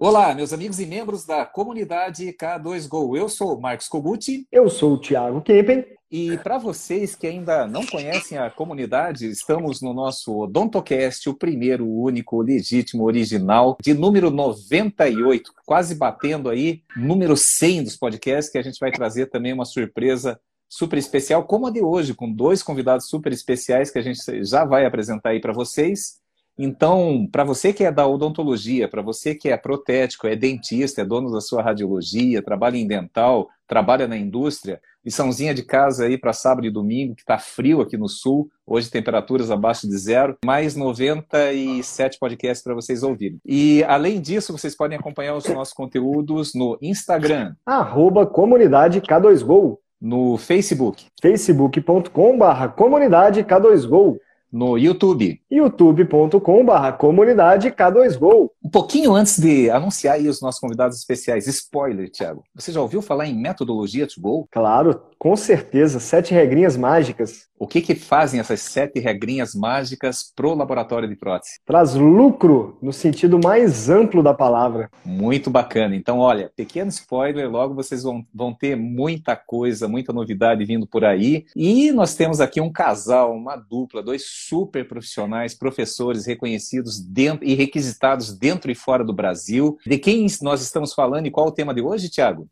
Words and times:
Olá, 0.00 0.32
meus 0.32 0.52
amigos 0.52 0.78
e 0.78 0.86
membros 0.86 1.26
da 1.26 1.44
comunidade 1.44 2.32
K2Go. 2.32 3.16
Eu 3.16 3.28
sou 3.28 3.56
o 3.56 3.60
Marcos 3.60 3.88
Koguti. 3.88 4.46
Eu 4.52 4.70
sou 4.70 4.92
o 4.92 5.00
Thiago 5.00 5.42
Kempen. 5.42 5.84
E 6.08 6.38
para 6.38 6.56
vocês 6.56 7.16
que 7.16 7.26
ainda 7.26 7.66
não 7.66 7.84
conhecem 7.84 8.38
a 8.38 8.48
comunidade, 8.48 9.28
estamos 9.28 9.82
no 9.82 9.92
nosso 9.92 10.32
Odontocast, 10.38 11.28
o 11.28 11.34
primeiro, 11.34 11.84
único, 11.84 12.40
legítimo, 12.40 13.02
original, 13.02 13.76
de 13.82 13.92
número 13.92 14.30
98, 14.30 15.52
quase 15.66 15.96
batendo 15.96 16.48
aí 16.48 16.84
número 16.96 17.36
100 17.36 17.82
dos 17.82 17.96
podcasts, 17.96 18.52
que 18.52 18.58
a 18.58 18.62
gente 18.62 18.78
vai 18.78 18.92
trazer 18.92 19.26
também 19.26 19.52
uma 19.52 19.64
surpresa 19.64 20.40
super 20.68 20.96
especial, 20.96 21.42
como 21.42 21.66
a 21.66 21.70
de 21.72 21.82
hoje, 21.82 22.14
com 22.14 22.32
dois 22.32 22.62
convidados 22.62 23.08
super 23.08 23.32
especiais 23.32 23.90
que 23.90 23.98
a 23.98 24.02
gente 24.02 24.20
já 24.44 24.64
vai 24.64 24.86
apresentar 24.86 25.30
aí 25.30 25.40
para 25.40 25.52
vocês. 25.52 26.20
Então, 26.58 27.28
para 27.30 27.44
você 27.44 27.72
que 27.72 27.84
é 27.84 27.92
da 27.92 28.06
odontologia, 28.06 28.88
para 28.88 29.00
você 29.00 29.34
que 29.34 29.48
é 29.48 29.56
protético, 29.56 30.26
é 30.26 30.34
dentista, 30.34 31.02
é 31.02 31.04
dono 31.04 31.30
da 31.30 31.40
sua 31.40 31.62
radiologia, 31.62 32.42
trabalha 32.42 32.76
em 32.76 32.86
dental, 32.86 33.48
trabalha 33.66 34.08
na 34.08 34.16
indústria, 34.16 34.80
liçãozinha 35.04 35.54
de 35.54 35.62
casa 35.62 36.06
aí 36.06 36.18
para 36.18 36.32
sábado 36.32 36.66
e 36.66 36.70
domingo, 36.70 37.14
que 37.14 37.22
está 37.22 37.38
frio 37.38 37.80
aqui 37.80 37.96
no 37.96 38.08
sul, 38.08 38.50
hoje 38.66 38.90
temperaturas 38.90 39.50
abaixo 39.50 39.88
de 39.88 39.96
zero, 39.96 40.36
mais 40.44 40.74
97 40.74 42.18
podcasts 42.18 42.64
para 42.64 42.74
vocês 42.74 43.02
ouvirem. 43.04 43.38
E 43.44 43.84
além 43.84 44.20
disso, 44.20 44.52
vocês 44.52 44.76
podem 44.76 44.98
acompanhar 44.98 45.36
os 45.36 45.46
nossos 45.46 45.72
conteúdos 45.72 46.54
no 46.54 46.76
Instagram. 46.82 47.54
Arroba 47.64 48.26
comunidade 48.26 49.00
K2Go. 49.00 49.78
No 50.00 50.36
Facebook. 50.36 51.06
facebook.com.br 51.20 52.68
comunidade 52.76 53.42
K2Go 53.42 54.16
no 54.52 54.76
YouTube. 54.78 55.40
youtube.com.br 55.50 56.92
comunidade 56.98 57.70
K2Go. 57.70 58.50
Um 58.64 58.70
pouquinho 58.70 59.14
antes 59.14 59.38
de 59.38 59.70
anunciar 59.70 60.14
aí 60.14 60.28
os 60.28 60.40
nossos 60.40 60.60
convidados 60.60 60.98
especiais, 60.98 61.46
spoiler, 61.46 62.10
Thiago. 62.10 62.42
Você 62.54 62.72
já 62.72 62.80
ouviu 62.80 63.02
falar 63.02 63.26
em 63.26 63.34
metodologia 63.34 64.06
to 64.06 64.20
go? 64.20 64.48
Claro, 64.50 65.00
com 65.18 65.36
certeza. 65.36 65.98
Sete 65.98 66.32
regrinhas 66.32 66.76
mágicas. 66.76 67.48
O 67.58 67.66
que 67.66 67.80
que 67.80 67.94
fazem 67.94 68.38
essas 68.38 68.60
sete 68.60 69.00
regrinhas 69.00 69.52
mágicas 69.52 70.32
pro 70.34 70.54
laboratório 70.54 71.08
de 71.08 71.16
prótese? 71.16 71.58
Traz 71.66 71.94
lucro 71.94 72.78
no 72.80 72.92
sentido 72.92 73.38
mais 73.42 73.90
amplo 73.90 74.22
da 74.22 74.32
palavra. 74.32 74.88
Muito 75.04 75.50
bacana. 75.50 75.96
Então, 75.96 76.18
olha, 76.18 76.52
pequeno 76.54 76.88
spoiler, 76.88 77.50
logo 77.50 77.74
vocês 77.74 78.04
vão, 78.04 78.24
vão 78.32 78.54
ter 78.54 78.76
muita 78.76 79.34
coisa, 79.34 79.88
muita 79.88 80.12
novidade 80.12 80.64
vindo 80.64 80.86
por 80.86 81.04
aí. 81.04 81.46
E 81.56 81.90
nós 81.90 82.14
temos 82.14 82.40
aqui 82.40 82.60
um 82.60 82.70
casal, 82.70 83.34
uma 83.34 83.56
dupla, 83.56 84.02
dois 84.02 84.24
super 84.24 84.86
profissionais, 84.86 85.52
professores 85.52 86.26
reconhecidos 86.26 87.00
dentro 87.00 87.44
e 87.44 87.54
requisitados 87.54 88.32
dentro 88.32 88.70
e 88.70 88.74
fora 88.74 89.04
do 89.04 89.12
Brasil. 89.12 89.76
De 89.84 89.98
quem 89.98 90.26
nós 90.42 90.62
estamos 90.62 90.94
falando 90.94 91.26
e 91.26 91.30
qual 91.30 91.48
o 91.48 91.52
tema 91.52 91.74
de 91.74 91.80
hoje, 91.80 92.08
Tiago? 92.08 92.48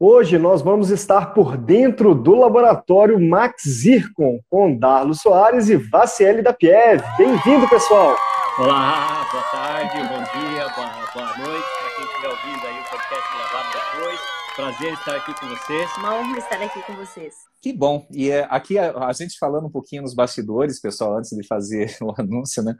Hoje 0.00 0.38
nós 0.38 0.60
vamos 0.60 0.90
estar 0.90 1.32
por 1.34 1.56
dentro 1.56 2.14
do 2.14 2.34
laboratório 2.34 3.20
Max 3.20 3.62
Zircon 3.64 4.40
com 4.50 4.76
Darlo 4.76 5.14
Soares 5.14 5.68
e 5.68 5.76
Vaciele 5.76 6.42
da 6.42 6.52
Pieve. 6.52 7.04
Bem-vindo, 7.16 7.68
pessoal! 7.68 8.16
Olá, 8.58 9.24
boa 9.30 9.42
tarde, 9.44 9.96
bom 10.08 10.18
dia, 10.18 10.68
boa, 10.70 10.90
boa 11.14 11.38
noite 11.38 11.66
para 11.80 11.90
quem 11.96 12.04
estiver 12.04 12.28
ouvindo 12.28 12.66
aí 12.66 12.80
o 12.80 12.90
podcast 12.90 13.36
gravado 13.36 13.68
depois. 13.72 14.20
Prazer 14.56 14.92
estar 14.94 15.16
aqui 15.16 15.40
com 15.40 15.46
vocês. 15.48 15.90
Uma 15.98 16.14
honra 16.16 16.38
estar 16.38 16.62
aqui 16.62 16.82
com 16.82 16.94
vocês. 16.94 17.34
Que 17.62 17.72
bom. 17.72 18.06
E 18.10 18.30
é, 18.30 18.46
aqui 18.50 18.78
a, 18.78 19.06
a 19.06 19.12
gente 19.12 19.38
falando 19.38 19.66
um 19.66 19.70
pouquinho 19.70 20.02
nos 20.02 20.14
bastidores, 20.14 20.80
pessoal, 20.80 21.18
antes 21.18 21.30
de 21.30 21.46
fazer 21.46 21.96
o 22.02 22.12
anúncio, 22.20 22.62
né? 22.62 22.74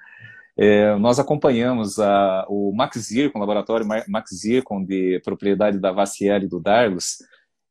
É, 0.57 0.95
nós 0.97 1.19
acompanhamos 1.19 1.99
a, 1.99 2.47
o 2.49 2.73
Max 2.75 2.99
Zircon, 2.99 3.39
o 3.39 3.41
laboratório 3.41 3.87
Max 4.09 4.31
Zircon 4.35 4.85
de 4.85 5.21
propriedade 5.25 5.79
da 5.79 5.91
Vaciel 5.91 6.43
e 6.43 6.49
do 6.49 6.61
Darlos. 6.61 7.19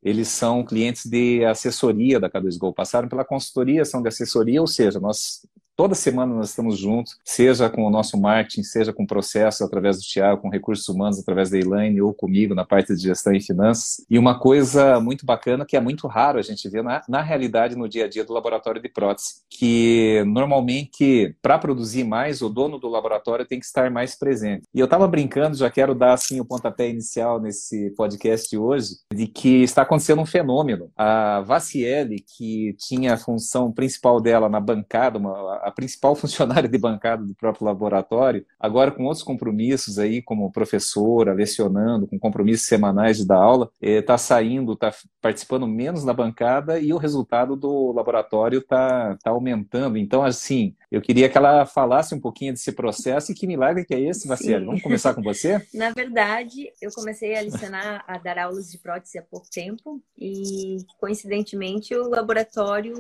Eles 0.02 0.28
são 0.28 0.66
clientes 0.66 1.06
de 1.06 1.46
assessoria 1.46 2.20
da 2.20 2.30
K2Go, 2.30 2.74
passaram 2.74 3.08
pela 3.08 3.24
consultoria, 3.24 3.86
são 3.86 4.02
de 4.02 4.10
assessoria, 4.10 4.60
ou 4.60 4.68
seja, 4.68 5.00
nós 5.00 5.48
Toda 5.76 5.96
semana 5.96 6.36
nós 6.36 6.50
estamos 6.50 6.78
juntos, 6.78 7.18
seja 7.26 7.68
com 7.68 7.84
o 7.84 7.90
nosso 7.90 8.16
marketing, 8.16 8.62
seja 8.62 8.94
com 8.94 9.04
o 9.04 9.08
processo 9.08 9.64
através 9.64 9.98
do 9.98 10.04
Tiago, 10.04 10.44
com 10.44 10.50
recursos 10.50 10.88
humanos 10.88 11.18
através 11.18 11.50
da 11.50 11.58
Elaine 11.58 12.00
ou 12.00 12.14
comigo 12.14 12.54
na 12.54 12.64
parte 12.64 12.96
de 12.96 13.02
gestão 13.02 13.34
e 13.34 13.42
finanças. 13.42 14.06
E 14.08 14.20
uma 14.20 14.38
coisa 14.38 15.00
muito 15.00 15.26
bacana 15.26 15.66
que 15.66 15.76
é 15.76 15.80
muito 15.80 16.06
raro 16.06 16.38
a 16.38 16.44
gente 16.44 16.70
ver 16.70 16.84
na, 16.84 17.02
na 17.10 17.24
realidade 17.24 17.76
no 17.76 17.90
dia 17.90 18.06
a 18.06 18.08
dia 18.08 18.24
do 18.24 18.34
laboratório 18.34 18.80
de 18.80 18.88
prótese, 18.88 19.42
que 19.50 20.24
normalmente 20.28 21.36
para 21.42 21.58
produzir 21.58 22.04
mais 22.04 22.44
o 22.44 22.50
dono 22.50 22.78
do 22.78 22.88
laboratório 22.88 23.44
tem 23.44 23.60
que 23.60 23.66
estar 23.66 23.90
mais 23.90 24.16
presente. 24.16 24.68
E 24.76 24.80
eu 24.80 24.86
estava 24.86 25.08
brincando, 25.08 25.58
já 25.58 25.72
quero 25.72 25.96
dar 25.96 26.14
assim 26.14 26.40
o 26.40 26.46
pontapé 26.46 26.88
inicial 26.88 27.42
nesse 27.42 27.90
podcast 27.98 28.48
de 28.48 28.60
hoje, 28.60 28.90
de 29.12 29.26
que 29.26 29.64
está 29.64 29.82
acontecendo 29.82 30.22
um 30.22 30.26
fenômeno. 30.26 30.92
A 30.96 31.42
Vaciele, 31.42 32.24
que 32.38 32.76
tinha 32.78 33.16
a 33.16 33.18
função 33.18 33.72
principal 33.72 34.22
dela 34.22 34.48
na 34.48 34.60
bancada, 34.60 35.18
uma, 35.18 35.63
a 35.64 35.72
principal 35.72 36.16
funcionária 36.16 36.70
de 36.70 36.78
bancada 36.78 37.24
do 37.24 37.36
próprio 37.36 37.66
laboratório, 37.66 38.46
agora 38.60 38.92
com 38.92 39.04
outros 39.04 39.24
compromissos 39.24 40.00
aí, 40.00 40.22
como 40.22 40.52
professora, 40.52 41.34
lecionando, 41.34 42.08
com 42.08 42.20
compromissos 42.20 42.68
semanais 42.68 43.18
de 43.18 43.26
dar 43.26 43.38
aula, 43.38 43.70
está 43.82 44.14
eh, 44.14 44.18
saindo, 44.18 44.74
está 44.74 44.94
participando 45.22 45.68
menos 45.68 46.04
na 46.04 46.14
bancada 46.14 46.80
e 46.80 46.94
o 46.94 46.98
resultado 46.98 47.56
do 47.56 47.92
laboratório 47.92 48.60
está 48.60 49.18
tá 49.24 49.32
aumentando. 49.32 49.98
Então, 49.98 50.24
assim, 50.24 50.76
eu 50.94 51.02
queria 51.02 51.28
que 51.28 51.36
ela 51.36 51.66
falasse 51.66 52.14
um 52.14 52.20
pouquinho 52.20 52.54
desse 52.54 52.72
processo 52.72 53.32
e 53.32 53.36
que 53.36 53.48
milagre 53.48 53.84
que 53.84 53.96
é 53.96 54.00
esse, 54.00 54.28
Vaciel. 54.28 54.64
Vamos 54.64 54.84
começar 54.84 55.16
com 55.16 55.24
você? 55.24 55.60
Na 55.74 55.90
verdade, 55.90 56.72
eu 56.80 56.92
comecei 56.92 57.36
a 57.36 57.42
licionar, 57.42 58.04
a 58.08 58.20
dar 58.20 58.38
aulas 58.38 58.72
de 58.72 58.78
prótese 58.78 59.18
há 59.18 59.24
pouco 59.24 59.50
tempo 59.50 60.00
e, 60.16 60.86
coincidentemente, 61.00 61.96
o 61.96 62.08
laboratório 62.08 62.94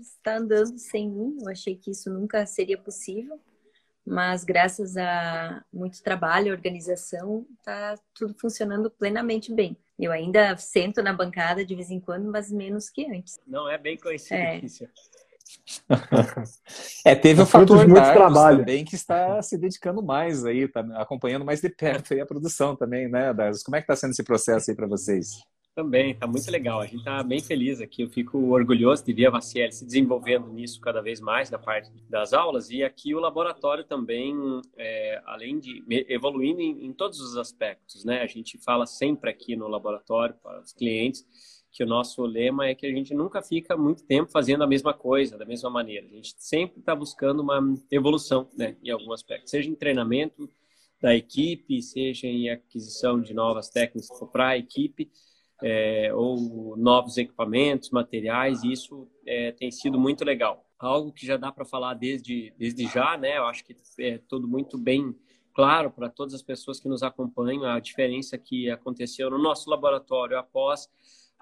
está 0.00 0.36
andando 0.36 0.78
sem 0.78 1.10
mim. 1.10 1.36
Eu 1.40 1.48
achei 1.48 1.74
que 1.74 1.90
isso 1.90 2.08
nunca 2.08 2.46
seria 2.46 2.78
possível, 2.78 3.40
mas 4.06 4.44
graças 4.44 4.96
a 4.96 5.64
muito 5.72 6.00
trabalho, 6.04 6.52
organização, 6.52 7.44
está 7.58 7.98
tudo 8.14 8.32
funcionando 8.40 8.88
plenamente 8.88 9.52
bem. 9.52 9.76
Eu 9.98 10.12
ainda 10.12 10.56
sento 10.56 11.02
na 11.02 11.12
bancada 11.12 11.64
de 11.64 11.74
vez 11.74 11.90
em 11.90 11.98
quando, 11.98 12.30
mas 12.30 12.52
menos 12.52 12.88
que 12.88 13.04
antes. 13.10 13.40
Não 13.44 13.68
é 13.68 13.76
bem 13.76 13.96
coincidência. 13.96 14.84
É, 14.84 15.13
é 17.04 17.14
teve 17.14 17.42
o 17.42 17.46
fator 17.46 17.86
muito 17.86 17.94
trabalho 17.94 18.58
também 18.58 18.84
que 18.84 18.94
está 18.94 19.40
se 19.42 19.56
dedicando 19.58 20.02
mais 20.02 20.44
aí, 20.44 20.68
tá 20.68 20.80
acompanhando 20.96 21.44
mais 21.44 21.60
de 21.60 21.68
perto 21.68 22.14
aí 22.14 22.20
a 22.20 22.26
produção 22.26 22.76
também, 22.76 23.08
né, 23.08 23.32
Darlos? 23.32 23.62
Como 23.62 23.76
é 23.76 23.80
que 23.80 23.84
está 23.84 23.96
sendo 23.96 24.12
esse 24.12 24.24
processo 24.24 24.70
aí 24.70 24.76
para 24.76 24.86
vocês? 24.86 25.42
Também, 25.74 26.12
está 26.12 26.24
muito 26.24 26.48
legal. 26.52 26.80
A 26.80 26.86
gente 26.86 26.98
está 26.98 27.20
bem 27.24 27.40
feliz 27.40 27.80
aqui. 27.80 28.02
Eu 28.02 28.08
fico 28.08 28.38
orgulhoso 28.52 29.04
de 29.04 29.12
ver 29.12 29.26
a 29.26 29.30
Vaciel 29.30 29.72
se 29.72 29.84
desenvolvendo 29.84 30.46
nisso 30.46 30.80
cada 30.80 31.02
vez 31.02 31.20
mais 31.20 31.50
da 31.50 31.58
parte 31.58 31.90
das 32.08 32.32
aulas. 32.32 32.70
E 32.70 32.84
aqui 32.84 33.12
o 33.12 33.18
laboratório 33.18 33.82
também, 33.82 34.36
é, 34.76 35.20
além 35.26 35.58
de 35.58 35.82
evoluindo 36.08 36.60
em, 36.60 36.86
em, 36.86 36.92
todos 36.92 37.20
os 37.20 37.36
aspectos, 37.36 38.04
né? 38.04 38.22
A 38.22 38.26
gente 38.28 38.56
fala 38.58 38.86
sempre 38.86 39.28
aqui 39.28 39.56
no 39.56 39.66
laboratório 39.66 40.36
para 40.40 40.60
os 40.60 40.72
clientes 40.72 41.26
que 41.74 41.82
o 41.82 41.86
nosso 41.88 42.24
lema 42.24 42.68
é 42.68 42.74
que 42.74 42.86
a 42.86 42.90
gente 42.90 43.12
nunca 43.12 43.42
fica 43.42 43.76
muito 43.76 44.04
tempo 44.04 44.30
fazendo 44.30 44.62
a 44.62 44.66
mesma 44.66 44.94
coisa, 44.94 45.36
da 45.36 45.44
mesma 45.44 45.68
maneira. 45.68 46.06
A 46.06 46.14
gente 46.14 46.36
sempre 46.38 46.78
está 46.78 46.94
buscando 46.94 47.42
uma 47.42 47.60
evolução, 47.90 48.48
né? 48.56 48.76
Em 48.80 48.90
algum 48.90 49.12
aspecto, 49.12 49.50
seja 49.50 49.68
em 49.68 49.74
treinamento 49.74 50.48
da 51.02 51.16
equipe, 51.16 51.82
seja 51.82 52.28
em 52.28 52.48
aquisição 52.48 53.20
de 53.20 53.34
novas 53.34 53.70
técnicas 53.70 54.08
para 54.30 54.50
a 54.50 54.56
equipe 54.56 55.10
é, 55.60 56.14
ou 56.14 56.76
novos 56.76 57.18
equipamentos, 57.18 57.90
materiais, 57.90 58.62
e 58.62 58.70
isso 58.70 59.08
é, 59.26 59.50
tem 59.50 59.72
sido 59.72 59.98
muito 59.98 60.24
legal. 60.24 60.64
Algo 60.78 61.12
que 61.12 61.26
já 61.26 61.36
dá 61.36 61.50
para 61.50 61.64
falar 61.64 61.94
desde, 61.94 62.54
desde 62.56 62.86
já, 62.86 63.18
né? 63.18 63.38
Eu 63.38 63.46
acho 63.46 63.64
que 63.64 63.76
é 63.98 64.18
tudo 64.28 64.46
muito 64.46 64.78
bem 64.78 65.12
claro 65.52 65.90
para 65.90 66.08
todas 66.08 66.34
as 66.34 66.42
pessoas 66.42 66.78
que 66.78 66.88
nos 66.88 67.02
acompanham 67.02 67.64
a 67.64 67.80
diferença 67.80 68.38
que 68.38 68.70
aconteceu 68.70 69.28
no 69.28 69.38
nosso 69.38 69.68
laboratório 69.68 70.38
após 70.38 70.88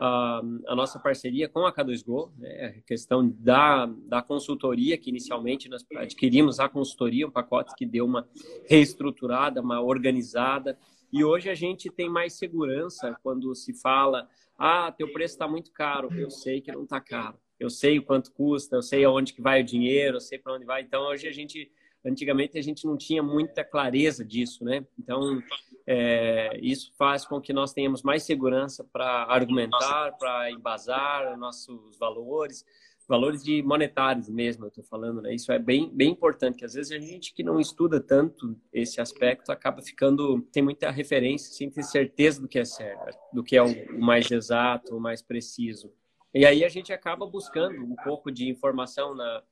a, 0.04 0.74
nossa 0.74 0.98
parceria 0.98 1.48
com 1.48 1.64
a 1.64 1.72
K2Go, 1.72 2.32
né? 2.36 2.74
a 2.78 2.82
questão 2.82 3.28
da, 3.38 3.86
da 3.86 4.20
consultoria, 4.20 4.98
que 4.98 5.10
inicialmente 5.10 5.68
nós 5.68 5.84
adquirimos 5.96 6.58
a 6.58 6.68
consultoria, 6.68 7.26
um 7.26 7.30
pacote 7.30 7.72
que 7.76 7.86
deu 7.86 8.04
uma 8.04 8.28
reestruturada, 8.68 9.60
uma 9.60 9.80
organizada, 9.80 10.76
e 11.12 11.22
hoje 11.22 11.48
a 11.48 11.54
gente 11.54 11.88
tem 11.90 12.08
mais 12.08 12.32
segurança 12.32 13.16
quando 13.22 13.54
se 13.54 13.74
fala: 13.74 14.28
ah, 14.58 14.90
teu 14.90 15.12
preço 15.12 15.34
está 15.34 15.46
muito 15.46 15.70
caro. 15.70 16.08
Eu 16.14 16.30
sei 16.30 16.60
que 16.60 16.72
não 16.72 16.84
está 16.84 17.00
caro. 17.00 17.38
Eu 17.60 17.70
sei 17.70 17.98
o 17.98 18.02
quanto 18.02 18.32
custa, 18.32 18.76
eu 18.76 18.82
sei 18.82 19.04
aonde 19.04 19.34
que 19.34 19.42
vai 19.42 19.60
o 19.60 19.64
dinheiro, 19.64 20.16
eu 20.16 20.20
sei 20.20 20.38
para 20.38 20.54
onde 20.54 20.64
vai. 20.64 20.82
Então 20.82 21.02
hoje 21.04 21.28
a 21.28 21.32
gente, 21.32 21.70
antigamente 22.04 22.58
a 22.58 22.62
gente 22.62 22.86
não 22.86 22.96
tinha 22.96 23.22
muita 23.22 23.62
clareza 23.62 24.24
disso, 24.24 24.64
né? 24.64 24.84
Então 24.98 25.40
é, 25.86 26.58
isso 26.60 26.92
faz 26.96 27.24
com 27.24 27.40
que 27.40 27.52
nós 27.52 27.72
tenhamos 27.72 28.02
mais 28.02 28.22
segurança 28.22 28.84
para 28.92 29.24
argumentar, 29.24 30.12
para 30.18 30.50
embasar 30.50 31.36
nossos 31.36 31.98
valores, 31.98 32.64
valores 33.08 33.42
de 33.42 33.62
monetários 33.62 34.28
mesmo, 34.28 34.64
eu 34.64 34.68
estou 34.68 34.84
falando, 34.84 35.20
né? 35.20 35.34
Isso 35.34 35.52
é 35.52 35.58
bem, 35.58 35.90
bem 35.92 36.10
importante, 36.10 36.58
que 36.58 36.64
às 36.64 36.74
vezes 36.74 36.92
a 36.92 36.98
gente 36.98 37.34
que 37.34 37.42
não 37.42 37.58
estuda 37.60 38.00
tanto 38.00 38.56
esse 38.72 39.00
aspecto 39.00 39.50
acaba 39.50 39.82
ficando 39.82 40.40
tem 40.52 40.62
muita 40.62 40.90
referência, 40.90 41.52
sem 41.52 41.70
ter 41.70 41.82
certeza 41.82 42.40
do 42.40 42.48
que 42.48 42.58
é 42.58 42.64
certo, 42.64 43.18
do 43.32 43.42
que 43.42 43.56
é 43.56 43.62
o 43.62 44.00
mais 44.00 44.30
exato, 44.30 44.96
o 44.96 45.00
mais 45.00 45.20
preciso. 45.20 45.92
E 46.34 46.46
aí 46.46 46.64
a 46.64 46.68
gente 46.68 46.92
acaba 46.92 47.26
buscando 47.26 47.84
um 47.84 47.96
pouco 47.96 48.30
de 48.30 48.48
informação 48.48 49.14
na, 49.14 49.42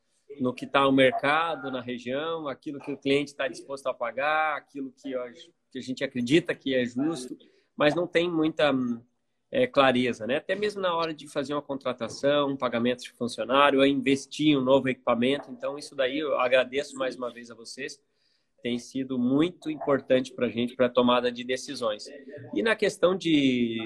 no 0.41 0.55
que 0.55 0.65
está 0.65 0.87
o 0.87 0.93
mercado, 0.93 1.71
na 1.71 1.81
região, 1.81 2.49
aquilo 2.49 2.79
que 2.79 2.93
o 2.93 2.97
cliente 2.97 3.33
está 3.33 3.49
disposto 3.49 3.87
a 3.89 3.95
pagar, 3.95 4.57
aquilo 4.57 4.93
que, 4.93 5.15
que 5.71 5.79
a 5.79 5.83
gente 5.83 6.03
acredita 6.05 6.55
que 6.55 6.75
é 6.75 6.85
justo, 6.85 7.37
mas 7.77 7.95
não 7.95 8.07
tem 8.07 8.31
muita 8.31 8.73
é, 9.51 9.67
clareza, 9.67 10.27
né? 10.27 10.37
Até 10.37 10.55
mesmo 10.55 10.81
na 10.81 10.95
hora 10.95 11.13
de 11.13 11.27
fazer 11.27 11.55
uma 11.55 11.63
contratação, 11.63 12.51
um 12.51 12.57
pagamento 12.57 13.03
de 13.03 13.11
funcionário, 13.11 13.85
investir 13.85 14.49
em 14.49 14.57
um 14.57 14.63
novo 14.63 14.89
equipamento. 14.89 15.51
Então, 15.51 15.79
isso 15.79 15.95
daí 15.95 16.19
eu 16.19 16.39
agradeço 16.39 16.97
mais 16.97 17.17
uma 17.17 17.33
vez 17.33 17.51
a 17.51 17.55
vocês. 17.55 18.01
Tem 18.63 18.79
sido 18.79 19.19
muito 19.19 19.71
importante 19.71 20.33
para 20.33 20.47
a 20.47 20.51
gente, 20.51 20.77
para 20.77 20.87
a 20.87 20.91
tomada 20.91 21.33
de 21.33 21.43
decisões. 21.43 22.07
E 22.55 22.63
na 22.63 22.77
questão 22.77 23.17
de, 23.17 23.79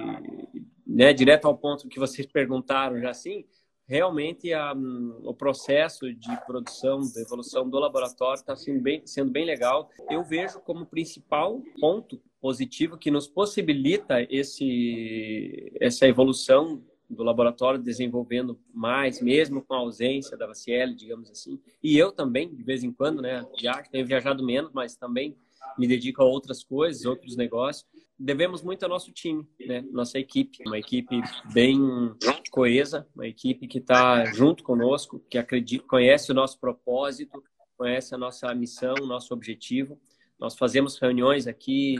né, 0.86 1.12
direto 1.12 1.46
ao 1.46 1.56
ponto 1.56 1.88
que 1.88 1.98
vocês 1.98 2.26
perguntaram 2.26 3.00
já 3.00 3.10
assim, 3.10 3.46
realmente 3.86 4.52
a, 4.52 4.74
o 5.22 5.34
processo 5.34 6.12
de 6.12 6.36
produção, 6.46 7.00
de 7.00 7.20
evolução 7.20 7.68
do 7.68 7.78
laboratório 7.78 8.40
está 8.40 8.56
sendo 8.56 8.80
bem, 8.80 9.02
sendo 9.06 9.30
bem 9.30 9.44
legal. 9.44 9.90
Eu 10.10 10.24
vejo 10.24 10.60
como 10.60 10.86
principal 10.86 11.62
ponto 11.80 12.20
positivo 12.40 12.98
que 12.98 13.10
nos 13.10 13.26
possibilita 13.26 14.26
esse, 14.30 15.72
essa 15.80 16.06
evolução 16.06 16.82
do 17.08 17.22
laboratório 17.22 17.80
desenvolvendo 17.80 18.58
mais, 18.72 19.20
mesmo 19.20 19.62
com 19.62 19.74
a 19.74 19.78
ausência 19.78 20.36
da 20.36 20.46
Vaciel, 20.46 20.94
digamos 20.94 21.30
assim. 21.30 21.60
E 21.82 21.96
eu 21.96 22.10
também, 22.10 22.54
de 22.54 22.62
vez 22.62 22.82
em 22.82 22.92
quando, 22.92 23.20
né, 23.22 23.46
já 23.58 23.82
tenho 23.82 24.06
viajado 24.06 24.44
menos, 24.44 24.72
mas 24.72 24.96
também 24.96 25.36
me 25.78 25.86
dedico 25.86 26.22
a 26.22 26.24
outras 26.24 26.62
coisas, 26.62 27.04
outros 27.04 27.36
negócios. 27.36 27.86
Devemos 28.18 28.62
muito 28.62 28.82
ao 28.84 28.88
nosso 28.88 29.10
time, 29.10 29.46
né, 29.66 29.84
nossa 29.90 30.18
equipe, 30.18 30.58
uma 30.66 30.78
equipe 30.78 31.20
bem 31.52 31.80
coesa, 32.50 33.06
uma 33.14 33.26
equipe 33.26 33.66
que 33.66 33.78
está 33.78 34.24
junto 34.26 34.62
conosco, 34.62 35.20
que 35.28 35.36
acredita, 35.36 35.84
conhece 35.88 36.30
o 36.30 36.34
nosso 36.34 36.58
propósito, 36.60 37.42
conhece 37.76 38.14
a 38.14 38.18
nossa 38.18 38.54
missão, 38.54 38.94
o 39.00 39.06
nosso 39.06 39.34
objetivo. 39.34 39.98
Nós 40.38 40.56
fazemos 40.56 40.98
reuniões 40.98 41.46
aqui 41.46 41.96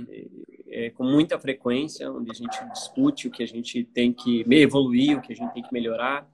é, 0.69 0.91
com 0.91 1.05
muita 1.05 1.39
frequência, 1.39 2.11
onde 2.11 2.31
a 2.31 2.35
gente 2.35 2.65
discute 2.73 3.29
o 3.29 3.31
que 3.31 3.43
a 3.43 3.47
gente 3.47 3.85
tem 3.85 4.13
que 4.13 4.45
evoluir, 4.51 5.19
o 5.19 5.21
que 5.21 5.33
a 5.33 5.37
gente 5.37 5.53
tem 5.53 5.63
que 5.63 5.73
melhorar. 5.73 6.29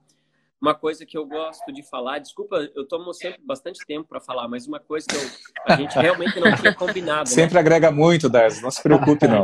Uma 0.61 0.75
coisa 0.75 1.07
que 1.07 1.17
eu 1.17 1.25
gosto 1.25 1.73
de 1.73 1.81
falar, 1.81 2.19
desculpa, 2.19 2.57
eu 2.75 2.87
tomo 2.87 3.11
sempre 3.13 3.41
bastante 3.43 3.83
tempo 3.83 4.07
para 4.07 4.21
falar, 4.21 4.47
mas 4.47 4.67
uma 4.67 4.79
coisa 4.79 5.07
que 5.07 5.15
eu, 5.15 5.21
a 5.65 5.75
gente 5.75 5.97
realmente 5.97 6.39
não 6.39 6.55
tinha 6.55 6.75
combinado. 6.75 7.21
Né? 7.21 7.35
Sempre 7.35 7.55
né? 7.55 7.59
agrega 7.61 7.89
muito, 7.89 8.29
Darcy, 8.29 8.61
não 8.61 8.69
se 8.69 8.83
preocupe, 8.83 9.27
não. 9.27 9.41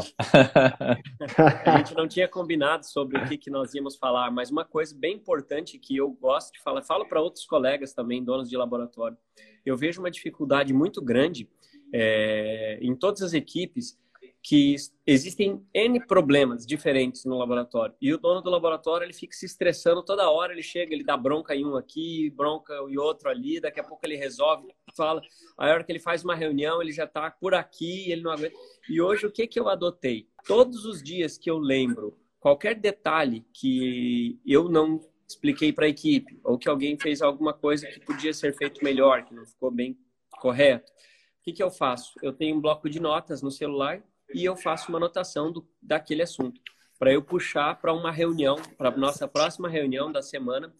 a 1.66 1.78
gente 1.78 1.96
não 1.96 2.08
tinha 2.08 2.28
combinado 2.28 2.86
sobre 2.86 3.18
o 3.18 3.26
que, 3.26 3.36
que 3.36 3.50
nós 3.50 3.74
íamos 3.74 3.96
falar, 3.96 4.30
mas 4.30 4.52
uma 4.52 4.64
coisa 4.64 4.96
bem 4.96 5.16
importante 5.16 5.80
que 5.80 5.98
eu 5.98 6.12
gosto 6.12 6.54
de 6.54 6.62
falar, 6.62 6.84
falo 6.84 7.08
para 7.08 7.20
outros 7.20 7.48
colegas 7.48 7.94
também, 7.94 8.24
donos 8.24 8.48
de 8.48 8.56
laboratório, 8.56 9.18
eu 9.66 9.76
vejo 9.76 10.00
uma 10.00 10.12
dificuldade 10.12 10.72
muito 10.72 11.02
grande 11.02 11.50
é, 11.92 12.78
em 12.80 12.96
todas 12.96 13.24
as 13.24 13.34
equipes 13.34 13.98
que 14.42 14.76
existem 15.06 15.66
N 15.74 16.00
problemas 16.06 16.66
diferentes 16.66 17.26
no 17.26 17.38
laboratório. 17.38 17.96
E 18.02 18.14
o 18.14 18.18
dono 18.18 18.42
do 18.42 18.50
laboratório, 18.50 19.06
ele 19.06 19.14
fica 19.14 19.36
se 19.36 19.46
estressando 19.46 20.04
toda 20.04 20.30
hora, 20.30 20.54
ele 20.54 20.64
chega, 20.64 20.94
ele 20.94 21.04
dá 21.04 21.18
bronca 21.18 21.56
em 21.56 21.66
um 21.66 21.76
aqui, 21.76 22.30
bronca 22.30 22.74
em 22.88 22.98
outro 22.98 23.30
ali, 23.30 23.60
daqui 23.60 23.80
a 23.80 23.84
pouco 23.84 24.06
ele 24.06 24.16
resolve, 24.16 24.68
fala. 24.96 25.22
A 25.58 25.66
hora 25.66 25.84
que 25.84 25.92
ele 25.92 26.00
faz 26.00 26.24
uma 26.24 26.36
reunião, 26.36 26.82
ele 26.82 26.92
já 26.92 27.04
está 27.04 27.30
por 27.30 27.54
aqui, 27.54 28.10
ele 28.12 28.22
não 28.22 28.32
aguenta. 28.32 28.56
E 28.90 29.02
hoje, 29.02 29.26
o 29.26 29.32
que, 29.32 29.48
que 29.48 29.60
eu 29.60 29.68
adotei? 29.68 30.30
Todos 30.46 30.86
os 30.86 31.04
dias 31.04 31.38
que 31.38 31.50
eu 31.50 31.58
lembro 31.58 32.18
qualquer 32.40 32.76
detalhe 32.76 33.46
que 33.54 34.40
eu 34.46 34.70
não 34.70 35.02
expliquei 35.28 35.74
para 35.74 35.86
a 35.86 35.90
equipe, 35.90 36.40
ou 36.42 36.58
que 36.58 36.70
alguém 36.70 36.98
fez 36.98 37.22
alguma 37.22 37.54
coisa 37.54 37.86
que 37.86 38.00
podia 38.00 38.34
ser 38.34 38.56
feito 38.56 38.82
melhor, 38.82 39.26
que 39.26 39.34
não 39.34 39.46
ficou 39.46 39.70
bem 39.70 39.98
correto, 40.40 40.90
o 40.90 41.44
que, 41.44 41.52
que 41.52 41.64
eu 41.64 41.70
faço? 41.70 42.14
Eu 42.22 42.32
tenho 42.32 42.56
um 42.56 42.62
bloco 42.62 42.90
de 42.90 43.00
notas 43.00 43.42
no 43.42 43.52
celular 43.52 44.02
e 44.34 44.46
eu 44.46 44.56
faço 44.56 44.90
uma 44.90 44.98
anotação 44.98 45.52
do, 45.52 45.68
daquele 45.82 46.22
assunto, 46.22 46.60
para 47.00 47.12
eu 47.12 47.22
puxar 47.22 47.80
para 47.80 47.94
uma 47.94 48.12
reunião, 48.12 48.56
para 48.78 48.92
nossa 48.92 49.28
próxima 49.28 49.70
reunião 49.70 50.12
da 50.12 50.22
semana, 50.22 50.74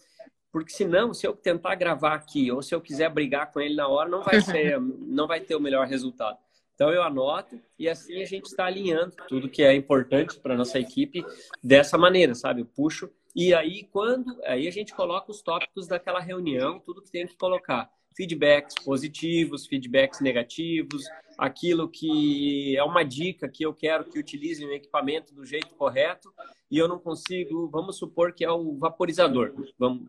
porque 0.52 0.72
senão, 0.72 1.14
se 1.14 1.28
eu 1.28 1.36
tentar 1.36 1.76
gravar 1.76 2.16
aqui 2.16 2.52
ou 2.52 2.62
se 2.62 2.74
eu 2.74 2.82
quiser 2.82 3.10
brigar 3.10 3.52
com 3.52 3.60
ele 3.60 3.76
na 3.76 3.88
hora, 3.88 4.10
não 4.10 4.24
vai 4.24 4.42
ser, 4.42 4.80
não 4.82 5.28
vai 5.28 5.40
ter 5.40 5.56
o 5.56 5.60
melhor 5.60 5.86
resultado. 5.88 6.38
Então 6.74 6.92
eu 6.92 7.02
anoto 7.02 7.60
e 7.78 7.90
assim 7.90 8.22
a 8.22 8.26
gente 8.26 8.46
está 8.46 8.66
alinhando 8.66 9.16
tudo 9.28 9.50
que 9.50 9.64
é 9.64 9.74
importante 9.74 10.40
para 10.40 10.56
nossa 10.56 10.80
equipe 10.80 11.26
dessa 11.64 11.98
maneira, 11.98 12.36
sabe? 12.36 12.62
Eu 12.62 12.66
puxo 12.68 13.10
e 13.36 13.52
aí 13.52 13.84
quando 13.92 14.40
aí 14.44 14.68
a 14.68 14.72
gente 14.72 14.94
coloca 14.94 15.32
os 15.32 15.42
tópicos 15.42 15.88
daquela 15.88 16.20
reunião, 16.20 16.80
tudo 16.80 17.02
que 17.02 17.10
tem 17.10 17.26
que 17.26 17.36
colocar 17.36 17.90
feedbacks 18.18 18.74
positivos, 18.84 19.68
feedbacks 19.68 20.20
negativos, 20.20 21.06
aquilo 21.38 21.88
que 21.88 22.76
é 22.76 22.84
uma 22.84 23.04
dica 23.04 23.48
que 23.48 23.64
eu 23.64 23.74
quero 23.74 24.06
que 24.06 24.18
utilize 24.18 24.66
o 24.66 24.74
equipamento 24.74 25.36
do 25.36 25.46
jeito 25.46 25.76
correto 25.76 26.34
e 26.70 26.80
eu 26.80 26.88
não 26.88 26.98
consigo, 26.98 27.70
vamos 27.70 27.98
supor 27.98 28.34
que 28.34 28.44
é 28.44 28.52
o 28.52 28.76
vaporizador, 28.76 29.54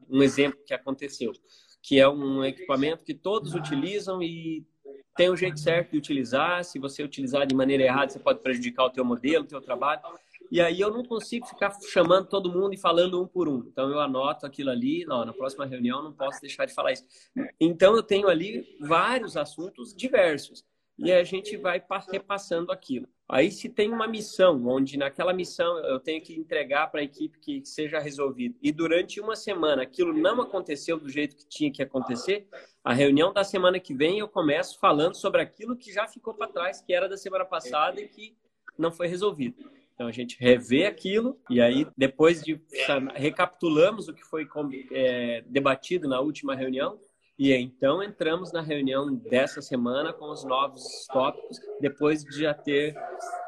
um 0.08 0.22
exemplo 0.22 0.58
que 0.66 0.72
aconteceu, 0.72 1.32
que 1.82 2.00
é 2.00 2.08
um 2.08 2.42
equipamento 2.42 3.04
que 3.04 3.12
todos 3.14 3.54
utilizam 3.54 4.22
e 4.22 4.66
tem 5.14 5.28
o 5.28 5.36
jeito 5.36 5.60
certo 5.60 5.90
de 5.90 5.98
utilizar, 5.98 6.64
se 6.64 6.78
você 6.78 7.02
utilizar 7.02 7.46
de 7.46 7.54
maneira 7.54 7.82
errada, 7.82 8.10
você 8.10 8.18
pode 8.18 8.40
prejudicar 8.40 8.84
o 8.84 8.90
teu 8.90 9.04
modelo, 9.04 9.44
o 9.44 9.48
teu 9.48 9.60
trabalho. 9.60 10.00
E 10.50 10.60
aí 10.60 10.80
eu 10.80 10.90
não 10.90 11.04
consigo 11.04 11.46
ficar 11.46 11.76
chamando 11.88 12.28
todo 12.28 12.50
mundo 12.50 12.74
e 12.74 12.78
falando 12.78 13.20
um 13.22 13.26
por 13.26 13.48
um. 13.48 13.58
Então 13.66 13.90
eu 13.90 14.00
anoto 14.00 14.46
aquilo 14.46 14.70
ali, 14.70 15.04
não, 15.04 15.24
na 15.24 15.32
próxima 15.32 15.66
reunião 15.66 16.02
não 16.02 16.12
posso 16.12 16.40
deixar 16.40 16.64
de 16.64 16.74
falar 16.74 16.92
isso. 16.92 17.04
Então 17.60 17.94
eu 17.94 18.02
tenho 18.02 18.28
ali 18.28 18.76
vários 18.80 19.36
assuntos 19.36 19.94
diversos 19.94 20.64
e 20.98 21.12
a 21.12 21.22
gente 21.22 21.56
vai 21.56 21.82
repassando 22.10 22.72
aquilo. 22.72 23.06
Aí 23.30 23.52
se 23.52 23.68
tem 23.68 23.92
uma 23.92 24.08
missão, 24.08 24.66
onde 24.66 24.96
naquela 24.96 25.34
missão 25.34 25.78
eu 25.84 26.00
tenho 26.00 26.20
que 26.22 26.34
entregar 26.34 26.90
para 26.90 27.00
a 27.00 27.04
equipe 27.04 27.38
que 27.38 27.64
seja 27.64 27.98
resolvido, 27.98 28.56
e 28.60 28.72
durante 28.72 29.20
uma 29.20 29.36
semana 29.36 29.82
aquilo 29.82 30.14
não 30.14 30.40
aconteceu 30.40 30.98
do 30.98 31.08
jeito 31.08 31.36
que 31.36 31.46
tinha 31.46 31.70
que 31.70 31.82
acontecer, 31.82 32.48
a 32.82 32.94
reunião 32.94 33.32
da 33.32 33.44
semana 33.44 33.78
que 33.78 33.94
vem 33.94 34.18
eu 34.18 34.28
começo 34.28 34.78
falando 34.80 35.14
sobre 35.14 35.42
aquilo 35.42 35.76
que 35.76 35.92
já 35.92 36.08
ficou 36.08 36.32
para 36.34 36.48
trás, 36.48 36.80
que 36.80 36.92
era 36.92 37.08
da 37.08 37.18
semana 37.18 37.44
passada 37.44 38.00
e 38.00 38.08
que 38.08 38.34
não 38.78 38.90
foi 38.90 39.06
resolvido. 39.08 39.70
Então 39.98 40.06
a 40.06 40.12
gente 40.12 40.36
revê 40.38 40.86
aquilo 40.86 41.36
e 41.50 41.60
aí 41.60 41.84
depois 41.96 42.40
de 42.40 42.62
recapitulamos 43.16 44.06
o 44.06 44.14
que 44.14 44.22
foi 44.22 44.46
é, 44.92 45.42
debatido 45.48 46.08
na 46.08 46.20
última 46.20 46.54
reunião 46.54 47.00
e 47.36 47.52
então 47.52 48.00
entramos 48.00 48.52
na 48.52 48.60
reunião 48.60 49.12
dessa 49.12 49.60
semana 49.60 50.12
com 50.12 50.30
os 50.30 50.44
novos 50.44 50.84
tópicos 51.12 51.58
depois 51.80 52.22
de 52.22 52.42
já 52.42 52.54
ter 52.54 52.94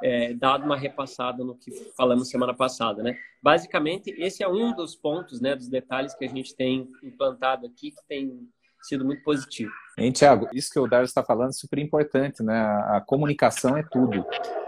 é, 0.03 0.35
dado 0.35 0.65
uma 0.65 0.77
repassada 0.77 1.45
no 1.45 1.57
que 1.57 1.71
falamos 1.97 2.29
semana 2.29 2.53
passada, 2.53 3.01
né? 3.01 3.17
Basicamente 3.41 4.11
esse 4.19 4.43
é 4.43 4.49
um 4.49 4.75
dos 4.75 4.97
pontos, 4.97 5.41
né, 5.41 5.55
dos 5.55 5.69
detalhes 5.69 6.17
que 6.17 6.25
a 6.25 6.29
gente 6.29 6.57
tem 6.57 6.91
implantado 7.01 7.65
aqui 7.65 7.93
que 7.93 8.05
tem 8.09 8.51
sido 8.83 9.05
muito 9.05 9.23
positivo. 9.23 9.71
Hein, 9.99 10.13
Tiago, 10.13 10.49
isso 10.53 10.71
que 10.71 10.79
o 10.79 10.87
Dário 10.87 11.05
está 11.05 11.23
falando 11.23 11.51
é 11.51 11.53
super 11.53 11.79
importante, 11.79 12.43
né? 12.43 12.59
A 12.59 13.03
comunicação 13.05 13.77
é 13.77 13.83
tudo. 13.83 14.25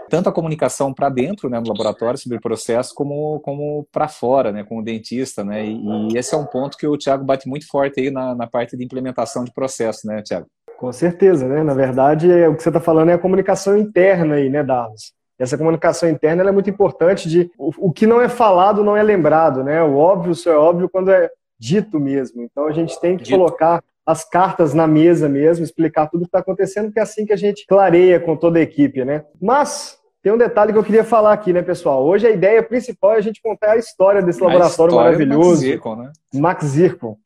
Tanto 0.09 0.29
a 0.29 0.31
comunicação 0.31 0.93
para 0.93 1.09
dentro, 1.09 1.49
né, 1.49 1.59
no 1.59 1.67
laboratório, 1.67 2.19
sobre 2.19 2.37
o 2.37 2.41
processo, 2.41 2.93
como, 2.93 3.39
como 3.39 3.87
para 3.91 4.07
fora, 4.07 4.51
né, 4.51 4.63
com 4.63 4.77
o 4.77 4.83
dentista, 4.83 5.43
né? 5.43 5.65
E, 5.65 6.11
e, 6.13 6.17
esse 6.17 6.35
é 6.35 6.37
um 6.37 6.45
ponto 6.45 6.77
que 6.77 6.85
o 6.85 6.97
Tiago 6.97 7.23
bate 7.23 7.47
muito 7.47 7.67
forte 7.67 7.99
aí 7.99 8.11
na, 8.11 8.35
na 8.35 8.45
parte 8.45 8.77
de 8.77 8.83
implementação 8.83 9.43
de 9.43 9.51
processo, 9.51 10.05
né, 10.05 10.21
Tiago? 10.21 10.45
Com 10.77 10.91
certeza, 10.91 11.47
né? 11.47 11.63
Na 11.63 11.73
verdade, 11.73 12.29
é, 12.29 12.47
o 12.47 12.55
que 12.55 12.61
você 12.61 12.69
está 12.69 12.79
falando 12.79 13.09
é 13.09 13.13
a 13.13 13.19
comunicação 13.19 13.77
interna 13.77 14.35
aí, 14.35 14.49
né, 14.49 14.63
Darlos? 14.63 15.13
Essa 15.39 15.57
comunicação 15.57 16.09
interna 16.09 16.47
é 16.47 16.51
muito 16.51 16.69
importante 16.69 17.27
de 17.27 17.49
o, 17.57 17.87
o 17.87 17.91
que 17.91 18.05
não 18.05 18.21
é 18.21 18.29
falado 18.29 18.83
não 18.83 18.95
é 18.95 19.01
lembrado, 19.01 19.63
né? 19.63 19.81
O 19.81 19.95
óbvio 19.95 20.35
só 20.35 20.51
é 20.51 20.57
óbvio 20.57 20.89
quando 20.89 21.09
é 21.09 21.29
dito 21.57 21.99
mesmo. 21.99 22.43
Então 22.43 22.67
a 22.67 22.71
gente 22.71 22.99
tem 22.99 23.17
que 23.17 23.23
dito. 23.23 23.37
colocar 23.37 23.83
as 24.05 24.27
cartas 24.27 24.73
na 24.73 24.85
mesa 24.85 25.29
mesmo, 25.29 25.63
explicar 25.63 26.07
tudo 26.07 26.21
o 26.21 26.23
que 26.23 26.29
está 26.29 26.39
acontecendo, 26.39 26.85
porque 26.85 26.99
é 26.99 27.03
assim 27.03 27.25
que 27.25 27.33
a 27.33 27.37
gente 27.37 27.65
clareia 27.65 28.19
com 28.19 28.35
toda 28.35 28.59
a 28.59 28.61
equipe, 28.61 29.03
né? 29.05 29.23
Mas 29.41 29.97
tem 30.21 30.31
um 30.31 30.37
detalhe 30.37 30.71
que 30.71 30.79
eu 30.79 30.83
queria 30.83 31.03
falar 31.03 31.33
aqui, 31.33 31.51
né, 31.51 31.61
pessoal? 31.61 32.05
Hoje 32.05 32.27
a 32.27 32.31
ideia 32.31 32.61
principal 32.61 33.13
é 33.13 33.17
a 33.17 33.21
gente 33.21 33.41
contar 33.41 33.71
a 33.71 33.77
história 33.77 34.21
desse 34.21 34.41
a 34.41 34.47
laboratório 34.47 34.91
história 34.91 35.11
maravilhoso. 35.11 35.49
Max 35.49 35.59
Zircon, 35.59 35.95
né? 35.95 36.11
Max 36.33 36.65
Zircon. 36.65 37.17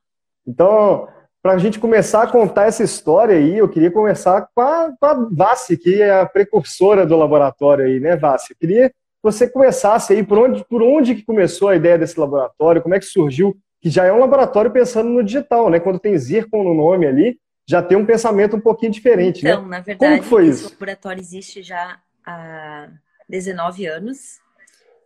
Então, 0.48 1.08
para 1.42 1.54
a 1.54 1.58
gente 1.58 1.80
começar 1.80 2.24
a 2.24 2.28
contar 2.28 2.66
essa 2.66 2.84
história 2.84 3.36
aí, 3.36 3.58
eu 3.58 3.70
queria 3.70 3.92
começar 3.92 4.48
com 4.54 4.62
a, 4.62 4.92
com 5.00 5.06
a 5.06 5.28
Vassi, 5.32 5.78
que 5.78 6.02
é 6.02 6.20
a 6.20 6.26
precursora 6.26 7.06
do 7.06 7.16
laboratório 7.16 7.86
aí, 7.86 8.00
né, 8.00 8.16
Vassi? 8.16 8.54
Eu 8.54 8.58
queria 8.60 8.90
que 8.90 8.96
você 9.24 9.48
começasse 9.48 10.14
aí 10.14 10.24
por 10.24 10.38
onde, 10.38 10.66
por 10.66 10.82
onde 10.82 11.16
que 11.16 11.24
começou 11.24 11.70
a 11.70 11.76
ideia 11.76 11.98
desse 11.98 12.20
laboratório, 12.20 12.82
como 12.82 12.96
é 12.96 13.00
que 13.00 13.06
surgiu 13.06 13.56
que 13.82 13.90
já 13.90 14.06
é 14.06 14.12
um 14.12 14.20
laboratório 14.20 14.72
pensando 14.72 15.10
no 15.10 15.24
digital, 15.24 15.70
né? 15.70 15.80
Quando 15.80 16.00
tem 16.00 16.18
Zircon 16.18 16.64
no 16.64 16.74
nome 16.74 17.06
ali, 17.06 17.40
já 17.68 17.82
tem 17.82 17.98
um 17.98 18.06
pensamento 18.06 18.56
um 18.56 18.62
pouquinho 18.62 18.92
diferente, 18.92 19.46
então, 19.46 19.64
né? 19.64 19.78
na 19.78 19.80
verdade, 19.82 20.18
Como 20.18 20.30
foi 20.30 20.48
isso? 20.48 20.66
esse 20.66 20.74
laboratório 20.74 21.20
existe 21.20 21.62
já 21.62 22.00
há 22.26 22.90
19 23.28 23.86
anos. 23.86 24.40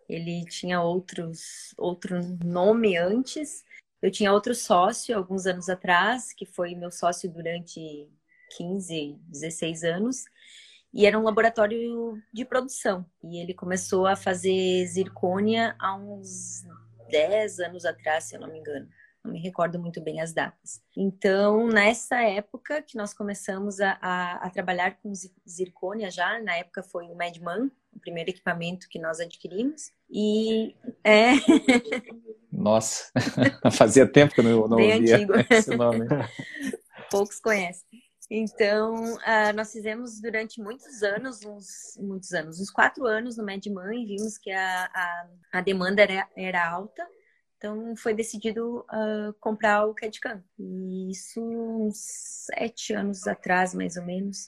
Ele 0.08 0.46
tinha 0.46 0.82
outros, 0.82 1.74
outro 1.78 2.20
nome 2.44 2.98
antes. 2.98 3.64
Eu 4.02 4.12
tinha 4.12 4.32
outro 4.34 4.54
sócio 4.54 5.18
alguns 5.18 5.46
anos 5.46 5.70
atrás, 5.70 6.34
que 6.34 6.46
foi 6.46 6.76
meu 6.76 6.92
sócio 6.92 7.30
durante 7.30 8.08
15, 8.58 9.18
16 9.28 9.84
anos. 9.84 10.26
E 10.94 11.06
era 11.06 11.18
um 11.18 11.24
laboratório 11.24 12.22
de 12.34 12.44
produção. 12.44 13.06
E 13.24 13.42
ele 13.42 13.54
começou 13.54 14.06
a 14.06 14.16
fazer 14.16 14.86
zircônia 14.88 15.76
há 15.80 15.96
uns 15.96 16.66
10 17.12 17.60
anos 17.60 17.86
atrás, 17.86 18.26
se 18.26 18.36
eu 18.36 18.40
não 18.40 18.50
me 18.50 18.60
engano. 18.60 18.88
Não 19.24 19.32
me 19.32 19.40
recordo 19.40 19.78
muito 19.78 20.02
bem 20.02 20.20
as 20.20 20.34
datas. 20.34 20.82
Então, 20.98 21.68
nessa 21.68 22.24
época 22.24 22.82
que 22.82 22.98
nós 22.98 23.14
começamos 23.14 23.80
a, 23.80 23.98
a, 24.02 24.34
a 24.48 24.50
trabalhar 24.50 24.98
com 24.98 25.14
zircônia 25.48 26.10
já, 26.10 26.42
na 26.42 26.56
época 26.56 26.82
foi 26.82 27.06
o 27.06 27.16
Medman, 27.16 27.70
o 27.94 28.00
primeiro 28.00 28.32
equipamento 28.32 28.88
que 28.90 28.98
nós 28.98 29.20
adquirimos. 29.20 29.92
E 30.10 30.76
é. 31.04 31.34
Nossa, 32.52 33.12
fazia 33.72 34.08
tempo 34.08 34.34
que 34.34 34.40
eu 34.40 34.44
não, 34.44 34.68
não 34.68 34.78
ouvia 34.78 35.28
esse 35.50 35.76
nome. 35.76 36.08
Poucos 37.12 37.40
conhecem. 37.40 38.02
Então, 38.34 39.16
uh, 39.16 39.54
nós 39.54 39.74
fizemos 39.74 40.22
durante 40.22 40.62
muitos 40.62 41.04
anos, 41.04 41.44
uns, 41.44 41.98
muitos 42.00 42.32
anos, 42.32 42.62
uns 42.62 42.70
quatro 42.70 43.06
anos 43.06 43.36
no 43.36 43.44
Medman 43.44 43.94
e 43.94 44.06
vimos 44.06 44.38
que 44.38 44.50
a, 44.50 44.86
a, 44.86 45.28
a 45.52 45.62
demanda 45.62 46.02
era, 46.02 46.30
era 46.34 46.66
alta. 46.66 47.06
Então, 47.58 47.94
foi 47.98 48.14
decidido 48.14 48.86
uh, 48.90 49.34
comprar 49.38 49.86
o 49.86 49.94
CAD-CAM. 49.94 50.42
E 50.58 51.12
isso 51.12 51.42
uns 51.42 51.98
sete 52.56 52.94
anos 52.94 53.28
atrás, 53.28 53.74
mais 53.74 53.98
ou 53.98 54.06
menos. 54.06 54.48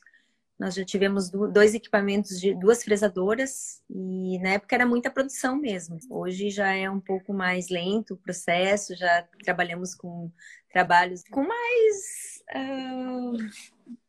Nós 0.57 0.75
já 0.75 0.85
tivemos 0.85 1.29
dois 1.29 1.75
equipamentos 1.75 2.39
de 2.39 2.55
duas 2.55 2.85
fresadoras 2.85 3.81
e 3.89 4.39
na 4.39 4.51
época 4.51 4.75
era 4.75 4.85
muita 4.85 5.11
produção 5.11 5.57
mesmo. 5.57 5.97
Hoje 6.09 6.49
já 6.49 6.73
é 6.73 6.89
um 6.89 7.01
pouco 7.01 7.33
mais 7.33 7.67
lento 7.69 8.13
o 8.13 8.17
processo, 8.17 8.95
já 8.95 9.27
trabalhamos 9.43 9.93
com 9.93 10.31
trabalhos 10.71 11.21
com 11.29 11.45
mais 11.45 12.32
uh, 12.55 13.37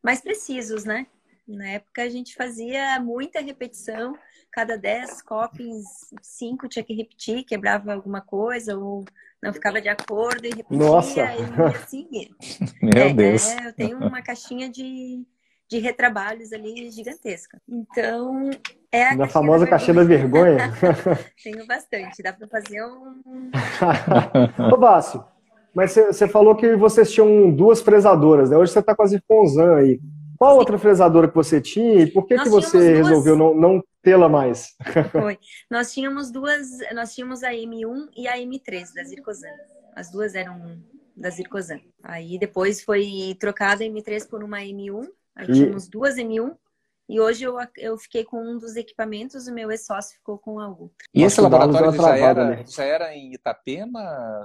mais 0.02 0.20
precisos, 0.20 0.84
né? 0.84 1.06
Na 1.46 1.68
época 1.68 2.02
a 2.02 2.08
gente 2.08 2.34
fazia 2.34 2.98
muita 3.00 3.40
repetição, 3.40 4.16
cada 4.50 4.78
10 4.78 5.20
copings, 5.22 5.84
5 6.22 6.68
tinha 6.68 6.84
que 6.84 6.94
repetir, 6.94 7.44
quebrava 7.44 7.92
alguma 7.92 8.22
coisa 8.22 8.78
ou 8.78 9.04
não 9.42 9.52
ficava 9.52 9.78
de 9.78 9.90
acordo 9.90 10.46
e 10.46 10.50
repetia 10.54 10.78
Nossa. 10.78 11.20
e 11.20 11.76
assim. 11.76 12.08
Meu 12.80 13.08
é, 13.08 13.12
Deus. 13.12 13.46
É, 13.50 13.68
eu 13.68 13.72
tenho 13.74 13.98
uma 13.98 14.22
caixinha 14.22 14.70
de, 14.70 15.22
de 15.68 15.78
retrabalhos 15.78 16.50
ali 16.50 16.90
gigantesca. 16.90 17.60
Então, 17.68 18.48
é 18.90 19.08
a 19.08 19.28
famosa 19.28 19.66
caixinha 19.66 19.96
da 19.96 20.04
vergonha. 20.04 20.72
Tenho 21.42 21.66
bastante, 21.66 22.22
dá 22.22 22.32
para 22.32 22.48
fazer 22.48 22.82
um. 22.82 23.50
Ô, 24.72 24.78
Bácio, 24.78 25.22
mas 25.74 25.92
você 25.92 26.28
falou 26.28 26.54
que 26.54 26.76
vocês 26.76 27.10
tinham 27.12 27.50
duas 27.50 27.80
fresadoras, 27.80 28.50
né? 28.50 28.56
Hoje 28.56 28.72
você 28.72 28.78
está 28.80 28.94
com 28.94 29.02
a 29.02 29.06
Zirconzan 29.06 29.76
aí. 29.76 30.00
Qual 30.38 30.56
outra 30.56 30.76
fresadora 30.78 31.28
que 31.28 31.34
você 31.34 31.60
tinha 31.60 32.02
e 32.02 32.10
por 32.10 32.26
que, 32.26 32.34
Nós 32.34 32.44
que 32.44 32.50
você 32.50 32.94
duas- 32.94 33.08
resolveu 33.08 33.36
não, 33.36 33.54
não 33.54 33.84
tê-la 34.02 34.28
mais? 34.28 34.74
Foi. 35.12 35.38
Nós 35.70 35.92
tínhamos 35.92 36.30
duas, 36.30 36.66
nós 36.94 37.14
tínhamos 37.14 37.42
a 37.42 37.50
M1 37.52 38.08
e 38.16 38.26
a 38.28 38.36
M3 38.38 38.92
da 38.94 39.04
Zircosan. 39.04 39.48
As 39.94 40.10
duas 40.10 40.34
eram 40.34 40.60
da 41.16 41.30
Zircosan. 41.30 41.78
Aí 42.02 42.36
depois 42.38 42.82
foi 42.82 43.36
trocada 43.38 43.84
a 43.84 43.86
M3 43.86 44.28
por 44.28 44.42
uma 44.42 44.58
M1. 44.58 45.06
Aí 45.36 45.46
E- 45.48 45.52
tínhamos 45.52 45.88
duas 45.88 46.16
M1. 46.16 46.52
E 47.08 47.20
hoje 47.20 47.44
eu, 47.44 47.56
eu 47.76 47.98
fiquei 47.98 48.24
com 48.24 48.38
um 48.42 48.56
dos 48.58 48.76
equipamentos, 48.76 49.46
o 49.46 49.52
meu 49.54 49.70
ex-sócio 49.70 50.16
ficou 50.16 50.38
com 50.38 50.58
a 50.58 50.68
outra. 50.68 50.88
E 51.14 51.22
esse 51.22 51.40
laboratório 51.40 51.90
já 51.90 51.96
travada 51.98 52.40
era, 52.40 52.46
ali. 52.54 52.64
já 52.66 52.84
era 52.84 53.14
em 53.14 53.34
Itapema? 53.34 54.00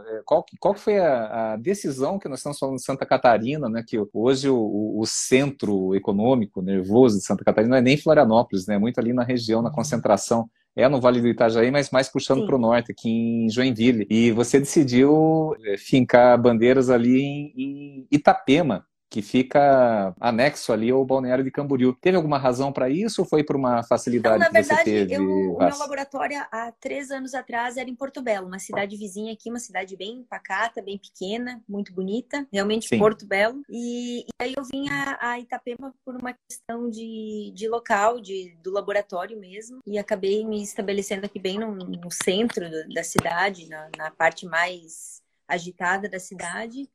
É, 0.07 0.21
Qual, 0.25 0.45
qual 0.59 0.73
foi 0.73 0.99
a, 0.99 1.53
a 1.53 1.55
decisão 1.55 2.19
que 2.19 2.27
nós 2.27 2.39
estamos 2.39 2.59
falando 2.59 2.75
de 2.75 2.83
Santa 2.83 3.05
Catarina, 3.05 3.69
né? 3.69 3.83
Que 3.87 3.97
hoje 4.13 4.49
o, 4.49 4.57
o- 4.57 4.99
o 4.99 5.05
centro 5.05 5.95
econômico 5.95 6.61
nervoso 6.61 7.17
de 7.17 7.23
Santa 7.25 7.43
Catarina 7.45 7.71
não 7.71 7.77
é 7.77 7.81
nem 7.81 7.97
Florianópolis, 7.97 8.67
né? 8.67 8.75
é 8.75 8.79
Muito 8.79 8.99
ali 8.99 9.13
na 9.13 9.23
região, 9.23 9.61
na 9.61 9.71
concentração. 9.71 10.49
É 10.75 10.87
no 10.87 11.01
Vale 11.01 11.19
do 11.19 11.27
Itajaí, 11.27 11.71
mas 11.71 11.89
mais 11.89 12.07
puxando 12.07 12.45
para 12.45 12.55
o 12.55 12.59
norte, 12.59 12.91
aqui 12.91 13.09
em 13.09 13.49
Joinville. 13.49 14.05
E 14.09 14.31
você 14.31 14.59
decidiu 14.59 15.53
é, 15.65 15.77
fincar 15.77 16.39
bandeiras 16.39 16.89
ali 16.89 17.21
em, 17.21 17.53
em 17.57 18.07
Itapema, 18.11 18.85
que 19.09 19.21
fica 19.21 20.13
anexo 20.19 20.71
ali 20.71 20.91
ao 20.91 21.03
balneário 21.03 21.43
de 21.43 21.49
Camboriú. 21.49 21.93
Teve 21.93 22.15
alguma 22.15 22.37
razão 22.37 22.71
para 22.71 22.89
isso 22.89 23.21
ou 23.21 23.27
foi 23.27 23.43
por 23.43 23.55
uma 23.55 23.81
facilidade 23.83 24.37
na 24.39 24.45
que 24.49 24.53
você 24.53 24.75
verdade, 24.75 24.83
teve? 24.83 25.13
eu- 25.15 25.55
o 25.55 25.57
meu 25.65 25.77
laboratório 25.77 26.37
há 26.51 26.71
três 26.79 27.09
anos 27.09 27.33
atrás 27.33 27.75
era 27.77 27.89
em 27.89 27.95
Porto 27.95 28.21
Belo, 28.21 28.47
uma 28.47 28.59
cidade 28.59 28.95
vizinha 28.95 29.33
aqui, 29.33 29.49
uma 29.49 29.59
cidade 29.59 29.97
bem 29.97 30.23
pacata, 30.29 30.81
bem 30.81 30.97
pequena, 30.97 31.61
muito 31.67 31.91
bonita, 31.91 32.47
realmente 32.53 32.87
Sim. 32.87 32.99
Porto 32.99 33.25
Belo. 33.25 33.63
E, 33.67 34.21
e 34.21 34.25
aí 34.39 34.53
eu 34.55 34.63
vim 34.63 34.87
a, 34.89 35.31
a 35.31 35.39
Itapema 35.39 35.93
por 36.05 36.15
uma 36.15 36.35
questão 36.47 36.89
de, 36.89 37.51
de 37.55 37.67
local, 37.67 38.19
de, 38.19 38.55
do 38.61 38.71
laboratório 38.71 39.39
mesmo, 39.39 39.79
e 39.87 39.97
acabei 39.97 40.45
me 40.45 40.61
estabelecendo 40.61 41.25
aqui 41.25 41.39
bem 41.39 41.57
no, 41.57 41.73
no 41.73 42.11
centro 42.11 42.65
da 42.93 43.03
cidade, 43.03 43.67
na, 43.67 43.89
na 43.97 44.11
parte 44.11 44.45
mais 44.45 45.21
agitada 45.47 46.07
da 46.07 46.19
cidade. 46.19 46.87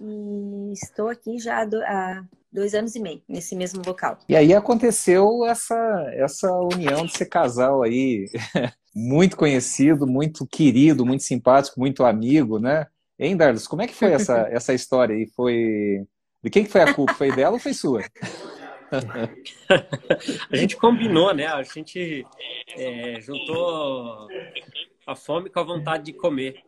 E 0.00 0.72
estou 0.72 1.08
aqui 1.08 1.38
já 1.38 1.60
há 1.60 1.64
do- 1.64 1.82
há 1.82 2.24
dois 2.52 2.74
anos 2.74 2.94
e 2.94 3.00
meio, 3.00 3.22
nesse 3.28 3.54
mesmo 3.56 3.82
local. 3.84 4.18
E 4.28 4.36
aí 4.36 4.54
aconteceu 4.54 5.44
essa, 5.46 5.76
essa 6.14 6.52
união 6.52 7.04
de 7.04 7.16
ser 7.16 7.26
casal 7.26 7.82
aí, 7.82 8.26
muito 8.94 9.36
conhecido, 9.36 10.06
muito 10.06 10.46
querido, 10.46 11.04
muito 11.04 11.22
simpático, 11.22 11.80
muito 11.80 12.04
amigo, 12.04 12.58
né? 12.58 12.86
Hein, 13.18 13.36
Darlos, 13.36 13.66
como 13.66 13.82
é 13.82 13.86
que 13.86 13.94
foi 13.94 14.12
essa, 14.14 14.48
essa 14.50 14.74
história 14.74 15.14
aí? 15.14 15.26
Foi... 15.34 16.04
De 16.42 16.50
quem 16.50 16.64
que 16.64 16.70
foi 16.70 16.82
a 16.82 16.92
culpa? 16.92 17.14
Foi 17.14 17.34
dela 17.34 17.54
ou 17.54 17.58
foi 17.58 17.72
sua? 17.72 18.02
A 20.50 20.56
gente 20.56 20.76
combinou, 20.76 21.34
né? 21.34 21.46
A 21.46 21.62
gente 21.62 22.24
é, 22.76 23.20
juntou 23.20 24.28
a 25.06 25.16
fome 25.16 25.50
com 25.50 25.60
a 25.60 25.64
vontade 25.64 26.04
de 26.04 26.12
comer. 26.12 26.62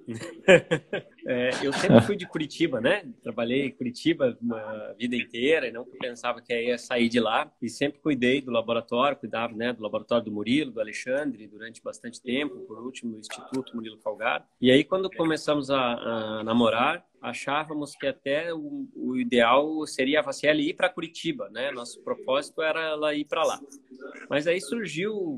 É, 1.28 1.50
eu 1.60 1.72
sempre 1.72 2.00
fui 2.02 2.16
de 2.16 2.26
Curitiba, 2.26 2.80
né? 2.80 3.04
Trabalhei 3.22 3.66
em 3.66 3.72
Curitiba 3.72 4.38
a 4.52 4.94
vida 4.96 5.16
inteira 5.16 5.66
e 5.66 5.72
não 5.72 5.84
pensava 5.84 6.40
que 6.40 6.54
ia 6.54 6.78
sair 6.78 7.08
de 7.08 7.18
lá. 7.18 7.50
E 7.60 7.68
sempre 7.68 8.00
cuidei 8.00 8.40
do 8.40 8.52
laboratório, 8.52 9.18
cuidava 9.18 9.52
né, 9.52 9.72
do 9.72 9.82
laboratório 9.82 10.24
do 10.24 10.30
Murilo, 10.30 10.70
do 10.70 10.80
Alexandre, 10.80 11.48
durante 11.48 11.82
bastante 11.82 12.22
tempo, 12.22 12.60
por 12.60 12.78
último, 12.78 13.12
no 13.12 13.18
Instituto 13.18 13.74
Murilo 13.74 13.98
Falgado. 13.98 14.44
E 14.60 14.70
aí, 14.70 14.84
quando 14.84 15.10
começamos 15.10 15.68
a, 15.68 15.78
a 15.78 16.44
namorar, 16.44 17.04
achávamos 17.20 17.96
que 17.96 18.06
até 18.06 18.54
o, 18.54 18.88
o 18.94 19.16
ideal 19.16 19.84
seria 19.86 20.20
a 20.20 20.22
Vaciele 20.22 20.70
ir 20.70 20.74
para 20.74 20.88
Curitiba, 20.88 21.48
né? 21.50 21.72
Nosso 21.72 22.00
propósito 22.02 22.62
era 22.62 22.80
ela 22.80 23.14
ir 23.14 23.24
para 23.24 23.42
lá. 23.42 23.60
Mas 24.30 24.46
aí 24.46 24.60
surgiu 24.60 25.36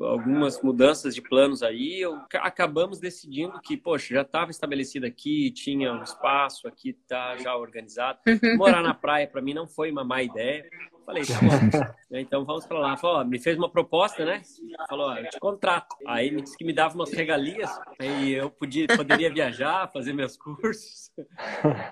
algumas 0.00 0.60
mudanças 0.62 1.14
de 1.14 1.20
planos 1.20 1.62
aí, 1.62 2.00
eu, 2.00 2.18
acabamos 2.34 2.98
decidindo 2.98 3.60
que, 3.60 3.76
poxa, 3.76 4.14
já 4.14 4.22
estava 4.22 4.50
estabelecido 4.50 5.06
aqui, 5.12 5.50
tinha 5.52 5.92
um 5.92 6.02
espaço 6.02 6.66
aqui, 6.66 6.92
tá 7.06 7.36
já 7.36 7.54
organizado. 7.54 8.18
Morar 8.56 8.82
na 8.82 8.94
praia 8.94 9.28
para 9.28 9.42
mim 9.42 9.54
não 9.54 9.68
foi 9.68 9.90
uma 9.90 10.02
má 10.02 10.22
ideia. 10.22 10.68
Falei, 11.04 11.22
tá 11.26 11.34
bom. 11.40 12.16
Então 12.18 12.44
vamos 12.44 12.66
para 12.66 12.78
lá. 12.78 12.96
Falou, 12.96 13.16
ó, 13.20 13.24
me 13.24 13.38
fez 13.38 13.56
uma 13.58 13.68
proposta, 13.70 14.24
né? 14.24 14.42
Falou, 14.88 15.06
ó, 15.10 15.16
eu 15.16 15.28
te 15.28 15.38
contrato. 15.40 15.96
Aí 16.06 16.30
me 16.30 16.42
disse 16.42 16.56
que 16.56 16.64
me 16.64 16.72
dava 16.72 16.94
umas 16.94 17.10
regalias, 17.12 17.70
aí 17.98 18.32
eu 18.32 18.50
podia, 18.50 18.86
poderia 18.86 19.32
viajar, 19.32 19.90
fazer 19.92 20.12
meus 20.12 20.36
cursos. 20.36 21.10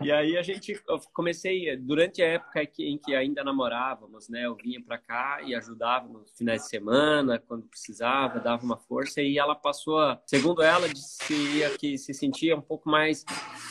E 0.00 0.10
aí 0.12 0.36
a 0.36 0.42
gente, 0.42 0.80
eu 0.88 1.00
comecei, 1.12 1.76
durante 1.76 2.22
a 2.22 2.26
época 2.26 2.62
em 2.78 2.98
que 2.98 3.14
ainda 3.14 3.42
namorávamos, 3.44 4.28
né? 4.28 4.46
Eu 4.46 4.54
vinha 4.56 4.82
para 4.82 4.98
cá 4.98 5.40
e 5.44 5.54
ajudava 5.54 6.06
nos 6.08 6.30
finais 6.36 6.62
de 6.62 6.68
semana, 6.68 7.38
quando 7.38 7.64
precisava, 7.66 8.38
dava 8.40 8.64
uma 8.64 8.76
força. 8.76 9.20
E 9.22 9.38
ela 9.38 9.54
passou, 9.54 9.98
a- 9.98 10.20
segundo 10.26 10.62
ela, 10.62 10.88
dizia 10.88 11.70
que 11.78 11.98
se 11.98 12.12
sentia 12.14 12.56
um 12.56 12.60
pouco 12.62 12.88
mais 12.88 13.24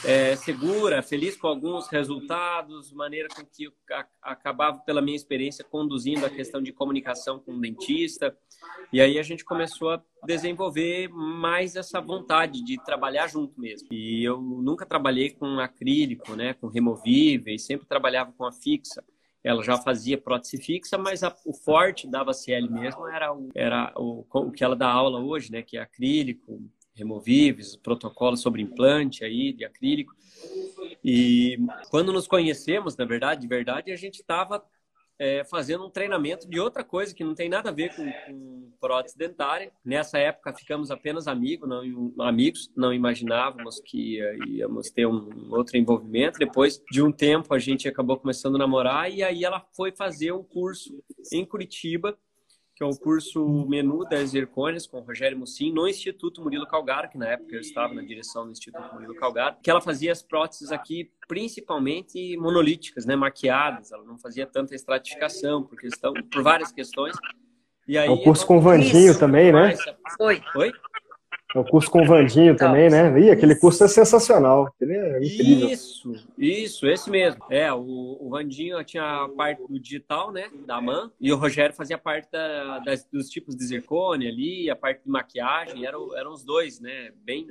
é, 0.05 0.35
segura, 0.35 1.01
feliz 1.01 1.35
com 1.35 1.47
alguns 1.47 1.87
resultados, 1.87 2.91
maneira 2.93 3.27
com 3.35 3.45
que 3.45 3.71
acabava, 4.21 4.77
pela 4.79 5.01
minha 5.01 5.15
experiência, 5.15 5.38
conduzindo 5.69 6.25
a 6.25 6.29
questão 6.29 6.61
de 6.61 6.71
comunicação 6.73 7.39
com 7.39 7.53
o 7.53 7.59
dentista. 7.59 8.35
E 8.91 8.99
aí 8.99 9.17
a 9.19 9.23
gente 9.23 9.45
começou 9.45 9.91
a 9.91 10.03
desenvolver 10.25 11.07
mais 11.09 11.75
essa 11.75 12.01
vontade 12.01 12.63
de 12.63 12.77
trabalhar 12.83 13.27
junto 13.27 13.59
mesmo. 13.59 13.87
E 13.91 14.23
eu 14.23 14.41
nunca 14.41 14.85
trabalhei 14.85 15.29
com 15.29 15.59
acrílico, 15.59 16.35
né, 16.35 16.53
com 16.53 16.67
removíveis, 16.67 17.65
sempre 17.65 17.87
trabalhava 17.87 18.31
com 18.33 18.45
a 18.45 18.51
fixa. 18.51 19.03
Ela 19.43 19.63
já 19.63 19.77
fazia 19.77 20.17
prótese 20.17 20.57
fixa, 20.57 20.97
mas 20.97 21.23
a- 21.23 21.35
o 21.45 21.53
forte 21.53 22.05
da 22.07 22.23
VCL 22.23 22.69
mesmo 22.69 23.07
era, 23.07 23.33
o, 23.33 23.49
era 23.55 23.93
o, 23.95 24.25
o 24.29 24.51
que 24.51 24.63
ela 24.63 24.75
dá 24.75 24.89
aula 24.91 25.19
hoje, 25.21 25.51
né, 25.51 25.61
que 25.61 25.77
é 25.77 25.81
acrílico, 25.81 26.61
removíveis, 26.93 27.77
protocolos 27.77 28.41
sobre 28.41 28.61
implante 28.61 29.23
aí 29.23 29.53
de 29.53 29.63
acrílico. 29.63 30.13
E 31.03 31.57
quando 31.89 32.11
nos 32.11 32.27
conhecemos, 32.27 32.97
na 32.97 33.05
verdade, 33.05 33.41
de 33.41 33.47
verdade, 33.47 33.91
a 33.91 33.95
gente 33.95 34.19
estava 34.19 34.61
é, 35.19 35.43
fazendo 35.43 35.85
um 35.85 35.89
treinamento 35.89 36.49
de 36.49 36.59
outra 36.59 36.83
coisa 36.83 37.13
que 37.13 37.23
não 37.23 37.35
tem 37.35 37.49
nada 37.49 37.69
a 37.69 37.73
ver 37.73 37.93
com, 37.93 38.09
com 38.09 38.71
prótese 38.79 39.17
dentária. 39.17 39.71
Nessa 39.83 40.17
época 40.17 40.53
ficamos 40.53 40.89
apenas 40.89 41.27
amigos, 41.27 41.67
não, 41.67 42.13
amigos, 42.25 42.71
não 42.75 42.93
imaginávamos 42.93 43.81
que 43.81 44.19
íamos 44.47 44.89
ter 44.89 45.05
um 45.05 45.29
outro 45.51 45.77
envolvimento. 45.77 46.39
Depois 46.39 46.81
de 46.89 47.03
um 47.03 47.11
tempo 47.11 47.53
a 47.53 47.59
gente 47.59 47.87
acabou 47.87 48.17
começando 48.17 48.55
a 48.55 48.59
namorar 48.59 49.11
e 49.11 49.21
aí 49.21 49.43
ela 49.43 49.65
foi 49.75 49.91
fazer 49.91 50.31
um 50.31 50.43
curso 50.43 51.03
em 51.33 51.45
Curitiba 51.45 52.17
que 52.79 52.83
é 52.83 52.87
o 52.87 52.95
curso 52.95 53.45
Menu 53.67 54.07
das 54.07 54.29
Zircônias 54.29 54.87
com 54.87 55.01
Rogério 55.01 55.37
Mussim, 55.37 55.69
no 55.69 55.85
Instituto 55.85 56.41
Murilo 56.41 56.65
Calgaro, 56.65 57.09
que 57.09 57.17
na 57.17 57.27
época 57.27 57.53
eu 57.53 57.59
estava 57.59 57.93
na 57.93 58.01
direção 58.01 58.45
do 58.45 58.53
Instituto 58.53 58.93
Murilo 58.93 59.13
Calgaro, 59.15 59.57
que 59.61 59.69
ela 59.69 59.81
fazia 59.81 60.13
as 60.13 60.21
próteses 60.21 60.71
aqui 60.71 61.11
principalmente 61.27 62.37
monolíticas, 62.37 63.05
né, 63.05 63.17
maquiadas, 63.17 63.91
ela 63.91 64.05
não 64.05 64.17
fazia 64.17 64.47
tanta 64.47 64.73
estratificação, 64.73 65.61
por 65.61 65.77
questão, 65.77 66.13
por 66.31 66.41
várias 66.41 66.71
questões. 66.71 67.17
E 67.85 67.97
aí, 67.97 68.07
é 68.07 68.11
o 68.11 68.23
curso 68.23 68.47
com 68.47 68.61
Vandinho 68.61 69.17
também, 69.19 69.51
né? 69.51 69.75
Oi. 70.17 70.41
Oi? 70.55 70.69
É 70.69 70.71
o 71.55 71.63
curso 71.63 71.89
com 71.89 72.03
o 72.03 72.05
Vandinho 72.05 72.55
também, 72.55 72.89
né? 72.89 73.19
Ih, 73.19 73.31
aquele 73.31 73.55
curso 73.55 73.83
é 73.83 73.87
sensacional. 73.87 74.71
É 74.79 75.19
isso, 75.23 76.13
isso, 76.37 76.87
esse 76.87 77.09
mesmo. 77.09 77.43
É, 77.49 77.73
o, 77.73 78.17
o 78.19 78.29
Vandinho 78.29 78.83
tinha 78.83 79.25
a 79.25 79.29
parte 79.29 79.65
do 79.67 79.79
digital, 79.79 80.31
né? 80.31 80.49
Da 80.65 80.79
MAN, 80.79 81.11
e 81.19 81.33
o 81.33 81.37
Rogério 81.37 81.75
fazia 81.75 81.97
parte 81.97 82.29
da, 82.31 82.79
das, 82.79 83.03
dos 83.11 83.29
tipos 83.29 83.55
de 83.55 83.65
zircone 83.65 84.27
ali, 84.27 84.69
a 84.69 84.75
parte 84.75 85.03
de 85.03 85.09
maquiagem, 85.09 85.85
eram, 85.85 86.15
eram 86.15 86.31
os 86.31 86.43
dois, 86.43 86.79
né? 86.79 87.11
Bem. 87.23 87.47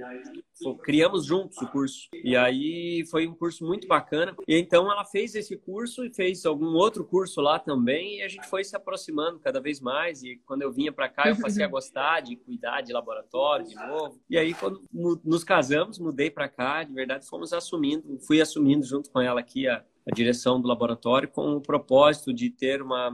Criamos 0.82 1.24
juntos 1.26 1.58
o 1.58 1.66
curso. 1.66 2.08
E 2.22 2.36
aí 2.36 3.04
foi 3.10 3.26
um 3.26 3.34
curso 3.34 3.66
muito 3.66 3.88
bacana. 3.88 4.34
E 4.46 4.56
então 4.56 4.90
ela 4.90 5.04
fez 5.04 5.34
esse 5.34 5.56
curso 5.56 6.04
e 6.04 6.14
fez 6.14 6.46
algum 6.46 6.74
outro 6.74 7.04
curso 7.04 7.40
lá 7.40 7.58
também, 7.58 8.18
e 8.18 8.22
a 8.22 8.28
gente 8.28 8.46
foi 8.46 8.62
se 8.62 8.76
aproximando 8.76 9.40
cada 9.40 9.60
vez 9.60 9.80
mais. 9.80 10.22
E 10.22 10.40
quando 10.46 10.62
eu 10.62 10.72
vinha 10.72 10.92
para 10.92 11.08
cá, 11.08 11.28
eu 11.28 11.36
passei 11.40 11.64
a 11.64 11.68
gostar 11.68 12.20
de 12.20 12.36
cuidar 12.36 12.80
de 12.80 12.92
laboratório, 12.92 13.66
de 13.66 13.74
novo. 13.88 14.20
E 14.28 14.38
aí, 14.38 14.54
quando 14.54 14.82
nos 15.24 15.42
casamos, 15.42 15.98
mudei 15.98 16.30
para 16.30 16.48
cá, 16.48 16.84
de 16.84 16.92
verdade, 16.92 17.26
fomos 17.26 17.52
assumindo, 17.52 18.18
fui 18.20 18.40
assumindo 18.40 18.84
junto 18.84 19.10
com 19.10 19.20
ela 19.20 19.40
aqui 19.40 19.66
a, 19.66 19.84
a 20.06 20.14
direção 20.14 20.60
do 20.60 20.68
laboratório 20.68 21.28
com 21.28 21.52
o 21.54 21.60
propósito 21.60 22.32
de 22.32 22.50
ter 22.50 22.82
uma 22.82 23.12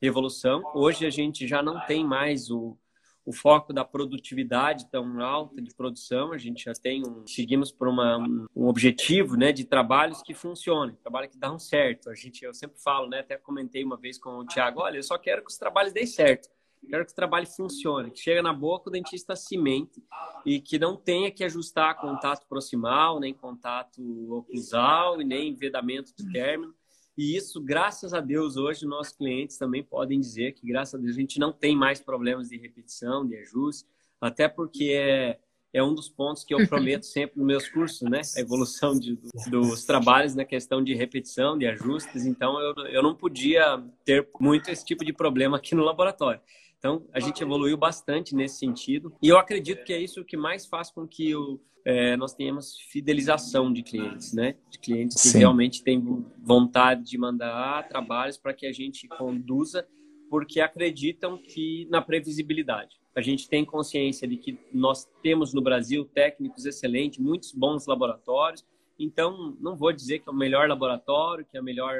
evolução. 0.00 0.62
Hoje 0.74 1.06
a 1.06 1.10
gente 1.10 1.46
já 1.46 1.62
não 1.62 1.80
tem 1.86 2.04
mais 2.04 2.50
o, 2.50 2.76
o 3.24 3.32
foco 3.32 3.72
da 3.72 3.84
produtividade 3.84 4.90
tão 4.90 5.20
alta 5.20 5.62
de 5.62 5.72
produção, 5.74 6.32
a 6.32 6.38
gente 6.38 6.64
já 6.64 6.72
tem 6.72 7.02
um, 7.06 7.26
seguimos 7.26 7.70
por 7.70 7.86
uma, 7.88 8.18
um 8.54 8.66
objetivo, 8.66 9.36
né, 9.36 9.52
de 9.52 9.64
trabalhos 9.64 10.22
que 10.22 10.34
funcionem, 10.34 10.96
trabalho 10.96 11.28
que 11.28 11.38
dão 11.38 11.58
certo. 11.58 12.10
A 12.10 12.14
gente, 12.14 12.44
eu 12.44 12.52
sempre 12.52 12.80
falo, 12.80 13.08
né, 13.08 13.20
até 13.20 13.36
comentei 13.36 13.84
uma 13.84 13.96
vez 13.96 14.18
com 14.18 14.30
o 14.30 14.44
Thiago, 14.44 14.80
olha, 14.80 14.96
eu 14.96 15.02
só 15.02 15.16
quero 15.16 15.42
que 15.42 15.50
os 15.50 15.58
trabalhos 15.58 15.92
deem 15.92 16.06
certo. 16.06 16.48
Quero 16.88 17.06
que 17.06 17.12
o 17.12 17.16
trabalho 17.16 17.46
funcione, 17.46 18.10
que 18.10 18.20
chega 18.20 18.42
na 18.42 18.52
boca 18.52 18.88
o 18.88 18.92
dentista 18.92 19.36
cimente 19.36 20.02
e 20.44 20.60
que 20.60 20.78
não 20.78 20.96
tenha 20.96 21.30
que 21.30 21.44
ajustar 21.44 22.00
contato 22.00 22.46
proximal, 22.48 23.20
nem 23.20 23.32
contato 23.32 24.02
oclusal 24.32 25.20
e 25.20 25.24
nem 25.24 25.54
vedamento 25.54 26.12
de 26.16 26.30
término. 26.32 26.74
E 27.16 27.36
isso, 27.36 27.60
graças 27.60 28.14
a 28.14 28.20
Deus, 28.20 28.56
hoje 28.56 28.86
nossos 28.86 29.14
clientes 29.14 29.58
também 29.58 29.82
podem 29.82 30.18
dizer 30.18 30.52
que, 30.52 30.66
graças 30.66 30.94
a 30.94 30.98
Deus, 30.98 31.16
a 31.16 31.20
gente 31.20 31.38
não 31.38 31.52
tem 31.52 31.76
mais 31.76 32.00
problemas 32.00 32.48
de 32.48 32.56
repetição, 32.56 33.26
de 33.26 33.36
ajuste, 33.36 33.86
até 34.20 34.48
porque 34.48 34.92
é, 34.94 35.38
é 35.72 35.82
um 35.82 35.94
dos 35.94 36.08
pontos 36.08 36.42
que 36.42 36.54
eu 36.54 36.66
prometo 36.66 37.04
sempre 37.04 37.38
nos 37.38 37.46
meus 37.46 37.68
cursos, 37.68 38.02
né? 38.08 38.22
A 38.36 38.40
evolução 38.40 38.98
de, 38.98 39.18
dos 39.50 39.84
trabalhos 39.84 40.34
na 40.34 40.44
questão 40.44 40.82
de 40.82 40.94
repetição, 40.94 41.58
de 41.58 41.66
ajustes. 41.66 42.24
Então, 42.24 42.58
eu, 42.60 42.74
eu 42.86 43.02
não 43.02 43.14
podia 43.14 43.82
ter 44.04 44.26
muito 44.40 44.70
esse 44.70 44.84
tipo 44.84 45.04
de 45.04 45.12
problema 45.12 45.58
aqui 45.58 45.74
no 45.74 45.84
laboratório. 45.84 46.40
Então, 46.82 47.06
a 47.12 47.20
gente 47.20 47.40
evoluiu 47.40 47.76
bastante 47.76 48.34
nesse 48.34 48.58
sentido. 48.58 49.14
E 49.22 49.28
eu 49.28 49.38
acredito 49.38 49.84
que 49.84 49.92
é 49.92 50.00
isso 50.00 50.24
que 50.24 50.36
mais 50.36 50.66
faz 50.66 50.90
com 50.90 51.06
que 51.06 51.32
o, 51.32 51.60
é, 51.84 52.16
nós 52.16 52.34
tenhamos 52.34 52.76
fidelização 52.90 53.72
de 53.72 53.84
clientes, 53.84 54.32
né? 54.32 54.56
De 54.68 54.80
clientes 54.80 55.22
que 55.22 55.28
Sim. 55.28 55.38
realmente 55.38 55.84
têm 55.84 56.26
vontade 56.42 57.04
de 57.04 57.16
mandar 57.16 57.86
trabalhos 57.86 58.36
para 58.36 58.52
que 58.52 58.66
a 58.66 58.72
gente 58.72 59.06
conduza, 59.06 59.86
porque 60.28 60.60
acreditam 60.60 61.38
que 61.38 61.86
na 61.88 62.02
previsibilidade. 62.02 63.00
A 63.14 63.20
gente 63.20 63.48
tem 63.48 63.64
consciência 63.64 64.26
de 64.26 64.36
que 64.36 64.58
nós 64.72 65.08
temos 65.22 65.54
no 65.54 65.62
Brasil 65.62 66.04
técnicos 66.04 66.66
excelentes, 66.66 67.20
muitos 67.20 67.52
bons 67.52 67.86
laboratórios. 67.86 68.66
Então, 68.98 69.56
não 69.60 69.76
vou 69.76 69.92
dizer 69.92 70.18
que 70.18 70.28
é 70.28 70.32
o 70.32 70.34
melhor 70.34 70.68
laboratório, 70.68 71.46
que 71.48 71.56
é 71.56 71.60
a 71.60 71.62
melhor 71.62 71.94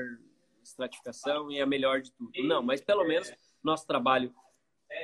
estratificação 0.60 1.52
e 1.52 1.60
a 1.60 1.66
melhor 1.66 2.00
de 2.00 2.10
tudo. 2.10 2.32
Não, 2.42 2.64
mas 2.64 2.80
pelo 2.80 3.04
menos 3.04 3.32
nosso 3.62 3.86
trabalho 3.86 4.34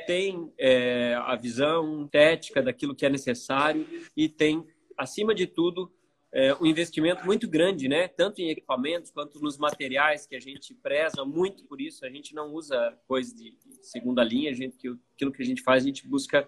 tem 0.06 0.52
é, 0.58 1.14
a 1.14 1.36
visão 1.36 2.04
estética 2.04 2.62
daquilo 2.62 2.94
que 2.94 3.06
é 3.06 3.08
necessário 3.08 3.86
e 4.16 4.28
tem, 4.28 4.66
acima 4.96 5.34
de 5.34 5.46
tudo, 5.46 5.92
é, 6.32 6.54
um 6.56 6.66
investimento 6.66 7.24
muito 7.24 7.48
grande, 7.48 7.88
né? 7.88 8.06
Tanto 8.06 8.40
em 8.40 8.50
equipamentos 8.50 9.10
quanto 9.10 9.40
nos 9.40 9.56
materiais 9.56 10.26
que 10.26 10.36
a 10.36 10.40
gente 10.40 10.74
preza 10.74 11.24
muito 11.24 11.64
por 11.64 11.80
isso. 11.80 12.04
A 12.04 12.10
gente 12.10 12.34
não 12.34 12.52
usa 12.52 12.98
coisa 13.06 13.34
de 13.34 13.56
segunda 13.80 14.22
linha, 14.22 14.50
a 14.50 14.54
gente, 14.54 14.76
aquilo 15.14 15.32
que 15.32 15.42
a 15.42 15.46
gente 15.46 15.62
faz, 15.62 15.82
a 15.82 15.86
gente 15.86 16.06
busca 16.06 16.46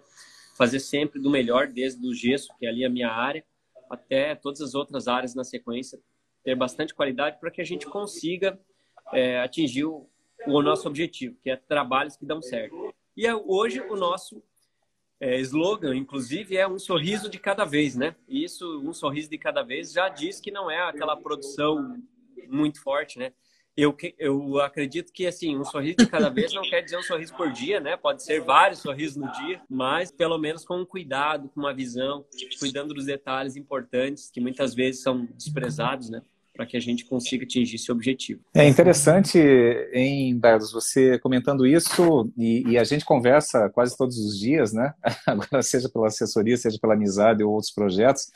fazer 0.55 0.79
sempre 0.79 1.19
do 1.19 1.29
melhor, 1.29 1.67
desde 1.67 2.05
o 2.07 2.13
gesso, 2.13 2.49
que 2.59 2.65
é 2.65 2.69
ali 2.69 2.85
a 2.85 2.89
minha 2.89 3.09
área, 3.09 3.43
até 3.89 4.35
todas 4.35 4.61
as 4.61 4.75
outras 4.75 5.07
áreas 5.07 5.33
na 5.33 5.43
sequência, 5.43 5.99
ter 6.43 6.55
bastante 6.55 6.93
qualidade 6.93 7.39
para 7.39 7.49
que 7.49 7.61
a 7.61 7.65
gente 7.65 7.87
consiga 7.87 8.59
é, 9.13 9.39
atingir 9.39 9.85
o, 9.85 10.07
o 10.45 10.61
nosso 10.61 10.87
objetivo, 10.87 11.35
que 11.41 11.49
é 11.49 11.55
trabalhos 11.55 12.15
que 12.15 12.25
dão 12.25 12.41
certo. 12.41 12.93
E 13.15 13.27
é, 13.27 13.35
hoje 13.35 13.81
o 13.81 13.95
nosso 13.95 14.43
é, 15.19 15.39
slogan, 15.39 15.95
inclusive, 15.95 16.57
é 16.57 16.67
um 16.67 16.79
sorriso 16.79 17.29
de 17.29 17.37
cada 17.37 17.63
vez, 17.63 17.95
né? 17.95 18.15
E 18.27 18.43
isso, 18.43 18.81
um 18.81 18.93
sorriso 18.93 19.29
de 19.29 19.37
cada 19.37 19.61
vez, 19.61 19.91
já 19.91 20.09
diz 20.09 20.39
que 20.39 20.49
não 20.49 20.69
é 20.69 20.81
aquela 20.81 21.15
produção 21.15 21.95
muito 22.47 22.81
forte, 22.81 23.19
né? 23.19 23.31
Eu, 23.77 23.95
eu 24.17 24.59
acredito 24.59 25.13
que, 25.13 25.25
assim, 25.25 25.57
um 25.57 25.63
sorriso 25.63 25.97
de 25.97 26.07
cada 26.07 26.29
vez 26.29 26.53
não 26.53 26.63
quer 26.63 26.81
dizer 26.81 26.97
um 26.97 27.03
sorriso 27.03 27.33
por 27.35 27.51
dia, 27.51 27.79
né? 27.79 27.95
Pode 27.95 28.23
ser 28.23 28.41
vários 28.41 28.79
sorrisos 28.79 29.15
no 29.15 29.31
dia, 29.31 29.61
mas 29.69 30.11
pelo 30.11 30.37
menos 30.37 30.65
com 30.65 30.79
um 30.79 30.85
cuidado, 30.85 31.49
com 31.49 31.59
uma 31.59 31.73
visão, 31.73 32.25
cuidando 32.59 32.93
dos 32.93 33.05
detalhes 33.05 33.55
importantes 33.55 34.29
que 34.29 34.41
muitas 34.41 34.73
vezes 34.73 35.01
são 35.01 35.25
desprezados, 35.25 36.09
né? 36.09 36.21
Para 36.53 36.65
que 36.65 36.75
a 36.75 36.79
gente 36.79 37.05
consiga 37.05 37.43
atingir 37.43 37.75
esse 37.75 37.91
objetivo. 37.91 38.41
É 38.53 38.67
interessante, 38.67 39.37
em 39.93 40.37
Dardos, 40.37 40.71
você 40.71 41.17
comentando 41.19 41.65
isso, 41.65 42.31
e, 42.37 42.63
e, 42.71 42.77
a 42.77 42.83
gente 42.83 43.05
conversa 43.05 43.69
quase 43.69 43.97
todos 43.97 44.17
os 44.17 44.37
dias, 44.37 44.73
né? 44.73 44.93
Agora, 45.25 45.61
seja 45.61 45.89
pela 45.89 46.07
assessoria, 46.07 46.57
seja 46.57 46.77
pela 46.79 46.93
amizade 46.93 47.43
ou 47.43 47.51
outros 47.51 47.71
projetos, 47.71 48.31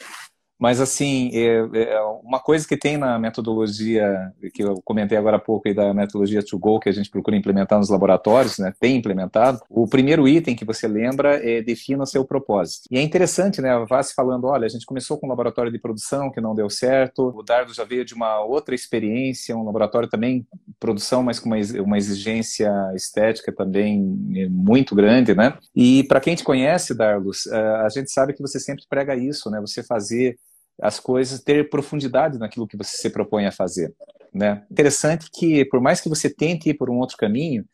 mas, 0.59 0.79
assim, 0.79 1.29
é, 1.33 1.93
é 1.93 2.01
uma 2.23 2.39
coisa 2.39 2.67
que 2.67 2.77
tem 2.77 2.97
na 2.97 3.19
metodologia, 3.19 4.31
que 4.53 4.63
eu 4.63 4.81
comentei 4.83 5.17
agora 5.17 5.37
há 5.37 5.39
pouco, 5.39 5.65
da 5.73 5.93
metodologia 5.93 6.43
to 6.43 6.59
go, 6.59 6.79
que 6.79 6.89
a 6.89 6.91
gente 6.91 7.09
procura 7.09 7.35
implementar 7.35 7.79
nos 7.79 7.89
laboratórios, 7.89 8.59
né, 8.59 8.73
tem 8.79 8.95
implementado, 8.95 9.59
o 9.69 9.87
primeiro 9.87 10.27
item 10.27 10.55
que 10.55 10.65
você 10.65 10.87
lembra 10.87 11.35
é 11.43 11.61
defina 11.61 12.03
o 12.03 12.07
seu 12.07 12.23
propósito. 12.23 12.87
E 12.91 12.97
é 12.97 13.01
interessante, 13.01 13.61
né, 13.61 13.71
a 13.71 13.83
Vaz 13.85 14.11
falando, 14.11 14.45
olha, 14.45 14.65
a 14.65 14.69
gente 14.69 14.85
começou 14.85 15.17
com 15.17 15.25
um 15.25 15.29
laboratório 15.29 15.71
de 15.71 15.79
produção 15.79 16.31
que 16.31 16.39
não 16.39 16.53
deu 16.53 16.69
certo, 16.69 17.33
o 17.35 17.43
Dardo 17.43 17.73
já 17.73 17.83
veio 17.83 18.05
de 18.05 18.13
uma 18.13 18.41
outra 18.41 18.75
experiência, 18.75 19.55
um 19.55 19.63
laboratório 19.63 20.07
também 20.07 20.45
produção, 20.79 21.23
mas 21.23 21.39
com 21.39 21.49
uma, 21.49 21.97
exigência 21.97 22.71
estética 22.95 23.51
também 23.51 24.17
é, 24.35 24.47
muito 24.49 24.93
grande, 24.93 25.33
né? 25.33 25.57
E 25.75 26.03
para 26.03 26.19
quem 26.19 26.35
te 26.35 26.43
conhece, 26.43 26.93
Darlos, 26.93 27.47
é, 27.47 27.57
a 27.57 27.89
gente 27.89 28.11
sabe 28.11 28.33
que 28.33 28.41
você 28.41 28.59
sempre 28.59 28.83
prega 28.89 29.15
isso, 29.15 29.49
né? 29.49 29.59
Você 29.61 29.83
fazer 29.83 30.37
as 30.81 30.99
coisas, 30.99 31.41
ter 31.41 31.69
profundidade 31.69 32.37
naquilo 32.37 32.67
que 32.67 32.77
você 32.77 32.97
se 32.97 33.09
propõe 33.09 33.45
a 33.45 33.51
fazer. 33.51 33.93
Né? 34.33 34.63
Interessante 34.69 35.29
que, 35.31 35.63
por 35.65 35.79
mais 35.79 36.01
que 36.01 36.09
você 36.09 36.29
tente 36.29 36.69
ir 36.69 36.73
por 36.73 36.89
um 36.89 36.97
outro 36.97 37.17
caminho, 37.17 37.65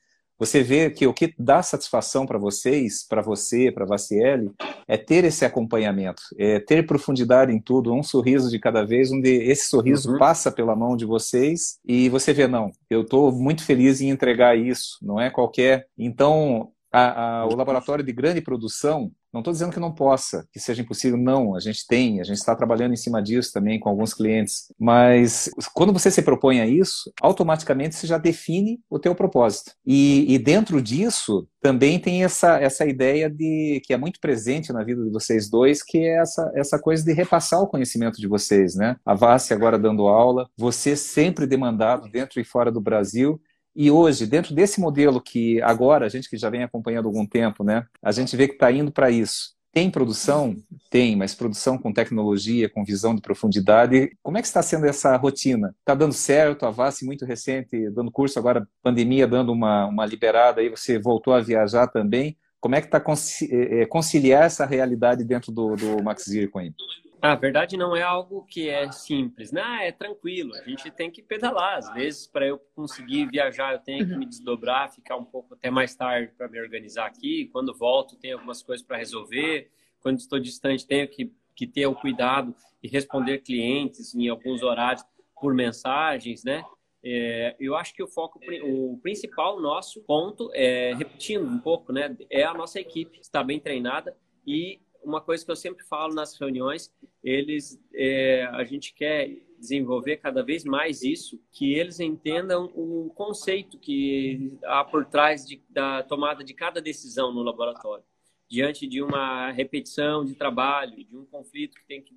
você 0.41 0.63
vê 0.63 0.89
que 0.89 1.05
o 1.05 1.13
que 1.13 1.35
dá 1.37 1.61
satisfação 1.61 2.25
para 2.25 2.39
vocês, 2.39 3.05
para 3.07 3.21
você, 3.21 3.71
para 3.71 3.83
a 3.83 3.87
Vaciele, 3.87 4.51
é 4.87 4.97
ter 4.97 5.23
esse 5.23 5.45
acompanhamento, 5.45 6.23
é 6.35 6.59
ter 6.59 6.83
profundidade 6.87 7.53
em 7.53 7.61
tudo, 7.61 7.93
um 7.93 8.01
sorriso 8.01 8.49
de 8.49 8.57
cada 8.57 8.83
vez, 8.83 9.11
onde 9.11 9.29
esse 9.29 9.69
sorriso 9.69 10.13
uhum. 10.13 10.17
passa 10.17 10.51
pela 10.51 10.75
mão 10.75 10.97
de 10.97 11.05
vocês 11.05 11.77
e 11.85 12.09
você 12.09 12.33
vê, 12.33 12.47
não, 12.47 12.71
eu 12.89 13.01
estou 13.01 13.31
muito 13.31 13.63
feliz 13.63 14.01
em 14.01 14.09
entregar 14.09 14.57
isso, 14.57 14.97
não 14.99 15.21
é 15.21 15.29
qualquer. 15.29 15.85
Então, 15.95 16.71
a, 16.91 17.41
a, 17.41 17.45
o 17.45 17.55
laboratório 17.55 18.03
de 18.03 18.11
grande 18.11 18.41
produção, 18.41 19.11
Não 19.33 19.39
estou 19.39 19.53
dizendo 19.53 19.71
que 19.71 19.79
não 19.79 19.93
possa, 19.93 20.45
que 20.51 20.59
seja 20.59 20.81
impossível, 20.81 21.17
não. 21.17 21.55
A 21.55 21.59
gente 21.59 21.87
tem, 21.87 22.19
a 22.19 22.23
gente 22.23 22.37
está 22.37 22.55
trabalhando 22.55 22.93
em 22.93 22.97
cima 22.97 23.21
disso 23.21 23.51
também 23.53 23.79
com 23.79 23.89
alguns 23.89 24.13
clientes. 24.13 24.71
Mas 24.77 25.49
quando 25.73 25.93
você 25.93 26.11
se 26.11 26.21
propõe 26.21 26.59
a 26.59 26.67
isso, 26.67 27.11
automaticamente 27.21 27.95
você 27.95 28.07
já 28.07 28.17
define 28.17 28.79
o 28.89 28.99
teu 28.99 29.15
propósito. 29.15 29.71
E, 29.85 30.25
e 30.33 30.37
dentro 30.37 30.81
disso 30.81 31.47
também 31.61 31.99
tem 31.99 32.23
essa, 32.23 32.59
essa 32.59 32.85
ideia 32.85 33.29
de 33.29 33.81
que 33.85 33.93
é 33.93 33.97
muito 33.97 34.19
presente 34.19 34.73
na 34.73 34.83
vida 34.83 35.03
de 35.03 35.11
vocês 35.11 35.49
dois, 35.49 35.83
que 35.83 35.99
é 35.99 36.19
essa, 36.19 36.51
essa 36.55 36.79
coisa 36.79 37.03
de 37.03 37.13
repassar 37.13 37.61
o 37.61 37.67
conhecimento 37.67 38.19
de 38.19 38.27
vocês, 38.27 38.75
né? 38.75 38.95
A 39.05 39.13
Vassi 39.13 39.53
agora 39.53 39.77
dando 39.77 40.07
aula, 40.07 40.49
você 40.57 40.95
sempre 40.95 41.45
demandado 41.45 42.09
dentro 42.09 42.39
e 42.39 42.43
fora 42.43 42.71
do 42.71 42.81
Brasil 42.81 43.39
e 43.75 43.89
hoje, 43.89 44.25
dentro 44.25 44.53
desse 44.53 44.79
modelo 44.79 45.21
que 45.21 45.61
agora, 45.61 46.05
a 46.05 46.09
gente 46.09 46.29
que 46.29 46.37
já 46.37 46.49
vem 46.49 46.63
acompanhando 46.63 47.05
há 47.05 47.09
algum 47.09 47.25
tempo, 47.25 47.63
né, 47.63 47.85
a 48.01 48.11
gente 48.11 48.35
vê 48.35 48.47
que 48.47 48.53
está 48.53 48.71
indo 48.71 48.91
para 48.91 49.09
isso. 49.09 49.55
Tem 49.73 49.89
produção? 49.89 50.57
Tem, 50.89 51.15
mas 51.15 51.33
produção 51.33 51.77
com 51.77 51.93
tecnologia, 51.93 52.69
com 52.69 52.83
visão 52.83 53.15
de 53.15 53.21
profundidade. 53.21 54.11
Como 54.21 54.37
é 54.37 54.41
que 54.41 54.47
está 54.47 54.61
sendo 54.61 54.85
essa 54.85 55.15
rotina? 55.15 55.73
Está 55.79 55.95
dando 55.95 56.13
certo? 56.13 56.65
A 56.65 56.71
VASE 56.71 57.05
muito 57.05 57.25
recente, 57.25 57.89
dando 57.89 58.11
curso 58.11 58.37
agora, 58.37 58.67
pandemia 58.83 59.25
dando 59.25 59.53
uma, 59.53 59.85
uma 59.85 60.05
liberada, 60.05 60.59
aí 60.59 60.67
você 60.67 60.99
voltou 60.99 61.33
a 61.33 61.39
viajar 61.39 61.87
também. 61.87 62.37
Como 62.59 62.75
é 62.75 62.81
que 62.81 62.87
está 62.87 63.01
é, 63.49 63.81
é, 63.81 63.85
conciliar 63.85 64.43
essa 64.43 64.65
realidade 64.65 65.23
dentro 65.23 65.53
do, 65.53 65.75
do 65.77 66.03
Max 66.03 66.25
Zircon 66.25 66.59
aí? 66.59 66.73
A 67.21 67.35
verdade 67.35 67.77
não 67.77 67.95
é 67.95 68.01
algo 68.01 68.43
que 68.47 68.67
é 68.67 68.91
simples, 68.91 69.51
né? 69.51 69.61
Ah, 69.63 69.83
é 69.83 69.91
tranquilo. 69.91 70.55
A 70.55 70.63
gente 70.67 70.89
tem 70.89 71.11
que 71.11 71.21
pedalar. 71.21 71.77
Às 71.77 71.93
vezes, 71.93 72.25
para 72.25 72.47
eu 72.47 72.57
conseguir 72.75 73.27
viajar, 73.27 73.73
eu 73.73 73.79
tenho 73.79 74.07
que 74.07 74.15
me 74.15 74.25
desdobrar, 74.25 74.91
ficar 74.91 75.17
um 75.17 75.23
pouco 75.23 75.53
até 75.53 75.69
mais 75.69 75.93
tarde 75.93 76.33
para 76.35 76.47
me 76.47 76.59
organizar 76.59 77.05
aqui. 77.05 77.45
Quando 77.53 77.77
volto, 77.77 78.15
tenho 78.15 78.37
algumas 78.37 78.63
coisas 78.63 78.83
para 78.83 78.97
resolver. 78.97 79.69
Quando 79.99 80.17
estou 80.17 80.39
distante, 80.39 80.87
tenho 80.87 81.07
que, 81.07 81.31
que 81.55 81.67
ter 81.67 81.85
o 81.85 81.93
cuidado 81.93 82.55
e 82.81 82.87
responder 82.87 83.39
clientes 83.39 84.15
em 84.15 84.27
alguns 84.27 84.63
horários 84.63 85.05
por 85.39 85.53
mensagens, 85.53 86.43
né? 86.43 86.63
É, 87.03 87.55
eu 87.59 87.75
acho 87.75 87.93
que 87.93 88.01
o 88.01 88.07
foco, 88.07 88.39
o 88.63 88.99
principal 89.01 89.59
nosso 89.59 90.01
ponto, 90.03 90.49
é, 90.55 90.93
repetindo 90.95 91.45
um 91.45 91.59
pouco, 91.59 91.93
né? 91.93 92.17
É 92.31 92.43
a 92.43 92.53
nossa 92.53 92.79
equipe 92.79 93.19
estar 93.19 93.43
bem 93.43 93.59
treinada 93.59 94.17
e 94.45 94.79
uma 95.03 95.21
coisa 95.21 95.43
que 95.43 95.51
eu 95.51 95.55
sempre 95.55 95.85
falo 95.85 96.13
nas 96.13 96.37
reuniões, 96.39 96.91
eles, 97.23 97.79
é, 97.93 98.45
a 98.45 98.63
gente 98.63 98.93
quer 98.93 99.29
desenvolver 99.59 100.17
cada 100.17 100.43
vez 100.43 100.63
mais 100.63 101.03
isso, 101.03 101.39
que 101.51 101.73
eles 101.73 101.99
entendam 101.99 102.65
o 102.75 103.11
conceito 103.13 103.77
que 103.77 104.57
há 104.63 104.83
por 104.83 105.05
trás 105.05 105.45
de, 105.45 105.61
da 105.69 106.01
tomada 106.03 106.43
de 106.43 106.53
cada 106.53 106.81
decisão 106.81 107.31
no 107.31 107.43
laboratório. 107.43 108.03
Diante 108.49 108.87
de 108.87 109.01
uma 109.01 109.51
repetição 109.51 110.25
de 110.25 110.35
trabalho, 110.35 111.05
de 111.05 111.15
um 111.15 111.25
conflito 111.25 111.75
que 111.75 111.85
tem 111.87 112.01
que 112.01 112.15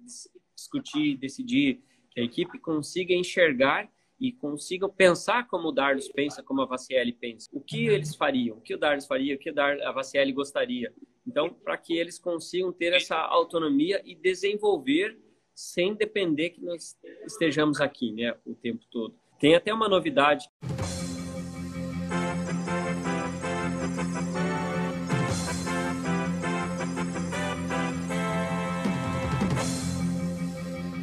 discutir, 0.54 1.16
decidir, 1.16 1.82
que 2.10 2.20
a 2.20 2.24
equipe 2.24 2.58
consiga 2.58 3.14
enxergar 3.14 3.88
e 4.18 4.32
consigam 4.32 4.88
pensar 4.88 5.46
como 5.46 5.68
o 5.68 5.72
Dardos 5.72 6.08
pensa, 6.08 6.42
como 6.42 6.62
a 6.62 6.66
Vacielli 6.66 7.12
pensa. 7.12 7.48
O 7.52 7.60
que 7.60 7.86
eles 7.86 8.14
fariam? 8.14 8.56
O 8.56 8.60
que 8.60 8.74
o 8.74 8.78
Dardos 8.78 9.06
faria? 9.06 9.34
O 9.34 9.38
que 9.38 9.50
a 9.50 9.92
Vacielli 9.92 10.32
gostaria? 10.32 10.92
Então, 11.26 11.48
para 11.48 11.76
que 11.78 11.96
eles 11.96 12.18
consigam 12.18 12.70
ter 12.70 12.92
essa 12.92 13.16
autonomia 13.16 14.02
e 14.04 14.14
desenvolver 14.14 15.18
sem 15.54 15.94
depender 15.94 16.50
que 16.50 16.60
nós 16.60 16.98
estejamos 17.26 17.80
aqui, 17.80 18.12
né, 18.12 18.36
o 18.44 18.54
tempo 18.54 18.84
todo. 18.90 19.14
Tem 19.38 19.54
até 19.54 19.72
uma 19.72 19.88
novidade. 19.88 20.50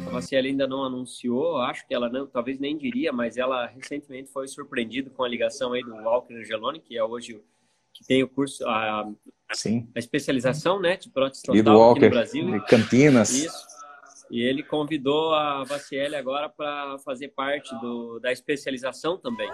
A 0.06 0.10
Vaciela 0.10 0.46
ainda 0.46 0.68
não 0.68 0.84
anunciou, 0.84 1.56
acho 1.56 1.86
que 1.88 1.94
ela 1.94 2.08
não, 2.08 2.28
talvez 2.28 2.60
nem 2.60 2.76
diria, 2.76 3.12
mas 3.12 3.36
ela 3.36 3.66
recentemente 3.66 4.30
foi 4.30 4.46
surpreendida 4.46 5.10
com 5.10 5.24
a 5.24 5.28
ligação 5.28 5.72
aí 5.72 5.82
do 5.82 5.94
Walker 5.94 6.34
Angeloni, 6.34 6.78
que 6.78 6.96
é 6.96 7.02
hoje 7.02 7.42
que 7.92 8.04
tem 8.04 8.22
o 8.22 8.28
curso, 8.28 8.66
a, 8.66 9.10
Sim. 9.54 9.88
a 9.94 9.98
especialização 9.98 10.80
né, 10.80 10.96
de 10.96 11.10
prótese 11.10 11.42
total 11.42 11.56
Lido 11.56 11.72
Walker, 11.72 11.98
aqui 11.98 12.04
no 12.06 12.10
Brasil. 12.10 12.50
De 12.50 12.66
Campinas. 12.66 13.30
Isso. 13.30 13.72
E 14.30 14.40
ele 14.40 14.62
convidou 14.62 15.34
a 15.34 15.62
Vaciele 15.62 16.16
agora 16.16 16.48
para 16.48 16.96
fazer 17.04 17.28
parte 17.28 17.74
do, 17.80 18.18
da 18.18 18.32
especialização 18.32 19.18
também. 19.18 19.50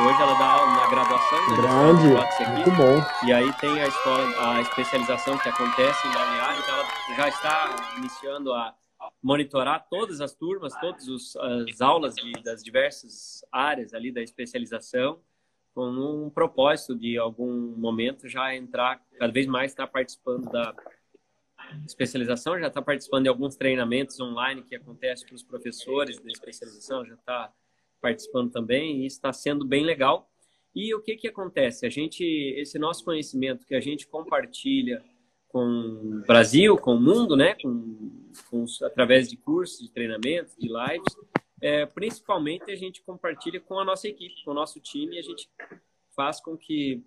Hoje 0.00 0.22
ela 0.22 0.34
dá 0.34 0.44
aula 0.44 0.72
na 0.74 0.90
graduação. 0.90 1.50
Né, 1.50 1.56
Grande, 1.56 2.52
muito 2.52 2.70
bom. 2.72 3.26
E 3.26 3.32
aí 3.32 3.52
tem 3.60 3.80
a 3.80 3.86
escola, 3.86 4.54
a 4.54 4.60
especialização 4.60 5.38
que 5.38 5.48
acontece 5.48 6.06
em 6.06 6.12
Balneário, 6.12 6.60
então 6.60 6.74
ela 6.74 7.16
já 7.16 7.28
está 7.28 7.94
iniciando 7.96 8.52
a 8.52 8.74
monitorar 9.22 9.86
todas 9.88 10.20
as 10.20 10.34
turmas, 10.34 10.74
todas 10.80 11.06
as 11.68 11.80
aulas 11.80 12.16
de, 12.16 12.32
das 12.42 12.62
diversas 12.62 13.44
áreas 13.52 13.94
ali 13.94 14.10
da 14.10 14.20
especialização 14.20 15.20
com 15.74 15.88
um 16.26 16.30
propósito 16.30 16.94
de 16.94 17.16
algum 17.16 17.76
momento 17.76 18.28
já 18.28 18.54
entrar 18.54 19.00
cada 19.18 19.32
vez 19.32 19.46
mais 19.46 19.72
estar 19.72 19.86
participando 19.86 20.50
da 20.50 20.74
especialização, 21.86 22.58
já 22.58 22.68
está 22.68 22.80
participando 22.80 23.24
de 23.24 23.28
alguns 23.28 23.56
treinamentos 23.56 24.18
online 24.20 24.62
que 24.62 24.74
acontecem 24.74 25.26
para 25.26 25.36
os 25.36 25.42
professores 25.42 26.18
da 26.20 26.30
especialização, 26.30 27.04
já 27.04 27.14
está 27.14 27.52
participando 28.00 28.50
também 28.50 29.02
e 29.02 29.06
está 29.06 29.32
sendo 29.32 29.64
bem 29.64 29.84
legal. 29.84 30.30
E 30.74 30.94
o 30.94 31.00
que 31.00 31.16
que 31.16 31.28
acontece? 31.28 31.86
A 31.86 31.90
gente, 31.90 32.24
esse 32.56 32.78
nosso 32.78 33.04
conhecimento 33.04 33.66
que 33.66 33.74
a 33.74 33.80
gente 33.80 34.06
compartilha 34.06 35.02
com 35.48 35.64
o 35.64 36.26
Brasil, 36.26 36.76
com 36.76 36.94
o 36.94 37.00
mundo, 37.00 37.34
né, 37.34 37.54
com, 37.60 38.22
com 38.50 38.64
através 38.82 39.28
de 39.28 39.36
cursos, 39.36 39.80
de 39.80 39.90
treinamentos, 39.90 40.54
de 40.56 40.68
lives, 40.68 41.14
é, 41.60 41.86
principalmente 41.86 42.70
a 42.70 42.76
gente 42.76 43.02
compartilha 43.02 43.60
com 43.60 43.78
a 43.78 43.84
nossa 43.84 44.08
equipe, 44.08 44.42
com 44.44 44.52
o 44.52 44.54
nosso 44.54 44.80
time, 44.80 45.16
e 45.16 45.18
a 45.18 45.22
gente 45.22 45.48
faz 46.14 46.40
com 46.40 46.56
que 46.56 47.02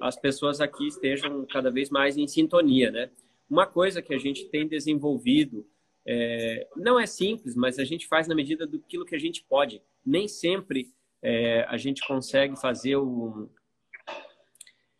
as 0.00 0.16
pessoas 0.16 0.60
aqui 0.60 0.86
estejam 0.86 1.44
cada 1.46 1.70
vez 1.70 1.90
mais 1.90 2.16
em 2.16 2.26
sintonia, 2.26 2.90
né? 2.90 3.10
Uma 3.50 3.66
coisa 3.66 4.02
que 4.02 4.14
a 4.14 4.18
gente 4.18 4.48
tem 4.48 4.68
desenvolvido 4.68 5.66
é, 6.06 6.66
não 6.76 6.98
é 6.98 7.06
simples, 7.06 7.54
mas 7.54 7.78
a 7.78 7.84
gente 7.84 8.06
faz 8.06 8.28
na 8.28 8.34
medida 8.34 8.66
do 8.66 8.78
que 8.80 9.14
a 9.14 9.18
gente 9.18 9.44
pode. 9.44 9.82
Nem 10.04 10.28
sempre 10.28 10.92
é, 11.22 11.64
a 11.68 11.76
gente 11.76 12.06
consegue 12.06 12.58
fazer 12.60 12.96
o 12.96 13.50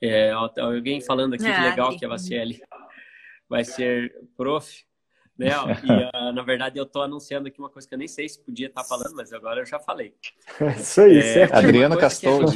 é, 0.00 0.30
alguém 0.30 1.00
falando 1.00 1.34
aqui 1.34 1.44
que 1.44 1.60
legal 1.60 1.96
que 1.96 2.04
a 2.04 2.08
Vaciele 2.08 2.60
vai 3.48 3.64
ser 3.64 4.14
prof 4.36 4.84
né? 5.38 5.50
E 5.84 5.92
uh, 6.16 6.32
na 6.34 6.42
verdade 6.42 6.78
eu 6.78 6.84
estou 6.84 7.02
anunciando 7.02 7.46
aqui 7.48 7.58
uma 7.58 7.70
coisa 7.70 7.86
que 7.86 7.94
eu 7.94 7.98
nem 7.98 8.08
sei 8.08 8.28
se 8.28 8.40
podia 8.40 8.66
estar 8.66 8.82
tá 8.82 8.88
falando, 8.88 9.14
mas 9.14 9.32
agora 9.32 9.60
eu 9.60 9.66
já 9.66 9.78
falei. 9.78 10.14
Isso 10.76 11.00
aí, 11.00 11.18
é, 11.18 11.22
certo. 11.22 11.54
Adriano 11.54 11.96
Castor. 11.96 12.44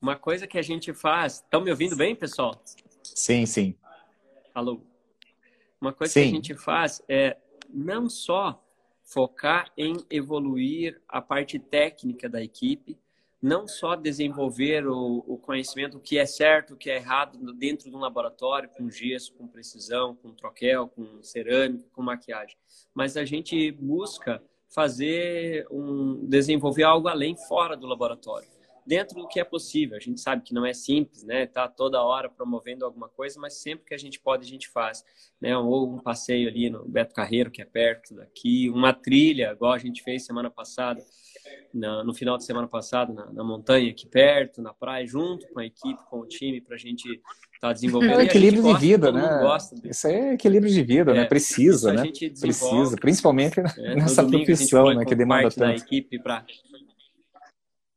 Uma 0.00 0.14
coisa 0.14 0.46
que 0.46 0.56
a 0.58 0.62
gente 0.62 0.92
faz. 0.92 1.34
Estão 1.36 1.60
me 1.62 1.70
ouvindo 1.70 1.96
bem, 1.96 2.14
pessoal? 2.14 2.62
Sim, 3.02 3.44
sim. 3.44 3.74
Alô. 4.54 4.80
Uma 5.80 5.92
coisa 5.92 6.12
sim. 6.12 6.20
que 6.22 6.28
a 6.28 6.32
gente 6.32 6.54
faz 6.54 7.02
é 7.08 7.36
não 7.68 8.08
só 8.08 8.62
focar 9.02 9.72
em 9.76 9.96
evoluir 10.10 11.00
a 11.08 11.20
parte 11.20 11.58
técnica 11.58 12.28
da 12.28 12.42
equipe, 12.42 12.96
não 13.46 13.68
só 13.68 13.94
desenvolver 13.94 14.88
o, 14.88 15.24
o, 15.24 15.38
conhecimento, 15.38 15.98
o 15.98 16.00
que 16.00 16.18
é 16.18 16.26
certo, 16.26 16.74
o 16.74 16.76
que 16.76 16.90
é 16.90 16.96
errado 16.96 17.38
dentro 17.52 17.88
de 17.88 17.94
um 17.94 18.00
laboratório, 18.00 18.68
com 18.68 18.90
gesso, 18.90 19.32
com 19.34 19.46
precisão, 19.46 20.16
com 20.16 20.34
troquel, 20.34 20.88
com 20.88 21.22
cerâmica, 21.22 21.88
com 21.92 22.02
maquiagem, 22.02 22.56
mas 22.92 23.16
a 23.16 23.24
gente 23.24 23.70
busca 23.70 24.42
fazer 24.68 25.64
um 25.70 26.26
desenvolver 26.26 26.82
algo 26.82 27.06
além 27.06 27.36
fora 27.36 27.76
do 27.76 27.86
laboratório 27.86 28.48
dentro 28.86 29.20
do 29.20 29.26
que 29.26 29.40
é 29.40 29.44
possível. 29.44 29.96
A 29.96 30.00
gente 30.00 30.20
sabe 30.20 30.42
que 30.42 30.54
não 30.54 30.64
é 30.64 30.72
simples, 30.72 31.24
né? 31.24 31.46
Tá 31.46 31.66
toda 31.66 32.02
hora 32.02 32.30
promovendo 32.30 32.84
alguma 32.84 33.08
coisa, 33.08 33.38
mas 33.40 33.54
sempre 33.54 33.84
que 33.84 33.94
a 33.94 33.98
gente 33.98 34.20
pode, 34.20 34.46
a 34.46 34.48
gente 34.48 34.68
faz, 34.68 35.04
né? 35.40 35.56
Ou 35.58 35.94
um 35.94 35.98
passeio 35.98 36.48
ali 36.48 36.70
no 36.70 36.84
Beto 36.88 37.12
Carreiro, 37.12 37.50
que 37.50 37.60
é 37.60 37.64
perto 37.64 38.14
daqui, 38.14 38.70
uma 38.70 38.92
trilha, 38.92 39.52
igual 39.52 39.72
a 39.72 39.78
gente 39.78 40.02
fez 40.02 40.24
semana 40.24 40.50
passada, 40.50 41.04
na, 41.72 42.02
no 42.02 42.14
final 42.14 42.36
de 42.36 42.44
semana 42.44 42.66
passado, 42.66 43.12
na, 43.12 43.26
na, 43.32 43.44
montanha 43.44 43.90
aqui 43.90 44.06
perto, 44.06 44.62
na 44.62 44.72
praia, 44.72 45.06
junto 45.06 45.46
com 45.48 45.60
a 45.60 45.66
equipe, 45.66 46.00
com 46.08 46.20
o 46.20 46.26
time, 46.26 46.60
para 46.60 46.74
a 46.74 46.78
gente 46.78 47.08
estar 47.08 47.68
tá 47.68 47.72
desenvolvendo. 47.72 48.20
É 48.20 48.24
equilíbrio 48.24 48.62
de 48.62 48.80
vida, 48.80 49.12
né? 49.12 49.40
Isso 49.84 50.06
é 50.06 50.34
equilíbrio 50.34 50.72
de 50.72 50.82
vida, 50.82 51.12
né? 51.12 51.18
é, 51.18 51.22
né? 51.22 51.28
Precisa, 51.28 51.92
né? 51.92 52.02
Precisa, 52.40 52.96
principalmente 52.96 53.60
é, 53.60 53.62
nessa 53.96 54.24
profissão, 54.24 54.94
né? 54.94 55.04
Que 55.04 55.14
demanda 55.14 55.50
tanto. 55.50 55.58
Da 55.58 55.74
equipe 55.74 56.18
para 56.18 56.44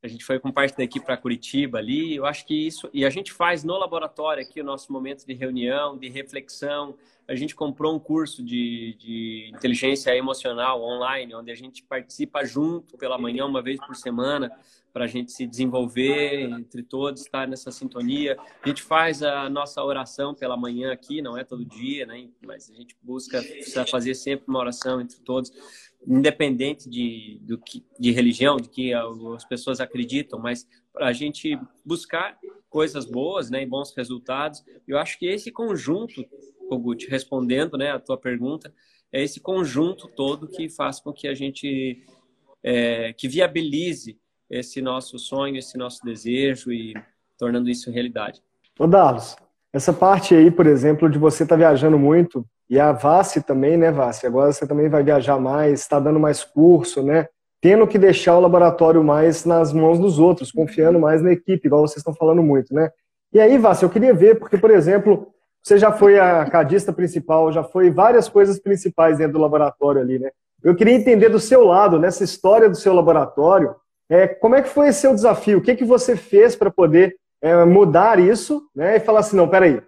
a 0.01 0.07
gente 0.07 0.23
foi 0.23 0.39
com 0.39 0.51
parte 0.51 0.77
da 0.77 0.83
equipe 0.83 1.05
para 1.05 1.17
Curitiba 1.17 1.77
ali. 1.77 2.15
Eu 2.15 2.25
acho 2.25 2.45
que 2.45 2.55
isso. 2.55 2.89
E 2.93 3.05
a 3.05 3.09
gente 3.09 3.33
faz 3.33 3.65
no 3.65 3.77
laboratório 3.77 4.41
aqui 4.41 4.61
o 4.61 4.63
nosso 4.63 4.93
momento 4.93 5.25
de 5.25 5.33
reunião, 5.33 5.97
de 5.97 6.07
reflexão. 6.07 6.95
A 7.29 7.35
gente 7.35 7.55
comprou 7.55 7.95
um 7.95 7.99
curso 7.99 8.43
de, 8.43 8.95
de 8.99 9.51
inteligência 9.53 10.15
emocional 10.15 10.81
online, 10.81 11.35
onde 11.35 11.51
a 11.51 11.55
gente 11.55 11.83
participa 11.83 12.43
junto 12.43 12.97
pela 12.97 13.19
manhã, 13.19 13.45
uma 13.45 13.61
vez 13.61 13.79
por 13.79 13.95
semana, 13.95 14.51
para 14.91 15.05
a 15.05 15.07
gente 15.07 15.31
se 15.31 15.45
desenvolver 15.45 16.41
entre 16.41 16.81
todos, 16.81 17.21
estar 17.21 17.47
nessa 17.47 17.71
sintonia. 17.71 18.35
A 18.63 18.67
gente 18.67 18.81
faz 18.81 19.21
a 19.21 19.47
nossa 19.47 19.83
oração 19.83 20.33
pela 20.33 20.57
manhã 20.57 20.91
aqui, 20.91 21.21
não 21.21 21.37
é 21.37 21.43
todo 21.43 21.63
dia, 21.63 22.03
né? 22.07 22.27
Mas 22.43 22.67
a 22.71 22.73
gente 22.73 22.97
busca 23.03 23.43
fazer 23.91 24.15
sempre 24.15 24.45
uma 24.47 24.57
oração 24.57 24.99
entre 24.99 25.19
todos, 25.19 25.51
independente 26.07 26.89
de, 26.89 27.37
do 27.43 27.59
que, 27.59 27.85
de 27.99 28.11
religião, 28.11 28.57
de 28.57 28.69
que 28.69 28.91
as 28.91 29.45
pessoas 29.45 29.79
acreditam, 29.79 30.39
mas 30.39 30.67
para 30.91 31.05
a 31.05 31.13
gente 31.13 31.59
buscar 31.85 32.39
coisas 32.69 33.05
boas, 33.05 33.49
né, 33.51 33.63
e 33.63 33.65
bons 33.65 33.93
resultados. 33.95 34.63
Eu 34.87 34.97
acho 34.97 35.17
que 35.17 35.25
esse 35.25 35.51
conjunto, 35.51 36.25
Kogut, 36.69 37.09
respondendo, 37.09 37.77
né, 37.77 37.91
a 37.91 37.99
tua 37.99 38.17
pergunta, 38.17 38.73
é 39.11 39.23
esse 39.23 39.39
conjunto 39.39 40.07
todo 40.07 40.47
que 40.47 40.69
faz 40.69 40.99
com 40.99 41.11
que 41.11 41.27
a 41.27 41.33
gente 41.33 42.03
é, 42.63 43.11
que 43.13 43.27
viabilize 43.27 44.17
esse 44.49 44.81
nosso 44.81 45.17
sonho, 45.19 45.57
esse 45.57 45.77
nosso 45.77 46.03
desejo 46.03 46.71
e 46.71 46.93
tornando 47.37 47.69
isso 47.69 47.91
realidade. 47.91 48.41
Ô 48.77 48.87
Darlos, 48.87 49.35
essa 49.73 49.93
parte 49.93 50.33
aí, 50.35 50.49
por 50.49 50.67
exemplo, 50.67 51.09
de 51.09 51.17
você 51.17 51.43
estar 51.43 51.55
tá 51.55 51.59
viajando 51.59 51.97
muito, 51.97 52.45
e 52.69 52.79
a 52.79 52.91
Vassi 52.91 53.41
também, 53.41 53.77
né, 53.77 53.91
Vassi? 53.91 54.27
Agora 54.27 54.51
você 54.51 54.67
também 54.67 54.87
vai 54.89 55.03
viajar 55.03 55.39
mais, 55.39 55.81
está 55.81 55.99
dando 55.99 56.19
mais 56.19 56.43
curso, 56.43 57.01
né? 57.01 57.27
Tendo 57.59 57.87
que 57.87 57.97
deixar 57.97 58.37
o 58.37 58.39
laboratório 58.39 59.03
mais 59.03 59.43
nas 59.43 59.73
mãos 59.73 59.97
dos 59.97 60.19
outros, 60.19 60.51
confiando 60.51 60.99
mais 60.99 61.21
na 61.21 61.31
equipe, 61.31 61.67
igual 61.67 61.81
vocês 61.81 61.97
estão 61.97 62.13
falando 62.13 62.43
muito, 62.43 62.73
né? 62.73 62.89
E 63.33 63.39
aí, 63.39 63.57
Vassi, 63.57 63.83
eu 63.83 63.89
queria 63.89 64.13
ver, 64.13 64.39
porque, 64.39 64.57
por 64.57 64.69
exemplo, 64.71 65.33
você 65.63 65.77
já 65.77 65.91
foi 65.91 66.19
a 66.19 66.45
cadista 66.45 66.91
principal, 66.93 67.51
já 67.51 67.63
foi 67.63 67.89
várias 67.89 68.29
coisas 68.29 68.59
principais 68.59 69.17
dentro 69.17 69.33
do 69.33 69.41
laboratório 69.41 70.01
ali, 70.01 70.19
né? 70.19 70.31
Eu 70.63 70.75
queria 70.75 70.93
entender 70.93 71.29
do 71.29 71.39
seu 71.39 71.63
lado, 71.63 71.99
nessa 71.99 72.23
história 72.23 72.69
do 72.69 72.75
seu 72.75 72.93
laboratório, 72.93 73.75
é, 74.09 74.27
como 74.27 74.55
é 74.55 74.61
que 74.61 74.69
foi 74.69 74.87
esse 74.87 75.01
seu 75.01 75.13
desafio? 75.13 75.59
O 75.59 75.61
que, 75.61 75.75
que 75.75 75.85
você 75.85 76.15
fez 76.15 76.55
para 76.55 76.71
poder 76.71 77.15
é, 77.41 77.63
mudar 77.63 78.19
isso 78.19 78.67
né, 78.75 78.97
e 78.97 78.99
falar 78.99 79.19
assim, 79.19 79.37
não, 79.37 79.47
peraí, 79.47 79.81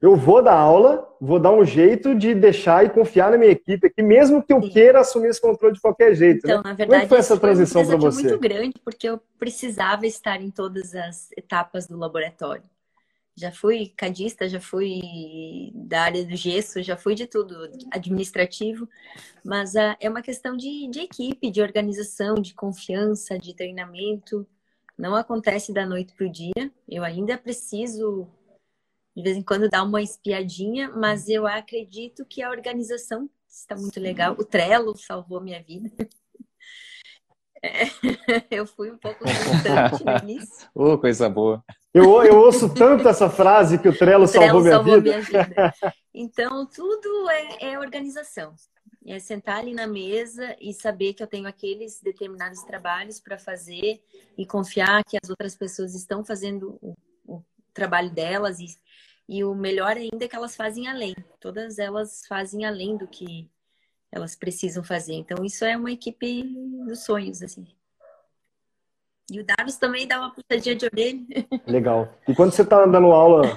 eu 0.00 0.16
vou 0.16 0.42
dar 0.42 0.54
aula, 0.54 1.08
vou 1.20 1.38
dar 1.38 1.50
um 1.50 1.64
jeito 1.64 2.14
de 2.14 2.34
deixar 2.34 2.84
e 2.84 2.90
confiar 2.90 3.30
na 3.30 3.38
minha 3.38 3.50
equipe 3.50 3.86
aqui, 3.86 4.02
mesmo 4.02 4.42
que 4.42 4.52
eu 4.52 4.60
queira 4.60 5.00
assumir 5.00 5.28
esse 5.28 5.40
controle 5.40 5.74
de 5.74 5.80
qualquer 5.80 6.14
jeito. 6.14 6.46
Né? 6.46 6.52
Então, 6.52 6.62
né? 6.62 6.70
na 6.70 6.74
verdade, 6.74 7.00
Como 7.00 7.04
é 7.04 7.08
foi 7.08 7.18
essa 7.18 7.38
transição 7.38 7.86
para 7.86 7.96
você? 7.96 8.20
Foi 8.20 8.30
muito 8.30 8.40
grande, 8.40 8.74
porque 8.84 9.08
eu 9.08 9.20
precisava 9.38 10.06
estar 10.06 10.40
em 10.40 10.50
todas 10.50 10.94
as 10.94 11.30
etapas 11.36 11.86
do 11.86 11.96
laboratório. 11.96 12.64
Já 13.36 13.50
fui 13.50 13.92
cadista, 13.96 14.48
já 14.48 14.60
fui 14.60 15.72
da 15.74 16.02
área 16.02 16.24
do 16.24 16.36
gesso, 16.36 16.82
já 16.82 16.96
fui 16.96 17.14
de 17.14 17.26
tudo, 17.26 17.68
administrativo, 17.90 18.88
mas 19.44 19.74
uh, 19.74 19.96
é 19.98 20.08
uma 20.08 20.22
questão 20.22 20.56
de, 20.56 20.88
de 20.88 21.00
equipe, 21.00 21.50
de 21.50 21.60
organização, 21.60 22.36
de 22.36 22.54
confiança, 22.54 23.38
de 23.38 23.52
treinamento. 23.54 24.46
Não 24.96 25.16
acontece 25.16 25.72
da 25.72 25.84
noite 25.84 26.14
para 26.14 26.26
o 26.26 26.30
dia. 26.30 26.72
Eu 26.88 27.02
ainda 27.02 27.36
preciso, 27.36 28.28
de 29.16 29.22
vez 29.22 29.36
em 29.36 29.42
quando, 29.42 29.68
dar 29.68 29.82
uma 29.82 30.00
espiadinha, 30.00 30.88
mas 30.90 31.28
eu 31.28 31.44
acredito 31.44 32.24
que 32.24 32.40
a 32.40 32.50
organização 32.50 33.28
está 33.48 33.74
muito 33.74 33.98
legal. 33.98 34.36
O 34.38 34.44
Trello 34.44 34.96
salvou 34.96 35.40
minha 35.40 35.62
vida. 35.62 35.90
É, 37.64 37.84
eu 38.50 38.66
fui 38.66 38.90
um 38.90 38.98
pouco 38.98 39.24
no 40.04 40.30
início. 40.30 40.68
oh, 40.74 40.98
coisa 40.98 41.30
boa. 41.30 41.64
Eu, 41.94 42.20
eu 42.24 42.36
ouço 42.40 42.74
tanto 42.74 43.08
essa 43.08 43.30
frase 43.30 43.78
que 43.78 43.88
o 43.88 43.96
Trello, 43.96 44.24
o 44.24 44.28
Trello 44.28 44.48
salvou, 44.48 44.60
minha, 44.60 44.74
salvou 44.74 44.94
vida. 44.96 45.10
minha 45.10 45.22
vida. 45.22 45.74
Então, 46.16 46.64
tudo 46.64 47.28
é, 47.28 47.72
é 47.72 47.78
organização. 47.78 48.54
É 49.04 49.18
sentar 49.18 49.58
ali 49.58 49.74
na 49.74 49.86
mesa 49.86 50.56
e 50.60 50.72
saber 50.72 51.12
que 51.12 51.22
eu 51.22 51.26
tenho 51.26 51.48
aqueles 51.48 52.00
determinados 52.00 52.62
trabalhos 52.62 53.18
para 53.18 53.36
fazer 53.36 54.00
e 54.38 54.46
confiar 54.46 55.02
que 55.02 55.18
as 55.20 55.28
outras 55.28 55.56
pessoas 55.56 55.92
estão 55.92 56.24
fazendo 56.24 56.78
o, 56.80 56.94
o 57.26 57.44
trabalho 57.72 58.10
delas 58.10 58.60
e, 58.60 58.66
e 59.28 59.42
o 59.42 59.56
melhor 59.56 59.96
ainda 59.96 60.24
é 60.24 60.28
que 60.28 60.36
elas 60.36 60.54
fazem 60.54 60.86
além. 60.86 61.16
Todas 61.40 61.80
elas 61.80 62.24
fazem 62.28 62.64
além 62.64 62.96
do 62.96 63.08
que 63.08 63.50
elas 64.10 64.36
precisam 64.36 64.84
fazer. 64.84 65.14
Então, 65.14 65.44
isso 65.44 65.64
é 65.64 65.76
uma 65.76 65.90
equipe 65.90 66.44
dos 66.86 67.04
sonhos, 67.04 67.42
assim. 67.42 67.66
E 69.30 69.40
o 69.40 69.44
Davis 69.44 69.76
também 69.76 70.06
dá 70.06 70.18
uma 70.18 70.30
puxadinha 70.30 70.76
de 70.76 70.86
orelha. 70.86 71.24
Legal. 71.66 72.12
E 72.28 72.34
quando 72.34 72.52
você 72.52 72.62
está 72.62 72.84
dando 72.84 73.10
aula. 73.10 73.56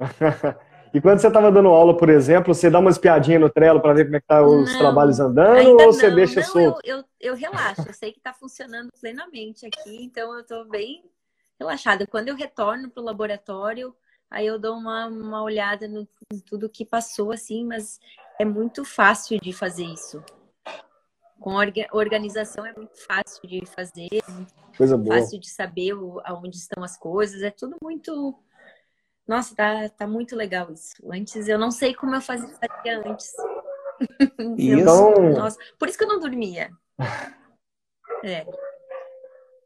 e 0.92 1.00
quando 1.00 1.20
você 1.20 1.28
estava 1.28 1.52
dando 1.52 1.68
aula, 1.68 1.96
por 1.96 2.08
exemplo, 2.08 2.52
você 2.54 2.68
dá 2.68 2.80
uma 2.80 2.90
espiadinha 2.90 3.38
no 3.38 3.48
Trello 3.48 3.80
para 3.80 3.94
ver 3.94 4.04
como 4.04 4.16
é 4.16 4.20
que 4.20 4.26
tá 4.26 4.42
os 4.42 4.72
não, 4.72 4.78
trabalhos 4.78 5.20
andando 5.20 5.78
ou 5.80 5.92
você 5.92 6.10
deixa 6.10 6.40
não, 6.40 6.46
solto? 6.46 6.80
Eu, 6.84 6.98
eu, 6.98 7.04
eu 7.20 7.34
relaxo, 7.36 7.84
eu 7.86 7.94
sei 7.94 8.10
que 8.10 8.18
está 8.18 8.32
funcionando 8.32 8.90
plenamente 9.00 9.64
aqui, 9.64 10.04
então 10.04 10.34
eu 10.34 10.40
estou 10.40 10.64
bem 10.64 11.04
relaxada. 11.58 12.06
Quando 12.06 12.28
eu 12.28 12.34
retorno 12.34 12.90
para 12.90 13.00
o 13.00 13.04
laboratório, 13.04 13.94
aí 14.28 14.46
eu 14.46 14.58
dou 14.58 14.76
uma, 14.76 15.06
uma 15.06 15.42
olhada 15.42 15.86
no, 15.86 16.08
em 16.32 16.40
tudo 16.40 16.68
que 16.68 16.84
passou, 16.84 17.30
assim, 17.30 17.64
mas 17.64 18.00
é 18.40 18.44
muito 18.44 18.84
fácil 18.84 19.38
de 19.38 19.52
fazer 19.52 19.84
isso. 19.84 20.20
Com 21.40 21.54
organização 21.92 22.66
é 22.66 22.72
muito 22.76 22.98
fácil 23.06 23.48
de 23.48 23.64
fazer, 23.64 24.08
é 24.12 24.30
muito 24.30 24.52
Coisa 24.76 24.96
boa. 24.96 25.16
fácil 25.16 25.40
de 25.40 25.48
saber 25.48 25.94
o, 25.94 26.20
aonde 26.24 26.56
estão 26.56 26.84
as 26.84 26.98
coisas, 26.98 27.42
é 27.42 27.50
tudo 27.50 27.76
muito. 27.82 28.38
Nossa, 29.26 29.54
tá, 29.56 29.88
tá 29.88 30.06
muito 30.06 30.36
legal 30.36 30.70
isso. 30.70 30.94
Antes 31.10 31.48
eu 31.48 31.58
não 31.58 31.70
sei 31.70 31.94
como 31.94 32.14
eu 32.14 32.20
fazia, 32.20 32.48
fazia 32.48 33.02
antes. 33.06 33.32
Então... 34.58 35.14
Nossa, 35.32 35.58
por 35.78 35.88
isso 35.88 35.96
que 35.96 36.04
eu 36.04 36.08
não 36.08 36.20
dormia. 36.20 36.70
É. 38.22 38.44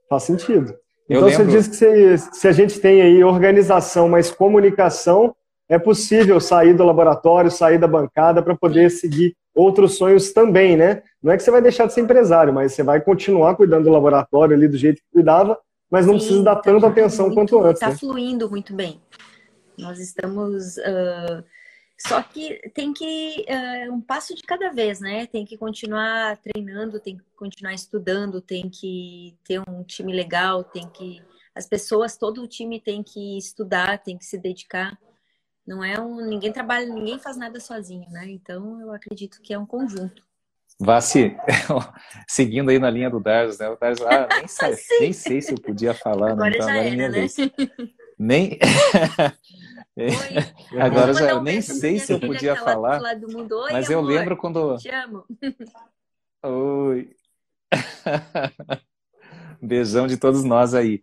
Faz 0.09 0.23
sentido. 0.23 0.79
Eu 1.09 1.27
então 1.27 1.27
lembro... 1.27 1.45
você 1.45 1.59
diz 1.59 1.67
que 1.67 1.75
se, 1.75 2.39
se 2.39 2.47
a 2.47 2.53
gente 2.53 2.79
tem 2.79 3.03
aí 3.03 3.25
organização, 3.25 4.09
mas 4.09 4.31
comunicação, 4.31 5.35
é 5.69 5.77
possível 5.77 6.41
sair 6.41 6.73
do 6.73 6.85
laboratório, 6.85 7.51
sair 7.51 7.79
da 7.79 7.89
bancada 7.89 8.41
para 8.43 8.57
poder 8.57 8.91
seguir 8.91 9.37
outros 9.55 9.97
sonhos 9.97 10.33
também, 10.33 10.77
né? 10.77 11.03
Não 11.23 11.33
é 11.33 11.37
que 11.37 11.43
você 11.43 11.51
vai 11.51 11.63
deixar 11.63 11.87
de 11.87 11.95
ser 11.95 12.01
empresário, 12.01 12.53
mas 12.53 12.73
você 12.73 12.83
vai 12.83 13.01
continuar 13.01 13.55
cuidando 13.55 13.85
do 13.85 13.91
laboratório 13.91 14.57
ali 14.57 14.67
do 14.67 14.77
jeito 14.77 14.97
que 14.97 15.13
cuidava, 15.13 15.59
mas 15.91 16.07
não 16.07 16.15
Sim, 16.15 16.19
precisa 16.19 16.43
dar 16.43 16.57
tá 16.57 16.63
tanta 16.63 16.87
atenção 16.89 17.27
muito, 17.27 17.37
quanto 17.37 17.65
antes. 17.65 17.81
Está 17.81 17.91
né? 17.91 17.97
fluindo 17.97 18.51
muito 18.51 18.75
bem. 18.75 19.01
Nós 19.79 19.99
estamos. 20.01 20.77
Uh, 20.79 21.45
só 21.99 22.23
que 22.23 22.61
tem 22.75 22.93
que. 22.93 23.47
Uh, 23.49 23.93
um 23.93 24.01
passo 24.01 24.35
de 24.35 24.43
cada 24.43 24.71
vez, 24.71 25.01
né? 25.01 25.27
Tem 25.27 25.45
que 25.45 25.57
continuar 25.57 26.37
treinando, 26.39 26.99
tem 26.99 27.17
que 27.17 27.23
continuar 27.37 27.75
estudando, 27.75 28.41
tem 28.41 28.69
que 28.69 29.37
ter 29.45 29.61
um 29.61 29.83
time 29.85 30.13
legal, 30.13 30.65
tem 30.65 30.89
que. 30.89 31.23
As 31.55 31.67
pessoas, 31.67 32.17
todo 32.17 32.43
o 32.43 32.49
time 32.49 32.81
tem 32.81 33.03
que 33.03 33.39
estudar, 33.39 34.03
tem 34.03 34.19
que 34.19 34.25
se 34.25 34.37
dedicar. 34.37 34.99
Não 35.67 35.83
é 35.83 35.99
um. 35.99 36.27
Ninguém 36.27 36.53
trabalha, 36.53 36.87
ninguém 36.87 37.19
faz 37.19 37.37
nada 37.37 37.59
sozinho, 37.59 38.09
né? 38.11 38.29
Então 38.29 38.81
eu 38.81 38.93
acredito 38.93 39.41
que 39.41 39.53
é 39.55 39.59
um 39.59 39.67
conjunto. 39.67 40.23
Vassi, 40.79 41.37
seguindo 42.29 42.69
aí 42.69 42.79
na 42.79 42.91
linha 42.91 43.09
do 43.09 43.21
Dardos, 43.21 43.59
né? 43.59 43.69
O 43.69 43.77
Dardos, 43.77 44.03
ah, 44.03 44.29
nem, 44.37 44.49
sei, 44.49 44.77
nem 45.01 45.13
sei 45.13 45.41
se 45.41 45.53
eu 45.53 45.59
podia 45.59 45.95
falar. 45.95 46.33
Agora 46.33 46.51
não, 46.51 46.57
então, 46.57 46.67
já 46.67 46.73
agora 46.75 46.89
era, 46.89 47.09
né? 47.09 47.27
Nem. 48.17 48.59
agora 50.81 51.13
já 51.15 51.31
eu 51.31 51.43
nem 51.43 51.61
sei 51.61 51.99
se 51.99 52.13
eu 52.13 52.21
podia 52.21 52.55
falar. 52.55 53.03
Oi, 53.03 53.73
mas 53.73 53.91
amor, 53.91 53.93
eu 53.93 54.01
lembro 54.03 54.37
quando. 54.37 54.77
Te 54.77 54.89
amo. 54.89 55.25
Oi. 56.45 57.11
Beijão 59.61 60.07
de 60.07 60.17
todos 60.17 60.45
nós 60.45 60.75
aí. 60.75 61.03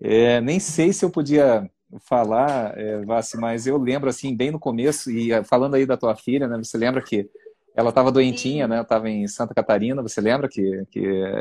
É, 0.00 0.40
nem 0.40 0.60
sei 0.60 0.92
se 0.92 1.04
eu 1.04 1.10
podia 1.10 1.68
falar, 2.00 2.76
é, 2.78 3.04
Vassi, 3.04 3.36
mas 3.36 3.66
eu 3.66 3.76
lembro, 3.76 4.08
assim, 4.08 4.36
bem 4.36 4.50
no 4.50 4.58
começo, 4.58 5.10
e 5.10 5.32
é, 5.32 5.42
falando 5.44 5.74
aí 5.74 5.86
da 5.86 5.96
tua 5.96 6.14
filha, 6.16 6.48
né, 6.48 6.56
você 6.58 6.76
lembra 6.76 7.02
que 7.02 7.28
ela 7.74 7.88
estava 7.88 8.12
doentinha, 8.12 8.68
né, 8.68 8.80
estava 8.80 9.08
em 9.08 9.26
Santa 9.26 9.54
Catarina, 9.54 10.02
você 10.02 10.20
lembra 10.20 10.48
que, 10.48 10.84
que 10.90 11.00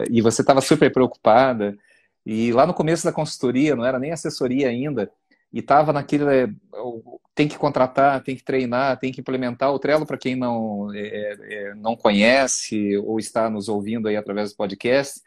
e 0.09 0.21
você 0.21 0.41
estava 0.41 0.61
super 0.61 0.91
preocupada, 0.91 1.77
e 2.25 2.51
lá 2.51 2.65
no 2.65 2.73
começo 2.73 3.03
da 3.03 3.11
consultoria, 3.11 3.75
não 3.75 3.85
era 3.85 3.99
nem 3.99 4.11
assessoria 4.11 4.69
ainda, 4.69 5.11
e 5.51 5.59
estava 5.59 5.91
naquele, 5.91 6.23
é, 6.25 6.49
tem 7.35 7.47
que 7.47 7.57
contratar, 7.57 8.23
tem 8.23 8.35
que 8.35 8.43
treinar, 8.43 8.97
tem 8.99 9.11
que 9.11 9.21
implementar 9.21 9.73
o 9.73 9.79
Trello, 9.79 10.05
para 10.05 10.17
quem 10.17 10.35
não, 10.35 10.93
é, 10.93 11.37
é, 11.41 11.75
não 11.75 11.95
conhece 11.95 12.97
ou 12.97 13.19
está 13.19 13.49
nos 13.49 13.67
ouvindo 13.67 14.07
aí 14.07 14.15
através 14.15 14.51
do 14.51 14.57
podcast, 14.57 15.21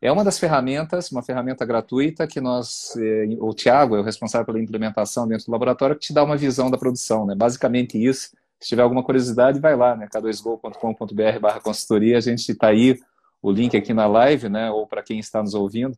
é 0.00 0.12
uma 0.12 0.22
das 0.22 0.38
ferramentas, 0.38 1.10
uma 1.10 1.22
ferramenta 1.22 1.64
gratuita 1.64 2.26
que 2.26 2.40
nós, 2.40 2.94
eh, 2.96 3.28
o 3.40 3.54
Tiago 3.54 3.96
é 3.96 4.00
o 4.00 4.02
responsável 4.02 4.44
pela 4.44 4.60
implementação 4.60 5.26
dentro 5.26 5.46
do 5.46 5.52
laboratório, 5.52 5.96
que 5.96 6.06
te 6.06 6.12
dá 6.12 6.22
uma 6.22 6.36
visão 6.36 6.70
da 6.70 6.76
produção, 6.76 7.26
né? 7.26 7.34
Basicamente 7.34 7.96
isso. 8.02 8.30
Se 8.60 8.68
tiver 8.68 8.82
alguma 8.82 9.02
curiosidade, 9.02 9.60
vai 9.60 9.74
lá, 9.74 9.96
né? 9.96 10.06
k2go.com.br 10.12 11.40
barra 11.40 11.60
consultoria, 11.60 12.18
a 12.18 12.20
gente 12.20 12.50
está 12.50 12.68
aí, 12.68 12.98
o 13.42 13.50
link 13.50 13.76
aqui 13.76 13.94
na 13.94 14.06
live, 14.06 14.48
né? 14.48 14.70
Ou 14.70 14.86
para 14.86 15.02
quem 15.02 15.18
está 15.18 15.42
nos 15.42 15.54
ouvindo, 15.54 15.96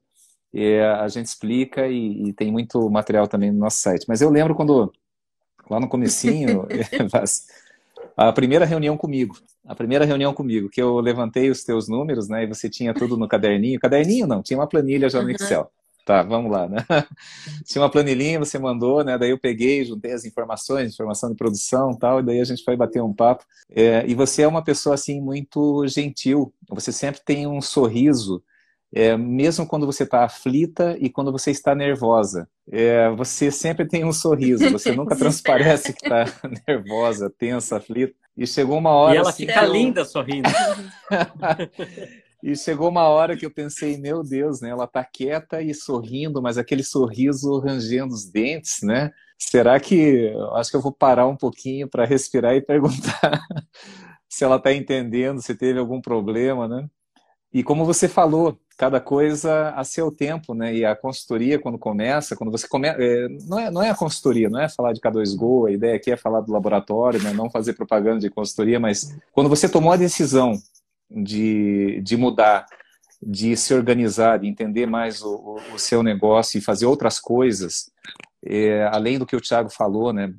e 0.52 0.78
a 0.78 1.08
gente 1.08 1.26
explica 1.26 1.86
e, 1.88 2.28
e, 2.28 2.32
tem 2.32 2.50
muito 2.50 2.88
material 2.88 3.28
também 3.28 3.50
no 3.50 3.58
nosso 3.58 3.78
site. 3.78 4.06
Mas 4.08 4.20
eu 4.20 4.30
lembro 4.30 4.54
quando, 4.54 4.92
lá 5.68 5.80
no 5.80 5.88
comecinho, 5.88 6.66
a 8.26 8.32
primeira 8.32 8.64
reunião 8.64 8.96
comigo. 8.96 9.36
A 9.64 9.74
primeira 9.74 10.04
reunião 10.04 10.34
comigo, 10.34 10.68
que 10.68 10.82
eu 10.82 10.98
levantei 10.98 11.50
os 11.50 11.62
teus 11.62 11.88
números, 11.88 12.28
né? 12.28 12.42
E 12.42 12.46
você 12.46 12.68
tinha 12.68 12.92
tudo 12.92 13.16
no 13.16 13.28
caderninho. 13.28 13.78
Caderninho 13.78 14.26
não, 14.26 14.42
tinha 14.42 14.58
uma 14.58 14.66
planilha 14.66 15.08
já 15.08 15.22
no 15.22 15.30
Excel. 15.30 15.70
Tá, 16.04 16.22
vamos 16.22 16.50
lá, 16.50 16.66
né? 16.66 16.78
Tinha 17.66 17.82
uma 17.82 17.90
planilhinha, 17.90 18.38
você 18.38 18.58
mandou, 18.58 19.04
né? 19.04 19.18
Daí 19.18 19.28
eu 19.28 19.38
peguei, 19.38 19.84
juntei 19.84 20.12
as 20.12 20.24
informações, 20.24 20.94
informação 20.94 21.28
de 21.28 21.36
produção 21.36 21.94
tal, 21.94 22.20
e 22.20 22.22
daí 22.22 22.40
a 22.40 22.44
gente 22.44 22.64
foi 22.64 22.74
bater 22.74 23.02
um 23.02 23.12
papo. 23.12 23.44
É, 23.70 24.06
e 24.06 24.14
você 24.14 24.40
é 24.40 24.48
uma 24.48 24.64
pessoa, 24.64 24.94
assim, 24.94 25.20
muito 25.20 25.86
gentil. 25.86 26.50
Você 26.70 26.92
sempre 26.92 27.20
tem 27.22 27.46
um 27.46 27.60
sorriso, 27.60 28.42
é, 28.94 29.16
mesmo 29.16 29.66
quando 29.66 29.86
você 29.86 30.04
está 30.04 30.24
aflita 30.24 30.96
e 30.98 31.10
quando 31.10 31.30
você 31.30 31.50
está 31.50 31.74
nervosa. 31.74 32.48
É, 32.70 33.10
você 33.10 33.50
sempre 33.50 33.86
tem 33.86 34.04
um 34.04 34.12
sorriso, 34.12 34.70
você 34.70 34.92
nunca 34.92 35.14
transparece 35.16 35.92
que 35.92 36.04
está 36.04 36.24
nervosa, 36.66 37.30
tensa, 37.30 37.76
aflita. 37.76 38.14
E 38.36 38.46
chegou 38.46 38.78
uma 38.78 38.90
hora. 38.90 39.14
E 39.14 39.18
ela 39.18 39.30
assim, 39.30 39.46
fica 39.46 39.64
eu... 39.64 39.72
linda 39.72 40.04
sorrindo. 40.04 40.48
E 42.40 42.54
chegou 42.54 42.88
uma 42.88 43.02
hora 43.08 43.36
que 43.36 43.44
eu 43.44 43.50
pensei, 43.50 43.96
meu 43.98 44.22
Deus, 44.22 44.60
né? 44.60 44.70
Ela 44.70 44.86
tá 44.86 45.04
quieta 45.04 45.60
e 45.60 45.74
sorrindo, 45.74 46.40
mas 46.40 46.56
aquele 46.56 46.84
sorriso 46.84 47.58
rangendo 47.58 48.14
os 48.14 48.30
dentes, 48.30 48.78
né? 48.80 49.10
Será 49.36 49.80
que 49.80 50.32
acho 50.52 50.70
que 50.70 50.76
eu 50.76 50.80
vou 50.80 50.92
parar 50.92 51.26
um 51.26 51.36
pouquinho 51.36 51.88
para 51.88 52.04
respirar 52.04 52.54
e 52.54 52.60
perguntar 52.60 53.42
se 54.28 54.44
ela 54.44 54.56
está 54.56 54.72
entendendo, 54.72 55.42
se 55.42 55.54
teve 55.54 55.80
algum 55.80 56.00
problema, 56.00 56.68
né? 56.68 56.88
E 57.52 57.62
como 57.62 57.84
você 57.84 58.08
falou, 58.08 58.58
cada 58.78 59.00
coisa 59.00 59.70
a 59.70 59.82
seu 59.82 60.10
tempo, 60.10 60.54
né? 60.54 60.74
E 60.74 60.84
a 60.84 60.94
consultoria, 60.94 61.58
quando 61.58 61.76
começa, 61.76 62.36
quando 62.36 62.50
você 62.50 62.68
começa. 62.68 62.96
É, 63.02 63.28
não, 63.46 63.58
é, 63.58 63.70
não 63.70 63.82
é 63.82 63.90
a 63.90 63.94
consultoria, 63.94 64.48
não 64.48 64.60
é 64.60 64.68
falar 64.68 64.92
de 64.92 65.00
K2Go, 65.00 65.68
a 65.68 65.72
ideia 65.72 65.96
aqui 65.96 66.12
é 66.12 66.16
falar 66.16 66.40
do 66.40 66.52
laboratório, 66.52 67.20
né? 67.20 67.32
não 67.32 67.50
fazer 67.50 67.72
propaganda 67.72 68.20
de 68.20 68.30
consultoria, 68.30 68.78
mas 68.78 69.16
quando 69.32 69.48
você 69.48 69.68
tomou 69.68 69.92
a 69.92 69.96
decisão 69.96 70.52
de, 71.10 72.00
de 72.02 72.16
mudar, 72.16 72.66
de 73.20 73.56
se 73.56 73.74
organizar, 73.74 74.38
de 74.38 74.46
entender 74.46 74.86
mais 74.86 75.22
o, 75.22 75.58
o 75.74 75.78
seu 75.78 76.02
negócio 76.02 76.58
e 76.58 76.62
fazer 76.62 76.86
outras 76.86 77.18
coisas, 77.18 77.90
é, 78.44 78.84
além 78.92 79.18
do 79.18 79.26
que 79.26 79.34
o 79.34 79.40
Thiago 79.40 79.70
falou, 79.70 80.12
né, 80.12 80.32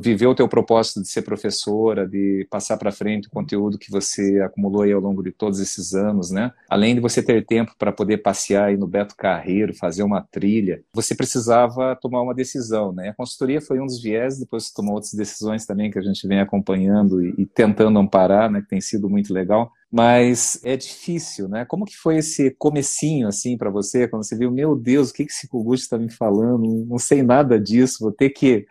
viver 0.00 0.26
o 0.26 0.34
teu 0.34 0.48
propósito 0.48 1.02
de 1.02 1.08
ser 1.08 1.22
professora, 1.22 2.06
de 2.06 2.46
passar 2.50 2.76
para 2.76 2.90
frente 2.90 3.28
o 3.28 3.30
conteúdo 3.30 3.78
que 3.78 3.90
você 3.90 4.40
acumulou 4.40 4.82
aí 4.82 4.92
ao 4.92 5.00
longo 5.00 5.22
de 5.22 5.32
todos 5.32 5.60
esses 5.60 5.94
anos, 5.94 6.30
né, 6.30 6.52
além 6.68 6.94
de 6.94 7.00
você 7.00 7.22
ter 7.22 7.44
tempo 7.44 7.74
para 7.78 7.92
poder 7.92 8.18
passear 8.18 8.66
aí 8.66 8.76
no 8.76 8.86
Beto 8.86 9.14
Carreiro, 9.16 9.74
fazer 9.74 10.02
uma 10.02 10.22
trilha, 10.22 10.82
você 10.92 11.14
precisava 11.14 11.96
tomar 11.96 12.22
uma 12.22 12.34
decisão, 12.34 12.92
né, 12.92 13.10
a 13.10 13.14
consultoria 13.14 13.60
foi 13.60 13.80
um 13.80 13.86
dos 13.86 14.02
viés, 14.02 14.38
depois 14.38 14.64
você 14.64 14.74
tomou 14.74 14.94
outras 14.94 15.12
decisões 15.12 15.66
também 15.66 15.90
que 15.90 15.98
a 15.98 16.02
gente 16.02 16.26
vem 16.26 16.40
acompanhando 16.40 17.22
e, 17.22 17.34
e 17.38 17.46
tentando 17.46 17.98
amparar, 17.98 18.50
né, 18.50 18.62
que 18.62 18.68
tem 18.68 18.80
sido 18.80 19.10
muito 19.10 19.32
legal, 19.32 19.70
mas 19.90 20.60
é 20.64 20.76
difícil, 20.76 21.48
né? 21.48 21.64
Como 21.64 21.84
que 21.84 21.96
foi 21.96 22.16
esse 22.18 22.50
comecinho, 22.52 23.28
assim, 23.28 23.56
para 23.56 23.70
você, 23.70 24.08
quando 24.08 24.24
você 24.24 24.36
viu, 24.36 24.50
meu 24.50 24.74
Deus, 24.74 25.10
o 25.10 25.12
que 25.14 25.24
que 25.24 25.32
esse 25.32 25.48
Kogut 25.48 25.80
está 25.80 25.96
me 25.96 26.10
falando? 26.10 26.84
Não 26.86 26.98
sei 26.98 27.22
nada 27.22 27.58
disso, 27.58 27.98
vou 28.00 28.12
ter 28.12 28.30
que 28.30 28.66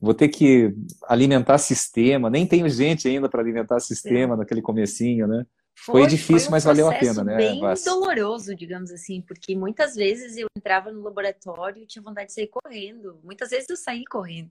vou 0.00 0.14
ter 0.14 0.28
que 0.28 0.74
alimentar 1.04 1.58
sistema, 1.58 2.28
nem 2.28 2.44
tenho 2.44 2.68
gente 2.68 3.06
ainda 3.06 3.28
para 3.28 3.40
alimentar 3.40 3.78
sistema 3.78 4.34
é. 4.34 4.36
naquele 4.38 4.60
comecinho, 4.60 5.28
né? 5.28 5.46
Foi, 5.74 6.02
foi 6.02 6.10
difícil, 6.10 6.40
foi 6.40 6.48
um 6.48 6.50
mas 6.50 6.64
valeu 6.64 6.88
a 6.88 6.94
pena, 6.94 7.24
né? 7.24 7.36
bem 7.36 7.60
doloroso, 7.84 8.54
digamos 8.54 8.90
assim, 8.90 9.22
porque 9.22 9.54
muitas 9.56 9.94
vezes 9.94 10.36
eu 10.36 10.48
entrava 10.56 10.92
no 10.92 11.02
laboratório 11.02 11.82
e 11.82 11.86
tinha 11.86 12.02
vontade 12.02 12.28
de 12.28 12.34
sair 12.34 12.48
correndo. 12.48 13.18
Muitas 13.22 13.50
vezes 13.50 13.68
eu 13.70 13.76
saí 13.76 14.04
correndo 14.04 14.50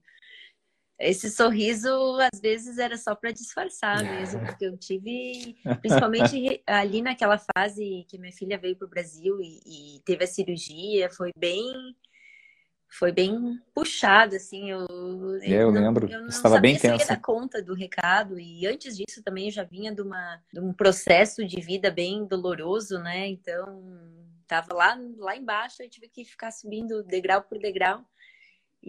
esse 1.02 1.30
sorriso 1.30 1.90
às 2.32 2.40
vezes 2.40 2.78
era 2.78 2.98
só 2.98 3.16
para 3.16 3.32
disfarçar 3.32 4.04
mesmo, 4.04 4.40
porque 4.46 4.66
eu 4.66 4.78
tive, 4.78 5.56
principalmente 5.82 6.62
ali 6.66 7.02
naquela 7.02 7.38
fase 7.38 8.06
que 8.08 8.18
minha 8.18 8.32
filha 8.32 8.58
veio 8.58 8.76
para 8.76 8.86
o 8.86 8.90
Brasil 8.90 9.40
e, 9.42 9.96
e, 9.98 10.00
teve 10.06 10.24
a 10.24 10.28
cirurgia, 10.28 11.10
foi 11.10 11.32
bem, 11.36 11.96
foi 12.88 13.12
bem 13.12 13.60
puxado, 13.74 14.36
assim. 14.36 14.70
Eu, 14.70 14.88
eu, 15.42 15.42
eu 15.44 15.72
não, 15.72 15.82
lembro, 15.82 16.10
eu 16.10 16.22
não 16.22 16.28
estava 16.28 16.60
bem 16.60 16.78
tenso. 16.78 17.20
Conta 17.22 17.62
do 17.62 17.74
recado 17.74 18.40
e 18.40 18.68
antes 18.68 18.96
disso 18.96 19.24
também 19.24 19.46
eu 19.46 19.52
já 19.52 19.64
vinha 19.64 19.94
de, 19.94 20.02
uma, 20.02 20.42
de 20.54 20.60
um 20.60 20.74
processo 20.74 21.46
de 21.46 21.60
vida 21.60 21.90
bem 21.90 22.26
doloroso, 22.26 23.00
né? 23.00 23.28
Então 23.28 23.82
tava 24.48 24.74
lá 24.74 25.00
lá 25.18 25.36
embaixo, 25.36 25.82
eu 25.82 25.90
tive 25.90 26.10
que 26.10 26.26
ficar 26.26 26.52
subindo 26.52 27.04
degrau 27.04 27.42
por 27.42 27.58
degrau. 27.58 28.06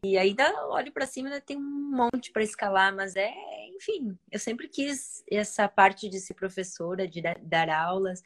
E 0.02 0.16
ainda 0.16 0.66
olho 0.68 0.90
para 0.90 1.06
cima, 1.06 1.28
ainda 1.28 1.40
tem 1.40 1.56
um 1.56 1.60
monte 1.60 2.32
para 2.32 2.42
escalar, 2.42 2.94
mas 2.94 3.14
é, 3.14 3.30
enfim, 3.76 4.16
eu 4.30 4.38
sempre 4.38 4.66
quis 4.68 5.22
essa 5.30 5.68
parte 5.68 6.08
de 6.08 6.18
ser 6.18 6.34
professora, 6.34 7.06
de 7.06 7.20
dar, 7.20 7.38
dar 7.40 7.68
aulas. 7.68 8.22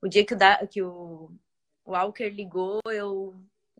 O 0.00 0.08
dia 0.08 0.24
que 0.24 0.34
que 0.70 0.82
o 0.82 1.30
Walker 1.86 2.28
ligou, 2.30 2.80
eu, 2.86 3.34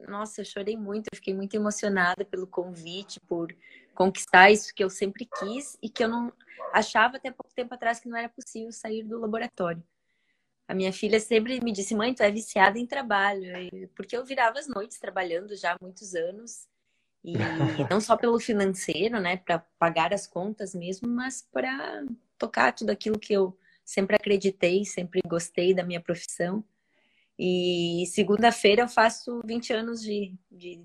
nossa, 0.07 0.43
eu 0.43 0.45
chorei 0.45 0.77
muito, 0.77 1.07
eu 1.11 1.17
fiquei 1.17 1.33
muito 1.33 1.55
emocionada 1.55 2.25
pelo 2.27 2.47
convite, 2.47 3.19
por 3.21 3.55
conquistar 3.95 4.51
isso 4.51 4.75
que 4.75 4.85
eu 4.85 4.91
sempre 4.91 5.27
quis 5.39 5.79
e 5.83 5.89
que 5.89 6.05
eu 6.05 6.09
não 6.09 6.33
achava 6.73 7.17
até 7.17 7.31
pouco 7.31 7.55
tempo 7.55 7.73
atrás 7.73 8.01
que 8.01 8.09
não 8.09 8.19
era 8.19 8.29
possível 8.29 8.71
sair 8.71 9.03
do 9.03 9.19
laboratório. 9.19 9.83
A 10.69 10.75
minha 10.75 10.93
filha 10.93 11.19
sempre 11.19 11.59
me 11.65 11.73
disse, 11.73 11.95
mãe, 11.95 12.15
tu 12.15 12.23
é 12.23 12.31
viciada 12.31 12.79
em 12.79 12.87
trabalho, 12.87 13.89
porque 13.97 14.17
eu 14.17 14.25
virava 14.25 14.59
as 14.59 14.69
noites 14.69 14.99
trabalhando 14.99 15.57
já 15.57 15.73
há 15.73 15.77
muitos 15.81 16.15
anos 16.15 16.69
e 17.23 17.35
não 17.91 18.01
só 18.01 18.17
pelo 18.17 18.41
financeiro, 18.41 19.21
né, 19.21 19.37
para 19.37 19.59
pagar 19.79 20.13
as 20.13 20.27
contas 20.27 20.75
mesmo, 20.75 21.09
mas 21.09 21.47
para 21.53 22.05
tocar 22.39 22.73
tudo 22.73 22.91
aquilo 22.91 23.19
que 23.19 23.33
eu 23.33 23.57
sempre 23.85 24.17
acreditei, 24.17 24.85
sempre 24.85 25.21
gostei 25.27 25.75
da 25.75 25.85
minha 25.85 26.01
profissão. 26.01 26.65
E 27.39 28.05
segunda-feira 28.07 28.83
eu 28.83 28.89
faço 28.89 29.41
20 29.45 29.73
anos 29.73 30.03
de, 30.03 30.35
de 30.51 30.83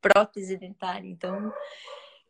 prótese 0.00 0.56
dentária, 0.56 1.08
então 1.08 1.52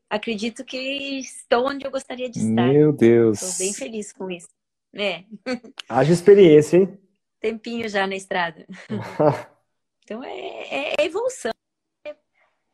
acredito 0.08 0.64
que 0.64 1.18
estou 1.18 1.68
onde 1.68 1.86
eu 1.86 1.90
gostaria 1.90 2.30
de 2.30 2.38
estar. 2.38 2.68
Meu 2.68 2.92
Deus! 2.92 3.42
Estou 3.42 3.66
bem 3.66 3.74
feliz 3.74 4.12
com 4.12 4.30
isso. 4.30 4.48
É. 4.94 5.24
Haja 5.88 6.12
experiência, 6.12 6.78
hein? 6.78 6.98
Tempinho 7.40 7.88
já 7.88 8.06
na 8.06 8.14
estrada. 8.14 8.66
então 10.04 10.22
é, 10.22 10.30
é, 10.30 10.94
é 10.98 11.04
evolução 11.04 11.51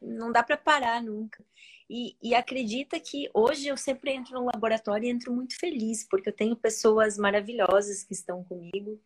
não 0.01 0.31
dá 0.31 0.43
para 0.43 0.57
parar 0.57 1.03
nunca. 1.03 1.45
E, 1.91 2.17
e, 2.23 2.35
acredita 2.35 3.01
que 3.01 3.31
hoje 3.33 3.69
eu 3.69 3.77
sempre 3.77 4.13
entro 4.13 4.39
no 4.39 4.45
laboratório 4.45 5.07
e 5.07 5.11
entro 5.11 5.33
muito 5.33 5.59
feliz, 5.59 6.07
porque 6.09 6.29
eu 6.29 6.35
tenho 6.35 6.55
pessoas 6.55 7.17
maravilhosas 7.17 8.03
que 8.03 8.13
estão 8.13 8.45
comigo. 8.45 9.01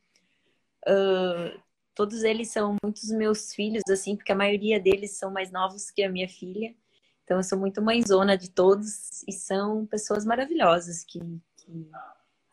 Uh, 0.85 1.61
todos 1.95 2.25
eles 2.25 2.51
são 2.51 2.77
muitos 2.83 3.09
meus 3.11 3.55
filhos, 3.55 3.85
assim, 3.89 4.17
porque 4.17 4.33
a 4.33 4.37
maioria 4.37 4.81
deles 4.81 5.17
são 5.17 5.31
mais 5.31 5.53
novos 5.53 5.93
que 5.93 6.03
a 6.03 6.11
minha 6.11 6.29
filha. 6.29 6.75
Então 7.23 7.37
eu 7.37 7.45
sou 7.45 7.57
muito 7.57 7.81
mãezona 7.81 8.37
de 8.37 8.51
todos 8.51 9.23
e 9.29 9.33
são 9.33 9.87
pessoas 9.87 10.25
maravilhosas 10.25 11.05
que, 11.05 11.21
que 11.59 11.89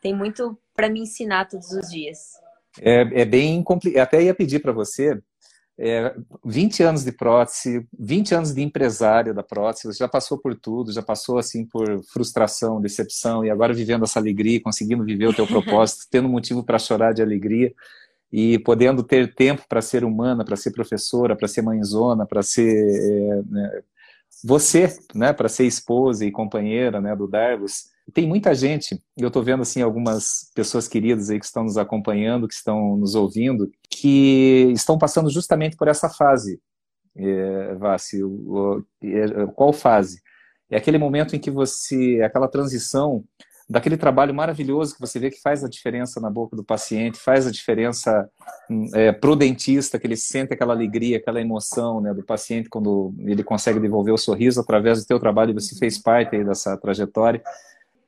têm 0.00 0.14
muito 0.14 0.56
para 0.72 0.88
me 0.88 1.00
ensinar 1.00 1.48
todos 1.48 1.72
os 1.72 1.90
dias. 1.90 2.34
É, 2.80 3.22
é 3.22 3.24
bem 3.24 3.62
complicado. 3.64 4.02
Até 4.02 4.22
ia 4.22 4.34
pedir 4.34 4.60
para 4.60 4.70
você 4.70 5.20
é, 5.82 6.14
20 6.44 6.82
anos 6.82 7.04
de 7.04 7.10
prótese, 7.10 7.86
20 7.98 8.34
anos 8.34 8.52
de 8.52 8.60
empresária 8.60 9.32
da 9.32 9.42
prótese, 9.42 9.86
você 9.86 9.98
já 9.98 10.08
passou 10.08 10.36
por 10.36 10.54
tudo, 10.54 10.92
já 10.92 11.00
passou 11.00 11.38
assim 11.38 11.64
por 11.64 12.04
frustração, 12.04 12.82
decepção, 12.82 13.42
e 13.42 13.50
agora 13.50 13.72
vivendo 13.72 14.04
essa 14.04 14.18
alegria, 14.18 14.60
conseguindo 14.60 15.02
viver 15.02 15.28
o 15.28 15.32
teu 15.32 15.46
propósito, 15.48 16.06
tendo 16.10 16.28
motivo 16.28 16.62
para 16.62 16.78
chorar 16.78 17.14
de 17.14 17.22
alegria 17.22 17.72
e 18.30 18.58
podendo 18.58 19.02
ter 19.02 19.34
tempo 19.34 19.64
para 19.66 19.80
ser 19.80 20.04
humana, 20.04 20.44
para 20.44 20.54
ser 20.54 20.70
professora, 20.70 21.34
para 21.34 21.48
ser 21.48 21.62
mãezona, 21.62 22.26
para 22.26 22.42
ser 22.42 22.70
é, 22.70 23.42
né, 23.48 23.82
você, 24.44 24.94
né, 25.14 25.32
para 25.32 25.48
ser 25.48 25.64
esposa 25.64 26.26
e 26.26 26.30
companheira 26.30 27.00
né, 27.00 27.16
do 27.16 27.26
Dargos. 27.26 27.89
Tem 28.12 28.26
muita 28.26 28.54
gente, 28.54 29.00
eu 29.16 29.28
estou 29.28 29.42
vendo 29.42 29.62
assim 29.62 29.82
algumas 29.82 30.50
pessoas 30.54 30.88
queridas 30.88 31.30
aí 31.30 31.38
que 31.38 31.44
estão 31.44 31.64
nos 31.64 31.76
acompanhando, 31.76 32.48
que 32.48 32.54
estão 32.54 32.96
nos 32.96 33.14
ouvindo, 33.14 33.70
que 33.88 34.70
estão 34.72 34.98
passando 34.98 35.30
justamente 35.30 35.76
por 35.76 35.88
essa 35.88 36.08
fase. 36.08 36.60
É, 37.16 37.74
Vassi, 37.74 38.20
é, 39.02 39.46
qual 39.54 39.72
fase? 39.72 40.20
É 40.70 40.76
aquele 40.76 40.98
momento 40.98 41.34
em 41.34 41.38
que 41.38 41.50
você, 41.50 42.18
é 42.18 42.24
aquela 42.24 42.48
transição 42.48 43.24
daquele 43.70 43.96
trabalho 43.96 44.34
maravilhoso 44.34 44.94
que 44.94 45.00
você 45.00 45.20
vê 45.20 45.30
que 45.30 45.40
faz 45.40 45.62
a 45.62 45.68
diferença 45.68 46.20
na 46.20 46.28
boca 46.28 46.56
do 46.56 46.64
paciente, 46.64 47.18
faz 47.18 47.46
a 47.46 47.52
diferença 47.52 48.28
hum, 48.68 48.88
é, 48.92 49.12
pro 49.12 49.36
dentista, 49.36 49.96
que 49.96 50.08
ele 50.08 50.16
sente 50.16 50.52
aquela 50.52 50.74
alegria, 50.74 51.18
aquela 51.18 51.40
emoção 51.40 52.00
né, 52.00 52.12
do 52.12 52.24
paciente 52.24 52.68
quando 52.68 53.14
ele 53.20 53.44
consegue 53.44 53.78
devolver 53.78 54.12
o 54.12 54.18
sorriso 54.18 54.60
através 54.60 54.98
do 54.98 55.06
teu 55.06 55.20
trabalho, 55.20 55.54
você 55.54 55.76
fez 55.76 55.98
parte 55.98 56.42
dessa 56.42 56.76
trajetória. 56.76 57.40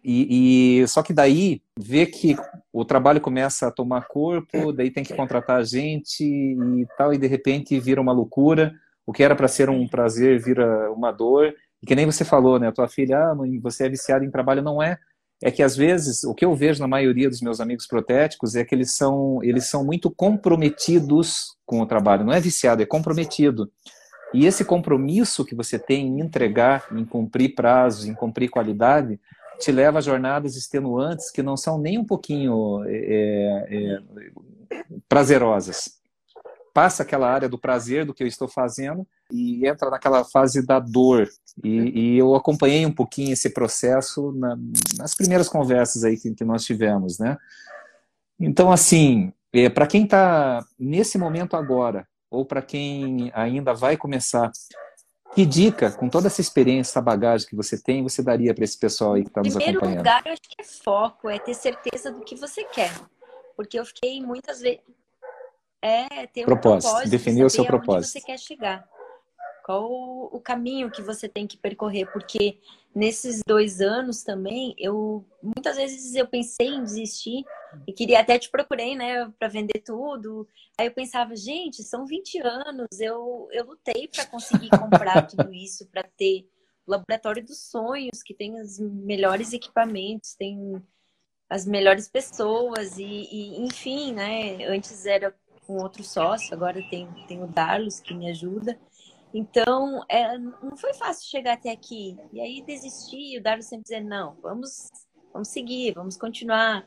E, 0.05 0.81
e, 0.81 0.89
só 0.89 1.03
que 1.03 1.13
daí 1.13 1.63
vê 1.79 2.07
que 2.07 2.37
o 2.73 2.85
trabalho 2.85 3.21
começa 3.21 3.69
a 3.69 3.71
tomar 3.71 4.09
corpo, 4.09 4.73
daí 4.73 4.91
tem 4.91 5.05
que 5.05 5.15
contratar 5.15 5.65
gente 5.65 6.25
e 6.25 6.87
tal, 6.97 7.15
e 7.15 7.19
de 7.19 7.27
repente 7.27 7.79
vira 7.79 8.01
uma 8.01 8.13
loucura. 8.13 8.75
O 9.07 9.13
que 9.13 9.23
era 9.23 9.37
para 9.37 9.49
ser 9.49 9.71
um 9.71 9.87
prazer 9.87 10.41
vira 10.41 10.91
uma 10.93 11.13
dor. 11.13 11.55
E 11.83 11.87
que 11.87 11.95
nem 11.95 12.07
você 12.07 12.25
falou, 12.25 12.59
né? 12.59 12.69
A 12.69 12.73
tua 12.73 12.89
filha, 12.89 13.19
ah, 13.19 13.35
você 13.61 13.87
é 13.87 13.89
viciada 13.89 14.25
em 14.25 14.31
trabalho, 14.31 14.63
não 14.63 14.83
é? 14.83 14.99
é 15.43 15.51
que 15.51 15.63
às 15.63 15.77
vezes 15.77 16.23
o 16.23 16.33
que 16.33 16.45
eu 16.45 16.55
vejo 16.55 16.81
na 16.81 16.87
maioria 16.87 17.29
dos 17.29 17.41
meus 17.41 17.61
amigos 17.61 17.87
protéticos 17.87 18.55
é 18.55 18.65
que 18.65 18.75
eles 18.75 18.93
são 18.93 19.41
eles 19.43 19.67
são 19.67 19.85
muito 19.85 20.09
comprometidos 20.09 21.57
com 21.67 21.81
o 21.81 21.87
trabalho. 21.87 22.25
Não 22.25 22.33
é 22.33 22.41
viciado, 22.41 22.81
é 22.81 22.87
comprometido. 22.87 23.71
E 24.33 24.47
esse 24.47 24.65
compromisso 24.65 25.45
que 25.45 25.55
você 25.55 25.79
tem 25.79 26.07
em 26.07 26.21
entregar, 26.21 26.87
em 26.93 27.05
cumprir 27.05 27.55
prazos, 27.55 28.07
em 28.07 28.15
cumprir 28.15 28.49
qualidade, 28.49 29.21
te 29.59 29.73
leva 29.73 29.99
a 29.99 30.03
jornadas 30.03 30.57
extenuantes 30.57 31.31
que 31.31 31.43
não 31.43 31.57
são 31.57 31.79
nem 31.79 31.99
um 31.99 32.05
pouquinho 32.05 32.83
é, 32.87 33.67
é, 33.71 33.99
prazerosas. 35.09 36.01
Passa 36.75 37.03
aquela 37.03 37.31
área 37.31 37.49
do 37.49 37.59
prazer 37.59 38.07
do 38.07 38.15
que 38.15 38.23
eu 38.23 38.27
estou 38.27 38.49
fazendo 38.49 39.07
e 39.31 39.67
entra 39.67 39.91
naquela 39.91 40.25
fase 40.25 40.65
da 40.65 40.79
dor. 40.79 41.29
E, 41.63 42.15
e 42.15 42.19
eu 42.19 42.35
acompanhei 42.35 42.87
um 42.87 42.93
pouquinho 42.93 43.33
esse 43.33 43.51
processo 43.51 44.33
na, 44.33 44.57
nas 44.97 45.15
primeiras 45.15 45.49
conversas 45.49 46.03
aí 46.03 46.17
que, 46.17 46.35
que 46.35 46.45
nós 46.45 46.65
tivemos, 46.65 47.19
né? 47.19 47.37
Então, 48.41 48.73
assim, 48.73 49.33
é, 49.53 49.69
para 49.69 49.87
quem 49.87 50.05
está 50.05 50.65
nesse 50.79 51.19
momento 51.19 51.57
agora, 51.57 52.07
ou 52.31 52.45
para 52.47 52.63
quem 52.63 53.31
ainda 53.35 53.75
vai 53.75 53.97
começar, 53.97 54.51
que 55.35 55.47
dica, 55.47 55.91
com 55.91 56.09
toda 56.09 56.27
essa 56.27 56.41
experiência, 56.41 56.91
essa 56.93 57.01
bagagem 57.01 57.49
que 57.49 57.57
você 57.57 57.81
tem, 57.81 58.03
você 58.03 58.23
daria 58.23 58.55
para 58.55 58.65
esse 58.65 58.79
pessoal 58.79 59.15
aí 59.15 59.23
que 59.23 59.29
está 59.29 59.41
nos 59.41 59.57
acompanhando? 59.57 59.77
Em 59.77 59.79
primeiro 59.79 59.99
lugar, 60.01 60.23
eu 60.27 60.33
acho 60.33 60.43
que 60.43 60.61
é 60.61 60.65
foco, 60.65 61.29
é 61.29 61.39
ter 61.39 61.55
certeza 61.55 62.11
do 62.11 62.21
que 62.21 62.37
você 62.37 62.65
quer. 62.65 62.93
Porque 63.57 63.79
eu 63.79 63.85
fiquei 63.85 64.21
muitas 64.21 64.61
vezes... 64.61 64.81
É, 65.81 66.27
ter 66.29 66.43
um 66.43 66.45
propósito, 66.45 66.91
propósito 66.91 67.11
definir 67.11 67.45
o 67.45 67.51
seu 67.51 67.65
propósito. 67.65 68.13
você 68.13 68.21
quer 68.21 68.39
chegar. 68.39 68.89
Qual 69.65 69.91
o 70.33 70.41
caminho 70.41 70.91
que 70.91 71.03
você 71.03 71.29
tem 71.29 71.47
que 71.47 71.57
percorrer? 71.57 72.11
Porque 72.13 72.59
nesses 72.95 73.41
dois 73.47 73.81
anos 73.81 74.23
também, 74.23 74.75
eu 74.79 75.25
muitas 75.43 75.77
vezes 75.77 76.15
eu 76.15 76.27
pensei 76.27 76.69
em 76.69 76.83
desistir 76.83 77.45
e 77.87 77.93
queria 77.93 78.21
até 78.21 78.39
te 78.39 78.51
procurei, 78.51 78.95
né, 78.95 79.31
para 79.39 79.49
vender 79.49 79.81
tudo. 79.85 80.47
Aí 80.79 80.87
eu 80.87 80.93
pensava, 80.93 81.35
gente, 81.37 81.83
são 81.83 82.07
20 82.07 82.39
anos, 82.41 82.89
eu, 83.01 83.49
eu 83.53 83.65
lutei 83.65 84.09
para 84.09 84.27
conseguir 84.27 84.71
comprar 84.71 85.23
tudo 85.29 85.53
isso, 85.53 85.87
para 85.87 86.03
ter 86.03 86.47
o 86.87 86.91
laboratório 86.91 87.45
dos 87.45 87.71
sonhos, 87.71 88.23
que 88.23 88.35
tem 88.35 88.61
os 88.61 88.79
melhores 88.79 89.53
equipamentos, 89.53 90.35
tem 90.35 90.83
as 91.49 91.67
melhores 91.67 92.09
pessoas 92.09 92.99
e, 92.99 93.05
e 93.05 93.61
enfim, 93.61 94.13
né? 94.13 94.65
Antes 94.65 95.07
era 95.07 95.35
com 95.67 95.77
outro 95.77 96.03
sócio, 96.03 96.53
agora 96.55 96.83
tem, 96.91 97.07
tem 97.29 97.43
o 97.43 97.47
Darlos 97.47 98.01
que 98.01 98.15
me 98.15 98.31
ajuda. 98.31 98.79
Então, 99.35 100.05
é, 100.09 100.37
não 100.39 100.77
foi 100.77 100.93
fácil 100.95 101.29
chegar 101.29 101.55
até 101.55 101.71
aqui. 101.71 102.17
E 102.33 102.41
aí 102.41 102.63
desistir, 102.63 103.39
o 103.39 103.43
Darwin 103.43 103.63
sempre 103.63 103.85
dizer, 103.85 104.01
não, 104.01 104.37
vamos, 104.43 104.89
vamos 105.33 105.49
seguir, 105.49 105.95
vamos 105.95 106.17
continuar. 106.17 106.87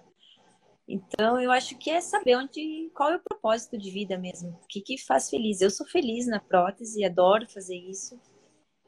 Então, 0.87 1.41
eu 1.41 1.51
acho 1.51 1.75
que 1.77 1.89
é 1.89 1.99
saber 1.99 2.35
onde, 2.35 2.91
qual 2.93 3.11
é 3.11 3.15
o 3.15 3.23
propósito 3.23 3.77
de 3.77 3.89
vida 3.89 4.17
mesmo, 4.17 4.49
o 4.49 4.67
que, 4.67 4.81
que 4.81 4.97
faz 4.99 5.29
feliz. 5.29 5.59
Eu 5.59 5.71
sou 5.71 5.87
feliz 5.87 6.27
na 6.27 6.39
prótese, 6.39 7.03
adoro 7.03 7.49
fazer 7.49 7.75
isso. 7.75 8.19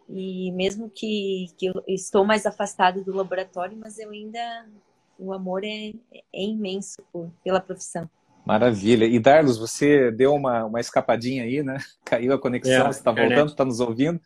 E 0.08 0.52
mesmo 0.52 0.90
que, 0.90 1.48
que 1.58 1.66
eu 1.66 1.84
estou 1.88 2.24
mais 2.24 2.46
afastado 2.46 3.04
do 3.04 3.16
laboratório, 3.16 3.78
mas 3.78 3.98
eu 3.98 4.12
ainda, 4.12 4.70
o 5.18 5.34
amor 5.34 5.64
é, 5.64 5.92
é 6.14 6.44
imenso 6.44 7.02
por, 7.12 7.32
pela 7.44 7.60
profissão. 7.60 8.08
Maravilha. 8.48 9.06
E 9.06 9.20
Darlos, 9.20 9.58
você 9.58 10.10
deu 10.10 10.34
uma, 10.34 10.64
uma 10.64 10.80
escapadinha 10.80 11.44
aí, 11.44 11.62
né? 11.62 11.78
Caiu 12.06 12.34
a 12.34 12.40
conexão, 12.40 12.88
é, 12.88 12.94
você 12.94 13.00
está 13.00 13.12
voltando, 13.12 13.50
está 13.50 13.66
nos 13.66 13.82
ouvindo. 13.82 14.20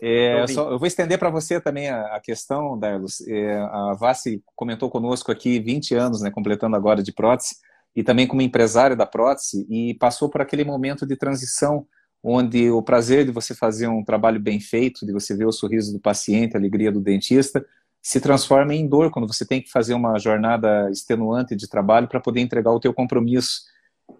É, 0.00 0.46
só, 0.46 0.70
eu 0.70 0.78
vou 0.78 0.86
estender 0.86 1.18
para 1.18 1.28
você 1.30 1.60
também 1.60 1.90
a, 1.90 2.16
a 2.16 2.20
questão, 2.20 2.78
Darlos. 2.78 3.20
É, 3.28 3.58
a 3.58 3.94
Vassi 3.98 4.42
comentou 4.56 4.88
conosco 4.88 5.30
aqui 5.30 5.60
20 5.60 5.94
anos, 5.94 6.22
né, 6.22 6.30
completando 6.30 6.74
agora 6.74 7.02
de 7.02 7.12
prótese, 7.12 7.56
e 7.94 8.02
também 8.02 8.26
como 8.26 8.40
empresária 8.40 8.96
da 8.96 9.04
prótese, 9.04 9.66
e 9.68 9.94
passou 9.94 10.30
por 10.30 10.40
aquele 10.40 10.64
momento 10.64 11.04
de 11.04 11.16
transição 11.16 11.86
onde 12.22 12.70
o 12.70 12.82
prazer 12.82 13.24
de 13.24 13.32
você 13.32 13.54
fazer 13.54 13.88
um 13.88 14.04
trabalho 14.04 14.40
bem 14.40 14.60
feito, 14.60 15.04
de 15.04 15.12
você 15.12 15.34
ver 15.36 15.46
o 15.46 15.52
sorriso 15.52 15.92
do 15.92 16.00
paciente, 16.00 16.54
a 16.54 16.58
alegria 16.58 16.92
do 16.92 17.00
dentista, 17.00 17.64
se 18.02 18.20
transforma 18.20 18.74
em 18.74 18.86
dor 18.86 19.10
quando 19.10 19.28
você 19.28 19.44
tem 19.44 19.60
que 19.60 19.70
fazer 19.70 19.94
uma 19.94 20.18
jornada 20.18 20.90
extenuante 20.90 21.54
de 21.54 21.68
trabalho 21.68 22.08
para 22.08 22.20
poder 22.20 22.40
entregar 22.40 22.72
o 22.72 22.80
teu 22.80 22.94
compromisso. 22.94 23.62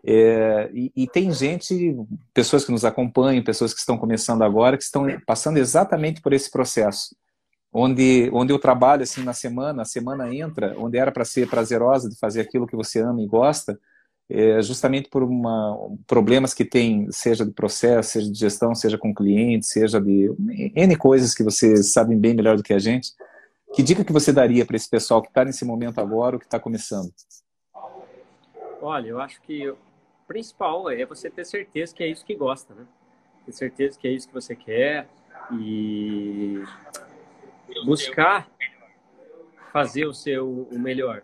É, 0.04 0.70
e, 0.72 0.92
e, 0.94 1.06
tem 1.08 1.32
gente, 1.32 1.96
pessoas 2.32 2.64
que 2.64 2.70
nos 2.70 2.84
acompanham, 2.84 3.42
pessoas 3.42 3.72
que 3.72 3.80
estão 3.80 3.98
começando 3.98 4.42
agora, 4.42 4.76
que 4.76 4.84
estão 4.84 5.06
passando 5.26 5.56
exatamente 5.56 6.20
por 6.20 6.32
esse 6.32 6.50
processo, 6.50 7.14
onde, 7.72 8.30
onde 8.32 8.52
o 8.52 8.58
trabalho 8.58 9.02
assim 9.02 9.22
na 9.22 9.32
semana, 9.32 9.82
a 9.82 9.84
semana 9.84 10.32
entra, 10.34 10.74
onde 10.78 10.96
era 10.96 11.10
para 11.10 11.24
ser 11.24 11.48
prazerosa 11.48 12.08
de 12.08 12.18
fazer 12.18 12.40
aquilo 12.40 12.66
que 12.66 12.76
você 12.76 13.00
ama 13.00 13.20
e 13.20 13.26
gosta, 13.26 13.78
é, 14.28 14.62
justamente 14.62 15.08
por 15.10 15.24
uma, 15.24 15.76
problemas 16.06 16.54
que 16.54 16.64
tem, 16.64 17.10
seja 17.10 17.44
de 17.44 17.50
processo, 17.50 18.12
seja 18.12 18.30
de 18.30 18.38
gestão, 18.38 18.74
seja 18.74 18.96
com 18.96 19.12
cliente, 19.12 19.66
seja 19.66 20.00
de 20.00 20.32
N 20.76 20.96
coisas 20.96 21.34
que 21.34 21.42
vocês 21.42 21.92
sabem 21.92 22.16
bem 22.16 22.32
melhor 22.32 22.56
do 22.56 22.62
que 22.62 22.72
a 22.72 22.78
gente, 22.78 23.10
que 23.74 23.82
dica 23.82 24.04
que 24.04 24.12
você 24.12 24.32
daria 24.32 24.66
para 24.66 24.76
esse 24.76 24.88
pessoal 24.88 25.22
que 25.22 25.28
está 25.28 25.44
nesse 25.44 25.64
momento 25.64 26.00
agora 26.00 26.36
ou 26.36 26.40
que 26.40 26.46
está 26.46 26.58
começando? 26.58 27.12
Olha, 28.82 29.08
eu 29.08 29.20
acho 29.20 29.40
que 29.42 29.68
o 29.68 29.76
principal 30.26 30.90
é 30.90 31.04
você 31.04 31.30
ter 31.30 31.44
certeza 31.44 31.94
que 31.94 32.02
é 32.02 32.08
isso 32.08 32.24
que 32.24 32.34
gosta, 32.34 32.74
né? 32.74 32.86
Ter 33.46 33.52
certeza 33.52 33.98
que 33.98 34.08
é 34.08 34.10
isso 34.10 34.28
que 34.28 34.34
você 34.34 34.56
quer 34.56 35.08
e 35.52 36.62
buscar 37.84 38.48
fazer 39.72 40.06
o 40.06 40.14
seu 40.14 40.68
o 40.70 40.78
melhor, 40.78 41.22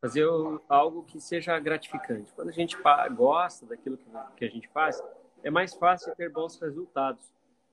fazer 0.00 0.26
algo 0.68 1.02
que 1.02 1.20
seja 1.20 1.58
gratificante. 1.58 2.32
Quando 2.34 2.48
a 2.48 2.52
gente 2.52 2.76
gosta 3.14 3.66
daquilo 3.66 3.98
que 4.36 4.44
a 4.44 4.48
gente 4.48 4.68
faz, 4.68 5.02
é 5.42 5.50
mais 5.50 5.74
fácil 5.74 6.14
ter 6.14 6.30
bons 6.30 6.58
resultados. 6.58 7.32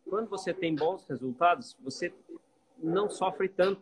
Quando 0.10 0.30
você 0.30 0.54
tem 0.54 0.76
bons 0.76 1.06
resultados, 1.08 1.78
você 1.82 2.14
não 2.78 3.10
sofre 3.10 3.47
tanto 3.47 3.82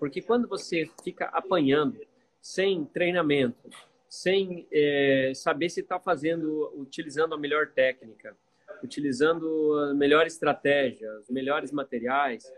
porque 0.00 0.22
quando 0.22 0.48
você 0.48 0.90
fica 1.04 1.26
apanhando 1.26 2.00
sem 2.40 2.86
treinamento, 2.86 3.68
sem 4.08 4.66
é, 4.72 5.32
saber 5.34 5.68
se 5.68 5.80
está 5.80 6.00
fazendo, 6.00 6.72
utilizando 6.74 7.34
a 7.34 7.38
melhor 7.38 7.68
técnica, 7.68 8.34
utilizando 8.82 9.78
a 9.78 9.94
melhor 9.94 10.26
estratégia, 10.26 11.06
os 11.18 11.28
melhores 11.28 11.70
materiais 11.70 12.50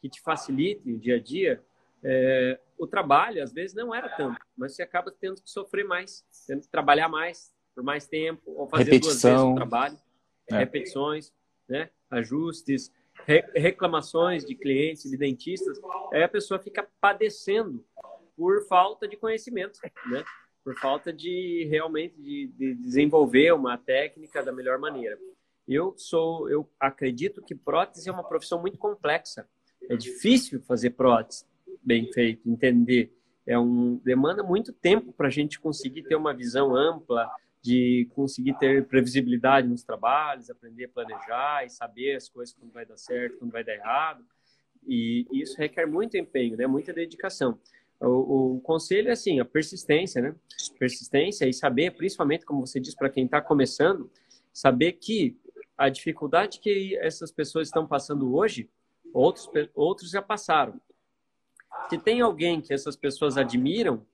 que 0.00 0.08
te 0.08 0.22
facilitem 0.22 0.94
o 0.94 0.98
dia 0.98 1.16
a 1.16 1.20
dia, 1.20 1.62
é, 2.02 2.58
o 2.78 2.86
trabalho 2.86 3.42
às 3.42 3.52
vezes 3.52 3.74
não 3.74 3.94
era 3.94 4.08
tanto, 4.08 4.40
mas 4.56 4.74
você 4.74 4.82
acaba 4.82 5.10
tendo 5.12 5.42
que 5.42 5.50
sofrer 5.50 5.84
mais, 5.84 6.24
tendo 6.46 6.62
que 6.62 6.68
trabalhar 6.68 7.10
mais 7.10 7.54
por 7.74 7.84
mais 7.84 8.06
tempo, 8.06 8.52
ou 8.52 8.66
fazer 8.66 8.84
Repetição. 8.84 9.10
duas 9.10 9.22
vezes 9.22 9.40
o 9.42 9.54
trabalho, 9.54 9.98
é. 10.50 10.56
repetições, 10.56 11.32
né? 11.68 11.90
ajustes, 12.10 12.90
reclamações 13.54 14.44
de 14.44 14.54
clientes, 14.54 15.10
de 15.10 15.16
dentistas, 15.16 15.78
aí 16.12 16.22
a 16.22 16.28
pessoa 16.28 16.60
fica 16.60 16.88
padecendo 17.00 17.84
por 18.36 18.66
falta 18.66 19.08
de 19.08 19.16
conhecimento, 19.16 19.80
né? 20.10 20.24
Por 20.62 20.76
falta 20.78 21.12
de 21.12 21.66
realmente 21.70 22.20
de, 22.20 22.48
de 22.48 22.74
desenvolver 22.74 23.52
uma 23.52 23.76
técnica 23.76 24.42
da 24.42 24.52
melhor 24.52 24.78
maneira. 24.78 25.18
Eu 25.66 25.94
sou, 25.96 26.48
eu 26.48 26.68
acredito 26.78 27.42
que 27.42 27.54
prótese 27.54 28.08
é 28.08 28.12
uma 28.12 28.22
profissão 28.22 28.60
muito 28.60 28.78
complexa. 28.78 29.48
É 29.88 29.96
difícil 29.96 30.60
fazer 30.62 30.90
prótese 30.90 31.44
bem 31.82 32.10
feito, 32.12 32.48
entender. 32.48 33.12
É 33.46 33.58
um 33.58 33.96
demanda 34.04 34.42
muito 34.42 34.72
tempo 34.72 35.12
para 35.12 35.28
a 35.28 35.30
gente 35.30 35.60
conseguir 35.60 36.02
ter 36.02 36.16
uma 36.16 36.34
visão 36.34 36.74
ampla, 36.74 37.30
de 37.66 38.08
conseguir 38.14 38.56
ter 38.58 38.86
previsibilidade 38.86 39.66
nos 39.66 39.82
trabalhos, 39.82 40.48
aprender 40.48 40.84
a 40.84 40.88
planejar 40.88 41.64
e 41.64 41.68
saber 41.68 42.14
as 42.14 42.28
coisas 42.28 42.54
quando 42.54 42.72
vai 42.72 42.86
dar 42.86 42.96
certo, 42.96 43.38
quando 43.38 43.50
vai 43.50 43.64
dar 43.64 43.74
errado. 43.74 44.24
E 44.86 45.26
isso 45.32 45.58
requer 45.58 45.84
muito 45.84 46.16
empenho, 46.16 46.56
né? 46.56 46.64
Muita 46.68 46.92
dedicação. 46.92 47.58
O, 48.00 48.56
o 48.56 48.60
conselho 48.60 49.08
é 49.08 49.12
assim, 49.12 49.40
a 49.40 49.44
persistência, 49.44 50.22
né? 50.22 50.36
Persistência 50.78 51.48
e 51.48 51.52
saber, 51.52 51.90
principalmente 51.96 52.46
como 52.46 52.64
você 52.64 52.78
diz 52.78 52.94
para 52.94 53.10
quem 53.10 53.24
está 53.24 53.40
começando, 53.40 54.08
saber 54.52 54.92
que 54.92 55.36
a 55.76 55.88
dificuldade 55.88 56.60
que 56.60 56.96
essas 56.98 57.32
pessoas 57.32 57.66
estão 57.66 57.84
passando 57.84 58.32
hoje, 58.32 58.70
outros 59.12 59.50
outros 59.74 60.10
já 60.10 60.22
passaram. 60.22 60.80
Se 61.90 61.98
tem 61.98 62.20
alguém 62.20 62.60
que 62.60 62.72
essas 62.72 62.96
pessoas 62.96 63.36
admiram, 63.36 64.06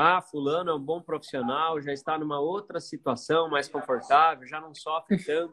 ah, 0.00 0.22
fulano 0.22 0.70
é 0.70 0.74
um 0.74 0.80
bom 0.80 1.02
profissional, 1.02 1.80
já 1.80 1.92
está 1.92 2.16
numa 2.16 2.38
outra 2.38 2.78
situação 2.78 3.50
mais 3.50 3.68
confortável, 3.68 4.46
já 4.46 4.60
não 4.60 4.72
sofre 4.72 5.18
tanto, 5.24 5.52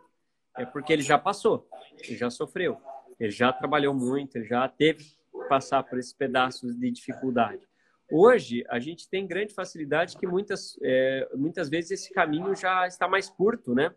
é 0.56 0.64
porque 0.64 0.94
ele 0.94 1.02
já 1.02 1.18
passou, 1.18 1.68
ele 1.98 2.16
já 2.16 2.30
sofreu, 2.30 2.78
ele 3.20 3.32
já 3.32 3.52
trabalhou 3.52 3.92
muito, 3.92 4.36
ele 4.36 4.46
já 4.46 4.70
teve 4.70 5.04
que 5.04 5.50
passar 5.50 5.82
por 5.82 5.98
esses 5.98 6.14
pedaços 6.14 6.78
de 6.78 6.92
dificuldade. 6.92 7.68
Hoje, 8.12 8.64
a 8.70 8.80
gente 8.80 9.10
tem 9.10 9.26
grande 9.26 9.52
facilidade 9.52 10.16
que 10.16 10.28
muitas, 10.28 10.78
é, 10.84 11.28
muitas 11.36 11.68
vezes 11.68 11.90
esse 11.90 12.14
caminho 12.14 12.56
já 12.56 12.86
está 12.86 13.08
mais 13.08 13.28
curto, 13.28 13.74
né? 13.74 13.92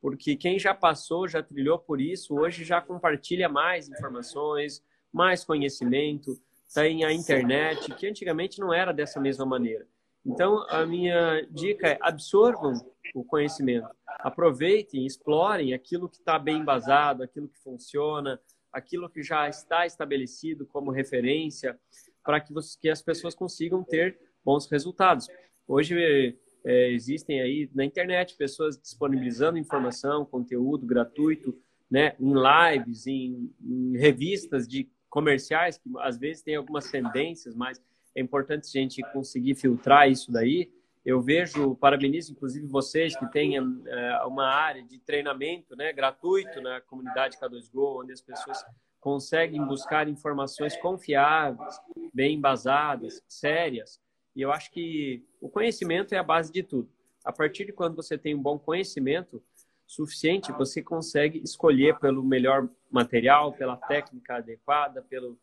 Porque 0.00 0.36
quem 0.36 0.60
já 0.60 0.72
passou, 0.72 1.26
já 1.26 1.42
trilhou 1.42 1.76
por 1.76 2.00
isso, 2.00 2.38
hoje 2.38 2.64
já 2.64 2.80
compartilha 2.80 3.48
mais 3.48 3.88
informações, 3.88 4.80
mais 5.12 5.42
conhecimento, 5.42 6.40
tem 6.74 7.04
a 7.04 7.12
internet, 7.12 7.94
que 7.94 8.06
antigamente 8.06 8.58
não 8.60 8.72
era 8.72 8.92
dessa 8.92 9.20
mesma 9.20 9.46
maneira. 9.46 9.86
Então, 10.24 10.64
a 10.68 10.84
minha 10.84 11.46
dica 11.50 11.88
é 11.88 11.98
absorvam 12.00 12.74
o 13.14 13.24
conhecimento, 13.24 13.88
aproveitem, 14.18 15.06
explorem 15.06 15.72
aquilo 15.72 16.08
que 16.08 16.16
está 16.16 16.38
bem 16.38 16.58
embasado, 16.58 17.22
aquilo 17.22 17.48
que 17.48 17.58
funciona, 17.60 18.38
aquilo 18.72 19.08
que 19.08 19.22
já 19.22 19.48
está 19.48 19.86
estabelecido 19.86 20.66
como 20.66 20.90
referência, 20.90 21.78
para 22.22 22.40
que, 22.40 22.52
que 22.80 22.90
as 22.90 23.00
pessoas 23.00 23.34
consigam 23.34 23.82
ter 23.82 24.18
bons 24.44 24.68
resultados. 24.70 25.28
Hoje 25.66 26.36
é, 26.64 26.90
existem 26.90 27.40
aí 27.40 27.70
na 27.74 27.84
internet 27.84 28.36
pessoas 28.36 28.78
disponibilizando 28.78 29.56
informação, 29.56 30.26
conteúdo 30.26 30.86
gratuito, 30.86 31.58
né, 31.90 32.14
em 32.20 32.34
lives, 32.34 33.06
em, 33.06 33.50
em 33.62 33.96
revistas 33.96 34.68
de 34.68 34.90
comerciais 35.08 35.78
que 35.78 35.88
às 35.98 36.18
vezes 36.18 36.42
tem 36.42 36.56
algumas 36.56 36.90
tendências, 36.90 37.54
mas 37.54 37.80
é 38.14 38.20
importante 38.20 38.66
a 38.66 38.80
gente 38.80 39.02
conseguir 39.12 39.54
filtrar 39.54 40.10
isso 40.10 40.30
daí. 40.30 40.70
Eu 41.04 41.22
vejo, 41.22 41.74
parabenizo 41.76 42.32
inclusive 42.32 42.66
vocês 42.66 43.16
que 43.16 43.26
têm 43.30 43.56
é, 43.56 44.24
uma 44.24 44.46
área 44.46 44.82
de 44.82 44.98
treinamento 44.98 45.74
né, 45.76 45.92
gratuito 45.92 46.60
na 46.60 46.80
comunidade 46.80 47.38
K2Go, 47.38 48.02
onde 48.02 48.12
as 48.12 48.20
pessoas 48.20 48.62
conseguem 49.00 49.64
buscar 49.64 50.08
informações 50.08 50.76
confiáveis, 50.76 51.80
bem 52.12 52.36
embasadas, 52.36 53.22
sérias. 53.28 54.00
E 54.34 54.42
eu 54.42 54.52
acho 54.52 54.70
que 54.70 55.24
o 55.40 55.48
conhecimento 55.48 56.14
é 56.14 56.18
a 56.18 56.22
base 56.22 56.52
de 56.52 56.62
tudo. 56.62 56.90
A 57.24 57.32
partir 57.32 57.64
de 57.64 57.72
quando 57.72 57.96
você 57.96 58.18
tem 58.18 58.34
um 58.34 58.42
bom 58.42 58.58
conhecimento 58.58 59.42
suficiente, 59.88 60.52
você 60.52 60.82
consegue 60.82 61.42
escolher 61.42 61.98
pelo 61.98 62.22
melhor 62.22 62.68
material, 62.90 63.54
pela 63.54 63.74
técnica 63.76 64.36
adequada, 64.36 65.00
pelo 65.00 65.38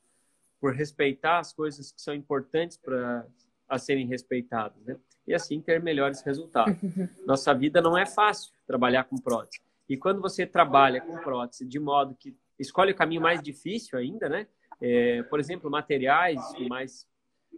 por 0.62 0.74
respeitar 0.74 1.40
as 1.40 1.52
coisas 1.52 1.92
que 1.92 2.02
são 2.02 2.14
importantes 2.14 2.78
para 2.78 3.28
a 3.68 3.78
serem 3.78 4.08
respeitadas, 4.08 4.82
né? 4.86 4.98
E 5.28 5.34
assim 5.34 5.60
ter 5.60 5.82
melhores 5.82 6.22
resultados. 6.22 6.78
Nossa 7.26 7.54
vida 7.54 7.82
não 7.82 7.98
é 7.98 8.06
fácil 8.06 8.54
trabalhar 8.66 9.04
com 9.06 9.18
prótese. 9.18 9.62
E 9.90 9.98
quando 9.98 10.22
você 10.22 10.46
trabalha 10.46 11.02
com 11.02 11.18
prótese 11.18 11.66
de 11.66 11.80
modo 11.80 12.16
que 12.16 12.36
escolhe 12.60 12.92
o 12.92 12.96
caminho 12.96 13.22
mais 13.22 13.42
difícil 13.42 13.98
ainda, 13.98 14.30
né? 14.30 14.48
É, 14.80 15.24
por 15.24 15.40
exemplo, 15.40 15.70
materiais 15.70 16.40
mais 16.70 17.08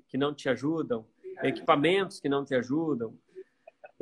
que 0.07 0.17
não 0.17 0.33
te 0.33 0.47
ajudam, 0.47 1.05
equipamentos 1.43 2.19
que 2.19 2.29
não 2.29 2.45
te 2.45 2.55
ajudam, 2.55 3.13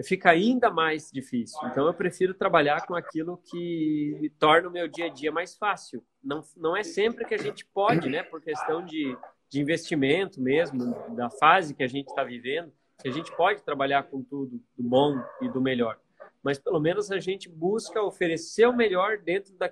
fica 0.04 0.30
ainda 0.30 0.70
mais 0.70 1.10
difícil. 1.12 1.58
Então, 1.68 1.88
eu 1.88 1.94
prefiro 1.94 2.34
trabalhar 2.34 2.86
com 2.86 2.96
aquilo 2.96 3.38
que 3.38 4.32
torna 4.38 4.68
o 4.68 4.72
meu 4.72 4.88
dia 4.88 5.06
a 5.06 5.10
dia 5.10 5.32
mais 5.32 5.56
fácil. 5.56 6.04
Não, 6.24 6.44
não 6.58 6.76
é 6.76 6.84
sempre 6.84 7.24
que 7.26 7.34
a 7.34 7.38
gente 7.38 7.66
pode, 7.66 8.10
né? 8.10 8.22
Por 8.22 8.42
questão 8.42 8.84
de, 8.84 9.18
de 9.50 9.62
investimento 9.62 10.42
mesmo, 10.42 10.94
da 11.16 11.30
fase 11.30 11.74
que 11.74 11.84
a 11.84 11.88
gente 11.88 12.10
está 12.10 12.24
vivendo, 12.24 12.74
que 13.02 13.08
a 13.08 13.12
gente 13.12 13.34
pode 13.36 13.64
trabalhar 13.64 14.04
com 14.04 14.22
tudo 14.22 14.62
do 14.78 14.84
bom 14.84 15.18
e 15.42 15.48
do 15.48 15.62
melhor. 15.62 15.98
Mas, 16.44 16.60
pelo 16.60 16.80
menos, 16.80 17.10
a 17.12 17.20
gente 17.20 17.48
busca 17.48 18.02
oferecer 18.02 18.68
o 18.68 18.76
melhor 18.76 19.18
dentro 19.18 19.56
da, 19.56 19.72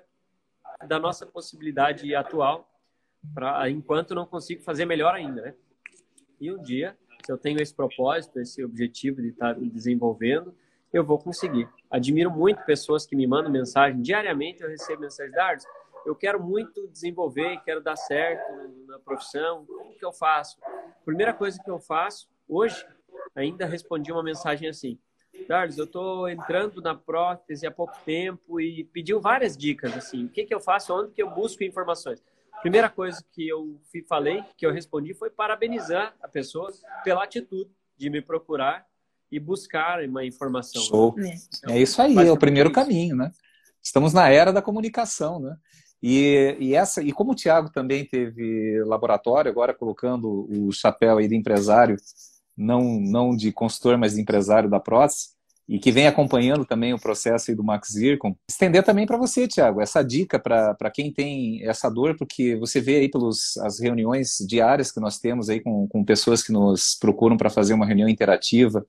da 0.86 0.98
nossa 0.98 1.26
possibilidade 1.26 2.14
atual, 2.14 2.68
pra, 3.34 3.68
enquanto 3.68 4.14
não 4.14 4.26
consigo 4.26 4.62
fazer 4.62 4.86
melhor 4.86 5.14
ainda, 5.14 5.42
né? 5.42 5.54
E 6.40 6.50
um 6.50 6.60
dia 6.60 6.96
se 7.24 7.32
eu 7.32 7.38
tenho 7.38 7.60
esse 7.60 7.74
propósito, 7.74 8.38
esse 8.38 8.62
objetivo 8.62 9.22
de 9.22 9.28
estar 9.28 9.54
desenvolvendo, 9.54 10.54
eu 10.92 11.02
vou 11.02 11.18
conseguir. 11.18 11.66
Admiro 11.90 12.30
muito 12.30 12.62
pessoas 12.64 13.06
que 13.06 13.16
me 13.16 13.26
mandam 13.26 13.50
mensagem 13.50 14.00
diariamente, 14.02 14.62
eu 14.62 14.68
recebo 14.68 15.00
mensagens 15.00 15.34
Dardos, 15.34 15.64
eu 16.04 16.14
quero 16.14 16.42
muito 16.42 16.86
desenvolver, 16.88 17.62
quero 17.64 17.80
dar 17.80 17.96
certo 17.96 18.44
na 18.86 18.98
profissão, 18.98 19.64
como 19.64 19.94
que 19.94 20.04
eu 20.04 20.12
faço? 20.12 20.58
Primeira 21.04 21.32
coisa 21.32 21.58
que 21.62 21.70
eu 21.70 21.78
faço, 21.78 22.28
hoje, 22.46 22.86
ainda 23.34 23.64
respondi 23.64 24.12
uma 24.12 24.22
mensagem 24.22 24.68
assim, 24.68 24.98
Dardos, 25.48 25.78
eu 25.78 25.86
estou 25.86 26.28
entrando 26.28 26.82
na 26.82 26.94
prótese 26.94 27.66
há 27.66 27.70
pouco 27.70 27.94
tempo 28.04 28.60
e 28.60 28.84
pediu 28.84 29.18
várias 29.18 29.56
dicas, 29.56 29.96
assim, 29.96 30.26
o 30.26 30.28
que, 30.28 30.44
que 30.44 30.54
eu 30.54 30.60
faço, 30.60 30.94
onde 30.94 31.12
que 31.12 31.22
eu 31.22 31.30
busco 31.30 31.64
informações? 31.64 32.22
Primeira 32.64 32.88
coisa 32.88 33.22
que 33.30 33.46
eu 33.46 33.78
falei, 34.08 34.42
que 34.56 34.64
eu 34.64 34.72
respondi, 34.72 35.12
foi 35.12 35.28
parabenizar 35.28 36.14
a 36.22 36.26
pessoa 36.26 36.72
pela 37.04 37.22
atitude 37.22 37.70
de 37.94 38.08
me 38.08 38.22
procurar 38.22 38.86
e 39.30 39.38
buscar 39.38 40.02
uma 40.02 40.24
informação. 40.24 40.80
Show. 40.80 41.14
É. 41.18 41.34
Então, 41.58 41.74
é 41.74 41.82
isso 41.82 42.00
aí, 42.00 42.16
é 42.16 42.32
o 42.32 42.38
primeiro 42.38 42.70
isso. 42.70 42.74
caminho, 42.74 43.16
né? 43.16 43.30
Estamos 43.82 44.14
na 44.14 44.30
era 44.30 44.50
da 44.50 44.62
comunicação, 44.62 45.38
né? 45.38 45.56
E, 46.02 46.56
e, 46.58 46.74
essa, 46.74 47.02
e 47.02 47.12
como 47.12 47.32
o 47.32 47.34
Tiago 47.34 47.70
também 47.70 48.06
teve 48.06 48.82
laboratório, 48.84 49.50
agora 49.50 49.74
colocando 49.74 50.46
o 50.50 50.72
chapéu 50.72 51.18
aí 51.18 51.28
de 51.28 51.36
empresário, 51.36 51.96
não, 52.56 52.98
não 52.98 53.36
de 53.36 53.52
consultor, 53.52 53.98
mas 53.98 54.14
de 54.14 54.22
empresário 54.22 54.70
da 54.70 54.80
prótese, 54.80 55.33
e 55.68 55.78
que 55.78 55.90
vem 55.90 56.06
acompanhando 56.06 56.64
também 56.64 56.92
o 56.92 57.00
processo 57.00 57.54
do 57.56 57.64
Max 57.64 57.92
Zircon, 57.92 58.36
estender 58.48 58.82
também 58.82 59.06
para 59.06 59.16
você, 59.16 59.48
Tiago, 59.48 59.80
essa 59.80 60.02
dica 60.02 60.38
para 60.38 60.90
quem 60.92 61.10
tem 61.10 61.66
essa 61.66 61.88
dor, 61.88 62.16
porque 62.16 62.54
você 62.56 62.80
vê 62.80 62.96
aí 62.96 63.10
pelas 63.10 63.56
as 63.58 63.80
reuniões 63.80 64.38
diárias 64.46 64.92
que 64.92 65.00
nós 65.00 65.18
temos 65.18 65.48
aí 65.48 65.60
com, 65.60 65.88
com 65.88 66.04
pessoas 66.04 66.42
que 66.42 66.52
nos 66.52 66.94
procuram 66.94 67.36
para 67.36 67.48
fazer 67.48 67.72
uma 67.72 67.86
reunião 67.86 68.08
interativa 68.08 68.84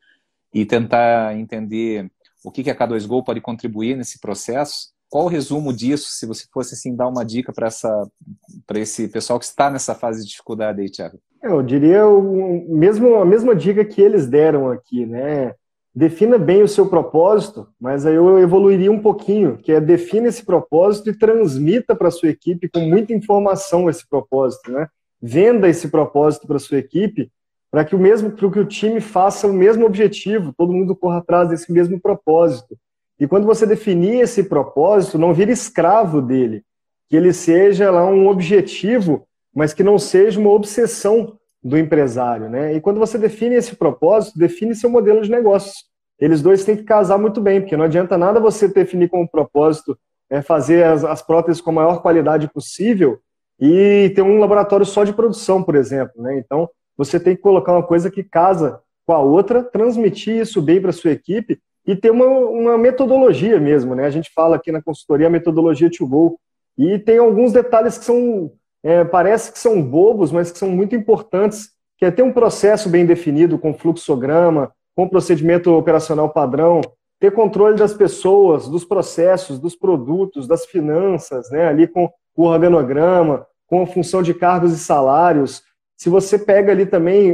e 0.54 0.66
tentar 0.66 1.38
entender 1.38 2.12
o 2.44 2.52
que, 2.52 2.64
que 2.64 2.70
a 2.70 2.76
K2Go 2.76 3.24
pode 3.24 3.42
contribuir 3.42 3.96
nesse 3.96 4.20
processo. 4.20 4.94
Qual 5.10 5.26
o 5.26 5.30
resumo 5.30 5.72
disso, 5.72 6.10
se 6.10 6.26
você 6.26 6.46
fosse 6.52 6.74
assim 6.76 6.96
dar 6.96 7.08
uma 7.08 7.24
dica 7.24 7.54
para 7.54 8.80
esse 8.80 9.08
pessoal 9.08 9.40
que 9.40 9.46
está 9.46 9.70
nessa 9.70 9.96
fase 9.96 10.24
de 10.24 10.30
dificuldade 10.30 10.82
aí, 10.82 10.90
Tiago? 10.90 11.20
Eu 11.42 11.62
diria 11.62 12.06
o 12.08 12.76
mesmo, 12.76 13.16
a 13.16 13.26
mesma 13.26 13.56
dica 13.56 13.86
que 13.86 14.02
eles 14.02 14.28
deram 14.28 14.70
aqui, 14.70 15.06
né? 15.06 15.54
Defina 15.96 16.38
bem 16.38 16.62
o 16.62 16.68
seu 16.68 16.88
propósito, 16.88 17.68
mas 17.80 18.06
aí 18.06 18.16
eu 18.16 18.38
evoluiria 18.38 18.92
um 18.92 19.00
pouquinho, 19.00 19.58
que 19.58 19.72
é 19.72 19.80
defina 19.80 20.28
esse 20.28 20.44
propósito 20.44 21.10
e 21.10 21.18
transmita 21.18 21.96
para 21.96 22.10
a 22.10 22.12
sua 22.12 22.30
equipe 22.30 22.68
com 22.68 22.82
muita 22.82 23.14
informação 23.14 23.90
esse 23.90 24.08
propósito, 24.08 24.72
né? 24.72 24.90
Venda 25.22 25.70
esse 25.70 25.88
propósito 25.88 26.46
para 26.46 26.58
a 26.58 26.60
sua 26.60 26.80
equipe, 26.80 27.32
para 27.72 27.86
que 27.86 27.96
o 27.96 28.00
mesmo, 28.00 28.30
para 28.32 28.52
que 28.52 28.60
o 28.60 28.66
time 28.66 29.00
faça 29.00 29.48
o 29.48 29.54
mesmo 29.54 29.86
objetivo, 29.86 30.54
todo 30.58 30.74
mundo 30.74 30.96
corra 30.96 31.20
atrás 31.20 31.48
desse 31.48 31.72
mesmo 31.72 32.00
propósito. 32.00 32.78
E 33.18 33.26
quando 33.26 33.46
você 33.46 33.66
definir 33.66 34.20
esse 34.20 34.44
propósito, 34.44 35.18
não 35.18 35.34
vire 35.34 35.54
escravo 35.54 36.22
dele, 36.22 36.64
que 37.08 37.16
ele 37.16 37.32
seja 37.32 37.90
lá 37.90 38.06
um 38.06 38.28
objetivo, 38.28 39.26
mas 39.54 39.74
que 39.74 39.84
não 39.84 39.98
seja 39.98 40.40
uma 40.40 40.50
obsessão 40.50 41.38
do 41.66 41.80
empresário, 41.80 42.48
né? 42.48 42.76
E 42.76 42.80
quando 42.80 43.00
você 43.00 43.18
define 43.18 43.56
esse 43.56 43.76
propósito, 43.76 44.38
define 44.38 44.76
seu 44.76 44.88
modelo 44.88 45.24
de 45.24 45.32
negócios. 45.32 45.74
Eles 46.20 46.40
dois 46.40 46.64
têm 46.64 46.78
que 46.78 46.84
casar 46.84 47.18
muito 47.18 47.42
bem, 47.42 47.60
porque 47.60 47.76
não 47.76 47.86
adianta 47.86 48.20
nada 48.20 48.40
você 48.40 48.68
definir 48.68 49.10
como 49.10 49.28
propósito 49.28 49.98
é, 50.30 50.44
fazer 50.44 50.86
as, 50.86 51.04
as 51.04 51.24
próteses 51.24 51.60
com 51.60 51.72
a 51.72 51.74
maior 51.74 52.04
qualidade 52.04 52.48
possível 52.54 53.18
e 53.60 54.12
ter 54.14 54.22
um 54.22 54.38
laboratório 54.38 54.86
só 54.86 55.04
de 55.04 55.12
produção, 55.12 55.64
por 55.64 55.76
exemplo, 55.76 56.22
né? 56.22 56.38
Então, 56.38 56.70
você 56.96 57.20
tem 57.20 57.36
que 57.36 57.42
colocar 57.42 57.72
uma 57.72 57.84
coisa 57.84 58.12
que 58.12 58.24
casa 58.24 58.80
com 59.04 59.14
a 59.14 59.20
outra, 59.20 59.64
transmitir 59.64 60.36
isso 60.36 60.62
bem 60.62 60.80
para 60.80 60.92
sua 60.92 61.12
equipe 61.12 61.60
e 61.86 61.96
ter 61.96 62.12
uma, 62.12 62.28
uma 62.28 62.78
metodologia 62.78 63.60
mesmo, 63.60 63.96
né? 63.96 64.06
A 64.06 64.12
gente 64.12 64.32
fala 64.36 64.56
aqui 64.58 64.72
na 64.72 64.84
consultoria 64.84 65.26
a 65.26 65.32
metodologia 65.32 65.90
to 65.90 66.06
go 66.06 66.40
e 66.78 67.00
tem 67.00 67.18
alguns 67.18 67.52
detalhes 67.52 67.98
que 67.98 68.06
são 68.06 68.52
é, 68.86 69.04
parece 69.04 69.52
que 69.52 69.58
são 69.58 69.82
bobos, 69.82 70.32
mas 70.32 70.52
que 70.52 70.60
são 70.60 70.70
muito 70.70 70.96
importantes, 70.96 71.70
que 71.98 72.06
é 72.06 72.12
ter 72.12 72.22
um 72.22 72.32
processo 72.32 72.88
bem 72.88 73.04
definido, 73.04 73.58
com 73.58 73.74
fluxograma, 73.74 74.72
com 74.96 75.10
procedimento 75.10 75.74
operacional 75.74 76.30
padrão, 76.30 76.82
ter 77.20 77.32
controle 77.32 77.76
das 77.76 77.96
pessoas, 77.96 78.68
dos 78.68 78.86
processos, 78.86 79.58
dos 79.58 79.76
produtos, 79.76 80.48
das 80.48 80.68
finanças, 80.68 81.50
né, 81.50 81.68
ali 81.68 81.88
com 81.88 82.08
o 82.36 82.44
organograma, 82.44 83.48
com 83.66 83.82
a 83.82 83.88
função 83.88 84.22
de 84.22 84.36
cargos 84.36 84.72
e 84.72 84.78
salários. 84.78 85.64
Se 85.98 86.08
você 86.08 86.38
pega 86.38 86.72
ali 86.72 86.86
também 86.86 87.34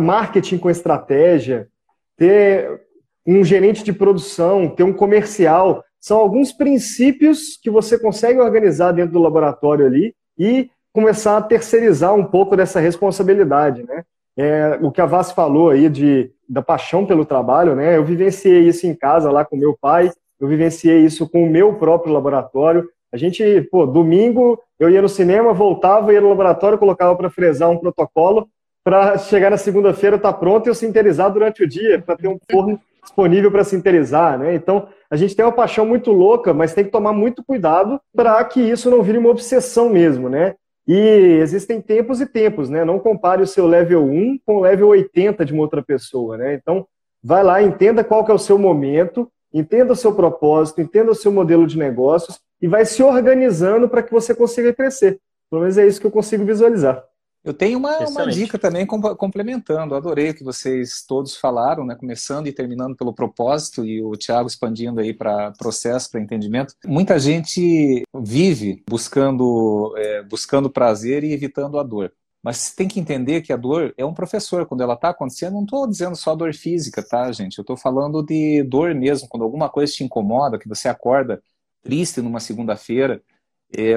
marketing 0.00 0.56
com 0.56 0.70
estratégia, 0.70 1.68
ter 2.16 2.80
um 3.26 3.44
gerente 3.44 3.84
de 3.84 3.92
produção, 3.92 4.66
ter 4.70 4.84
um 4.84 4.94
comercial, 4.94 5.84
são 6.00 6.16
alguns 6.16 6.52
princípios 6.52 7.58
que 7.62 7.68
você 7.68 7.98
consegue 7.98 8.40
organizar 8.40 8.92
dentro 8.92 9.12
do 9.12 9.20
laboratório 9.20 9.84
ali 9.84 10.14
e 10.38 10.70
começar 10.96 11.36
a 11.36 11.42
terceirizar 11.42 12.14
um 12.14 12.24
pouco 12.24 12.56
dessa 12.56 12.80
responsabilidade, 12.80 13.82
né? 13.82 14.02
É, 14.34 14.78
o 14.80 14.90
que 14.90 15.00
a 15.02 15.04
Vaz 15.04 15.30
falou 15.30 15.68
aí 15.68 15.90
de, 15.90 16.30
da 16.48 16.62
paixão 16.62 17.04
pelo 17.04 17.26
trabalho, 17.26 17.74
né? 17.74 17.98
Eu 17.98 18.04
vivenciei 18.04 18.60
isso 18.60 18.86
em 18.86 18.94
casa 18.94 19.30
lá 19.30 19.44
com 19.44 19.58
meu 19.58 19.76
pai, 19.78 20.10
eu 20.40 20.48
vivenciei 20.48 21.04
isso 21.04 21.28
com 21.28 21.44
o 21.44 21.50
meu 21.50 21.74
próprio 21.74 22.14
laboratório. 22.14 22.88
A 23.12 23.18
gente, 23.18 23.60
pô, 23.70 23.84
domingo 23.84 24.58
eu 24.80 24.88
ia 24.88 25.02
no 25.02 25.08
cinema, 25.08 25.52
voltava, 25.52 26.14
ia 26.14 26.20
no 26.20 26.30
laboratório, 26.30 26.78
colocava 26.78 27.14
para 27.14 27.28
fresar 27.28 27.68
um 27.68 27.76
protocolo, 27.76 28.48
para 28.82 29.18
chegar 29.18 29.50
na 29.50 29.58
segunda-feira 29.58 30.16
estar 30.16 30.32
tá 30.32 30.38
pronto 30.38 30.66
e 30.66 30.70
eu 30.70 30.74
sinterizar 30.74 31.30
durante 31.30 31.62
o 31.62 31.68
dia, 31.68 32.00
para 32.00 32.16
ter 32.16 32.28
um 32.28 32.38
forno 32.50 32.80
disponível 33.02 33.50
para 33.50 33.64
sinterizar, 33.64 34.38
né? 34.38 34.54
Então, 34.54 34.88
a 35.10 35.16
gente 35.16 35.36
tem 35.36 35.44
uma 35.44 35.52
paixão 35.52 35.84
muito 35.84 36.10
louca, 36.10 36.54
mas 36.54 36.72
tem 36.72 36.84
que 36.84 36.90
tomar 36.90 37.12
muito 37.12 37.44
cuidado 37.44 38.00
para 38.14 38.42
que 38.44 38.60
isso 38.60 38.90
não 38.90 39.02
vire 39.02 39.18
uma 39.18 39.28
obsessão 39.28 39.90
mesmo, 39.90 40.30
né? 40.30 40.54
E 40.86 40.96
existem 41.40 41.80
tempos 41.80 42.20
e 42.20 42.26
tempos, 42.26 42.70
né? 42.70 42.84
Não 42.84 42.98
compare 42.98 43.42
o 43.42 43.46
seu 43.46 43.66
level 43.66 44.04
1 44.04 44.38
com 44.46 44.56
o 44.56 44.60
level 44.60 44.88
80 44.88 45.44
de 45.44 45.52
uma 45.52 45.62
outra 45.62 45.82
pessoa, 45.82 46.36
né? 46.36 46.54
Então, 46.54 46.86
vai 47.22 47.42
lá, 47.42 47.60
entenda 47.60 48.04
qual 48.04 48.24
que 48.24 48.30
é 48.30 48.34
o 48.34 48.38
seu 48.38 48.56
momento, 48.56 49.30
entenda 49.52 49.92
o 49.92 49.96
seu 49.96 50.14
propósito, 50.14 50.80
entenda 50.80 51.10
o 51.10 51.14
seu 51.14 51.32
modelo 51.32 51.66
de 51.66 51.76
negócios 51.76 52.38
e 52.62 52.68
vai 52.68 52.84
se 52.84 53.02
organizando 53.02 53.88
para 53.88 54.02
que 54.02 54.12
você 54.12 54.34
consiga 54.34 54.72
crescer. 54.72 55.18
Pelo 55.50 55.62
menos 55.62 55.76
é 55.76 55.86
isso 55.86 56.00
que 56.00 56.06
eu 56.06 56.10
consigo 56.10 56.44
visualizar. 56.44 57.02
Eu 57.46 57.54
tenho 57.54 57.78
uma, 57.78 57.96
uma 58.08 58.26
dica 58.26 58.58
também 58.58 58.84
complementando. 58.84 59.94
Adorei 59.94 60.30
o 60.30 60.34
que 60.34 60.42
vocês 60.42 61.04
todos 61.06 61.36
falaram, 61.36 61.86
né? 61.86 61.94
começando 61.94 62.48
e 62.48 62.52
terminando 62.52 62.96
pelo 62.96 63.14
propósito 63.14 63.84
e 63.84 64.02
o 64.02 64.16
Tiago 64.16 64.48
expandindo 64.48 64.98
aí 65.00 65.14
para 65.14 65.52
processo, 65.52 66.10
para 66.10 66.20
entendimento. 66.20 66.74
Muita 66.84 67.20
gente 67.20 68.02
vive 68.12 68.82
buscando, 68.90 69.94
é, 69.96 70.24
buscando 70.24 70.68
prazer 70.68 71.22
e 71.22 71.32
evitando 71.32 71.78
a 71.78 71.84
dor. 71.84 72.12
Mas 72.42 72.56
você 72.56 72.74
tem 72.74 72.88
que 72.88 72.98
entender 72.98 73.42
que 73.42 73.52
a 73.52 73.56
dor 73.56 73.94
é 73.96 74.04
um 74.04 74.12
professor. 74.12 74.66
Quando 74.66 74.80
ela 74.80 74.94
está 74.94 75.10
acontecendo, 75.10 75.54
não 75.54 75.62
estou 75.62 75.86
dizendo 75.86 76.16
só 76.16 76.34
dor 76.34 76.52
física, 76.52 77.00
tá, 77.00 77.30
gente? 77.30 77.58
Eu 77.58 77.62
estou 77.62 77.76
falando 77.76 78.24
de 78.24 78.64
dor 78.64 78.92
mesmo. 78.92 79.28
Quando 79.28 79.44
alguma 79.44 79.68
coisa 79.68 79.92
te 79.92 80.02
incomoda, 80.02 80.58
que 80.58 80.68
você 80.68 80.88
acorda 80.88 81.40
triste 81.80 82.20
numa 82.20 82.40
segunda-feira, 82.40 83.22
é, 83.74 83.94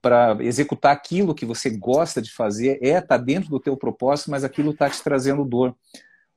para 0.00 0.36
executar 0.40 0.92
aquilo 0.92 1.34
que 1.34 1.44
você 1.44 1.70
gosta 1.70 2.22
de 2.22 2.32
fazer, 2.32 2.78
é 2.82 3.00
tá 3.00 3.16
dentro 3.16 3.50
do 3.50 3.60
teu 3.60 3.76
propósito, 3.76 4.30
mas 4.30 4.44
aquilo 4.44 4.70
está 4.70 4.88
te 4.88 5.02
trazendo 5.02 5.44
dor. 5.44 5.74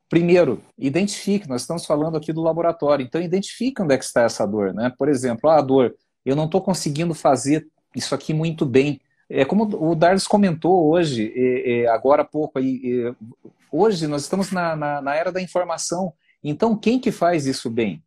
Primeiro, 0.09 0.61
identifique, 0.77 1.49
nós 1.49 1.61
estamos 1.61 1.86
falando 1.86 2.17
aqui 2.17 2.31
do 2.31 2.41
laboratório, 2.41 3.03
então 3.03 3.21
identifique 3.21 3.81
onde 3.81 3.95
é 3.95 3.97
que 3.97 4.05
está 4.05 4.23
essa 4.23 4.45
dor. 4.45 4.73
Né? 4.73 4.93
Por 4.97 5.09
exemplo, 5.09 5.49
ah, 5.49 5.57
a 5.57 5.61
dor, 5.61 5.95
eu 6.25 6.36
não 6.36 6.45
estou 6.45 6.61
conseguindo 6.61 7.13
fazer 7.13 7.67
isso 7.95 8.13
aqui 8.13 8.34
muito 8.34 8.65
bem. 8.65 9.01
É 9.29 9.43
como 9.45 9.63
o 9.63 9.95
Darles 9.95 10.27
comentou 10.27 10.91
hoje, 10.91 11.34
é, 11.36 11.81
é, 11.81 11.88
agora 11.88 12.21
há 12.21 12.25
pouco, 12.25 12.59
aí, 12.59 12.81
é, 12.86 13.15
hoje 13.71 14.05
nós 14.05 14.23
estamos 14.23 14.51
na, 14.51 14.75
na, 14.75 15.01
na 15.01 15.15
era 15.15 15.31
da 15.31 15.41
informação, 15.41 16.13
então 16.43 16.77
quem 16.77 16.99
que 16.99 17.11
faz 17.11 17.47
isso 17.47 17.69
bem? 17.69 18.03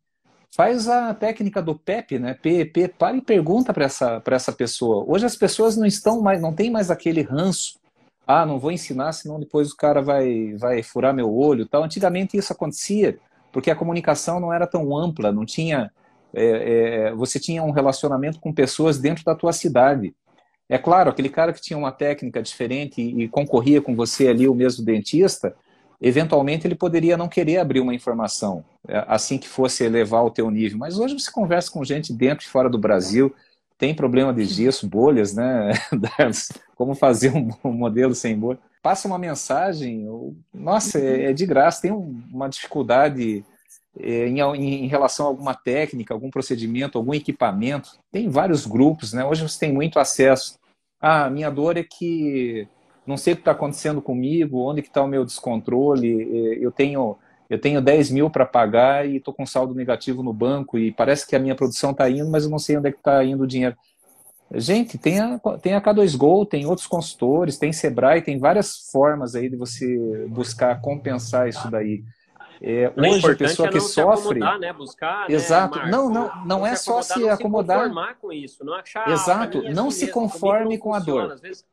Faz 0.56 0.88
a 0.88 1.12
técnica 1.12 1.60
do 1.60 1.74
PEP, 1.74 2.18
né? 2.18 2.32
PEP, 2.32 2.88
para 2.88 3.14
e 3.14 3.20
pergunta 3.20 3.74
para 3.74 3.84
essa, 3.84 4.22
essa 4.24 4.50
pessoa. 4.50 5.04
Hoje 5.06 5.26
as 5.26 5.36
pessoas 5.36 5.76
não 5.76 5.84
estão 5.84 6.22
mais, 6.22 6.40
não 6.40 6.50
tem 6.50 6.70
mais 6.70 6.90
aquele 6.90 7.20
ranço. 7.20 7.78
Ah, 8.26 8.46
não 8.46 8.58
vou 8.58 8.72
ensinar, 8.72 9.12
senão 9.12 9.38
depois 9.38 9.70
o 9.70 9.76
cara 9.76 10.00
vai, 10.00 10.54
vai 10.54 10.82
furar 10.82 11.12
meu 11.12 11.30
olho 11.30 11.66
tal. 11.66 11.84
Antigamente 11.84 12.38
isso 12.38 12.54
acontecia, 12.54 13.18
porque 13.52 13.70
a 13.70 13.76
comunicação 13.76 14.40
não 14.40 14.50
era 14.50 14.66
tão 14.66 14.96
ampla, 14.96 15.30
não 15.30 15.44
tinha. 15.44 15.92
É, 16.32 17.08
é, 17.08 17.14
você 17.14 17.38
tinha 17.38 17.62
um 17.62 17.70
relacionamento 17.70 18.40
com 18.40 18.50
pessoas 18.50 18.98
dentro 18.98 19.24
da 19.24 19.34
tua 19.34 19.52
cidade. 19.52 20.14
É 20.70 20.78
claro, 20.78 21.10
aquele 21.10 21.28
cara 21.28 21.52
que 21.52 21.60
tinha 21.60 21.78
uma 21.78 21.92
técnica 21.92 22.42
diferente 22.42 23.02
e, 23.02 23.24
e 23.24 23.28
concorria 23.28 23.82
com 23.82 23.94
você 23.94 24.28
ali, 24.28 24.48
o 24.48 24.54
mesmo 24.54 24.82
dentista, 24.82 25.54
eventualmente 26.00 26.66
ele 26.66 26.74
poderia 26.74 27.16
não 27.16 27.28
querer 27.28 27.58
abrir 27.58 27.80
uma 27.80 27.94
informação 27.94 28.64
é, 28.86 29.04
assim 29.08 29.38
que 29.38 29.48
fosse 29.48 29.84
elevar 29.84 30.24
o 30.24 30.30
teu 30.30 30.50
nível. 30.50 30.78
Mas 30.78 30.98
hoje 30.98 31.18
você 31.18 31.30
conversa 31.30 31.70
com 31.70 31.84
gente 31.84 32.12
dentro 32.12 32.46
e 32.46 32.48
fora 32.48 32.68
do 32.68 32.78
Brasil, 32.78 33.34
tem 33.78 33.94
problema 33.94 34.32
de 34.32 34.44
gesso, 34.44 34.88
bolhas, 34.88 35.34
né? 35.34 35.72
Como 36.74 36.94
fazer 36.94 37.32
um 37.64 37.72
modelo 37.72 38.14
sem 38.14 38.38
bolha. 38.38 38.58
Passa 38.82 39.08
uma 39.08 39.18
mensagem, 39.18 40.06
nossa, 40.54 40.98
é, 40.98 41.30
é 41.30 41.32
de 41.32 41.44
graça, 41.44 41.82
tem 41.82 41.90
uma 41.90 42.48
dificuldade 42.48 43.44
é, 43.98 44.28
em, 44.28 44.86
relação 44.86 45.26
a 45.26 45.28
alguma 45.28 45.54
técnica, 45.54 46.14
algum 46.14 46.30
procedimento, 46.30 46.96
algum 46.96 47.14
equipamento. 47.14 47.98
Tem 48.12 48.28
vários 48.28 48.66
grupos, 48.66 49.12
né? 49.12 49.24
Hoje 49.24 49.42
você 49.42 49.58
tem 49.58 49.72
muito 49.72 49.98
acesso. 49.98 50.58
Ah, 51.00 51.28
minha 51.28 51.50
dor 51.50 51.76
é 51.76 51.82
que 51.82 52.68
não 53.06 53.16
sei 53.16 53.32
o 53.32 53.36
que 53.36 53.42
está 53.42 53.52
acontecendo 53.52 54.02
comigo, 54.02 54.68
onde 54.68 54.82
que 54.82 54.88
está 54.88 55.02
o 55.02 55.08
meu 55.08 55.24
descontrole, 55.24 56.22
é, 56.22 56.64
eu 56.64 56.70
tenho 56.70 57.16
eu 57.48 57.60
tenho 57.60 57.80
10 57.80 58.10
mil 58.10 58.28
para 58.28 58.44
pagar 58.44 59.08
e 59.08 59.18
estou 59.18 59.32
com 59.32 59.46
saldo 59.46 59.72
negativo 59.72 60.20
no 60.20 60.32
banco 60.32 60.76
e 60.76 60.90
parece 60.90 61.24
que 61.24 61.36
a 61.36 61.38
minha 61.38 61.54
produção 61.54 61.92
está 61.92 62.10
indo, 62.10 62.28
mas 62.28 62.42
eu 62.42 62.50
não 62.50 62.58
sei 62.58 62.76
onde 62.76 62.88
é 62.88 62.92
que 62.92 62.98
está 62.98 63.24
indo 63.24 63.44
o 63.44 63.46
dinheiro. 63.46 63.76
Gente, 64.52 64.96
tem 64.98 65.20
a, 65.20 65.38
tem 65.60 65.74
a 65.74 65.80
K2Go, 65.80 66.46
tem 66.48 66.66
outros 66.66 66.86
consultores, 66.86 67.58
tem 67.58 67.72
Sebrae, 67.72 68.22
tem 68.22 68.38
várias 68.38 68.90
formas 68.90 69.34
aí 69.34 69.48
de 69.48 69.56
você 69.56 70.26
buscar 70.28 70.80
compensar 70.80 71.48
isso 71.48 71.70
daí. 71.70 72.04
É, 72.62 72.92
hoje 72.96 73.30
a 73.30 73.36
pessoa 73.36 73.68
é 73.68 73.72
que 73.72 73.80
sofre, 73.80 74.40
né? 74.40 74.72
Buscar, 74.72 75.28
né, 75.28 75.34
exato, 75.34 75.78
né, 75.78 75.90
não, 75.90 76.08
não, 76.08 76.46
não 76.46 76.66
é 76.66 76.74
só 76.74 77.02
se 77.02 77.28
acomodar, 77.28 77.90
não 77.90 78.06
se 78.06 78.14
com 78.14 78.32
isso, 78.32 78.64
não 78.64 78.74
achar, 78.74 79.08
exato, 79.10 79.62
não 79.74 79.90
se 79.90 80.08
conforme 80.08 80.78
com 80.78 80.94
a 80.94 80.98
dor. 80.98 81.32
Às 81.32 81.40
vezes, 81.40 81.66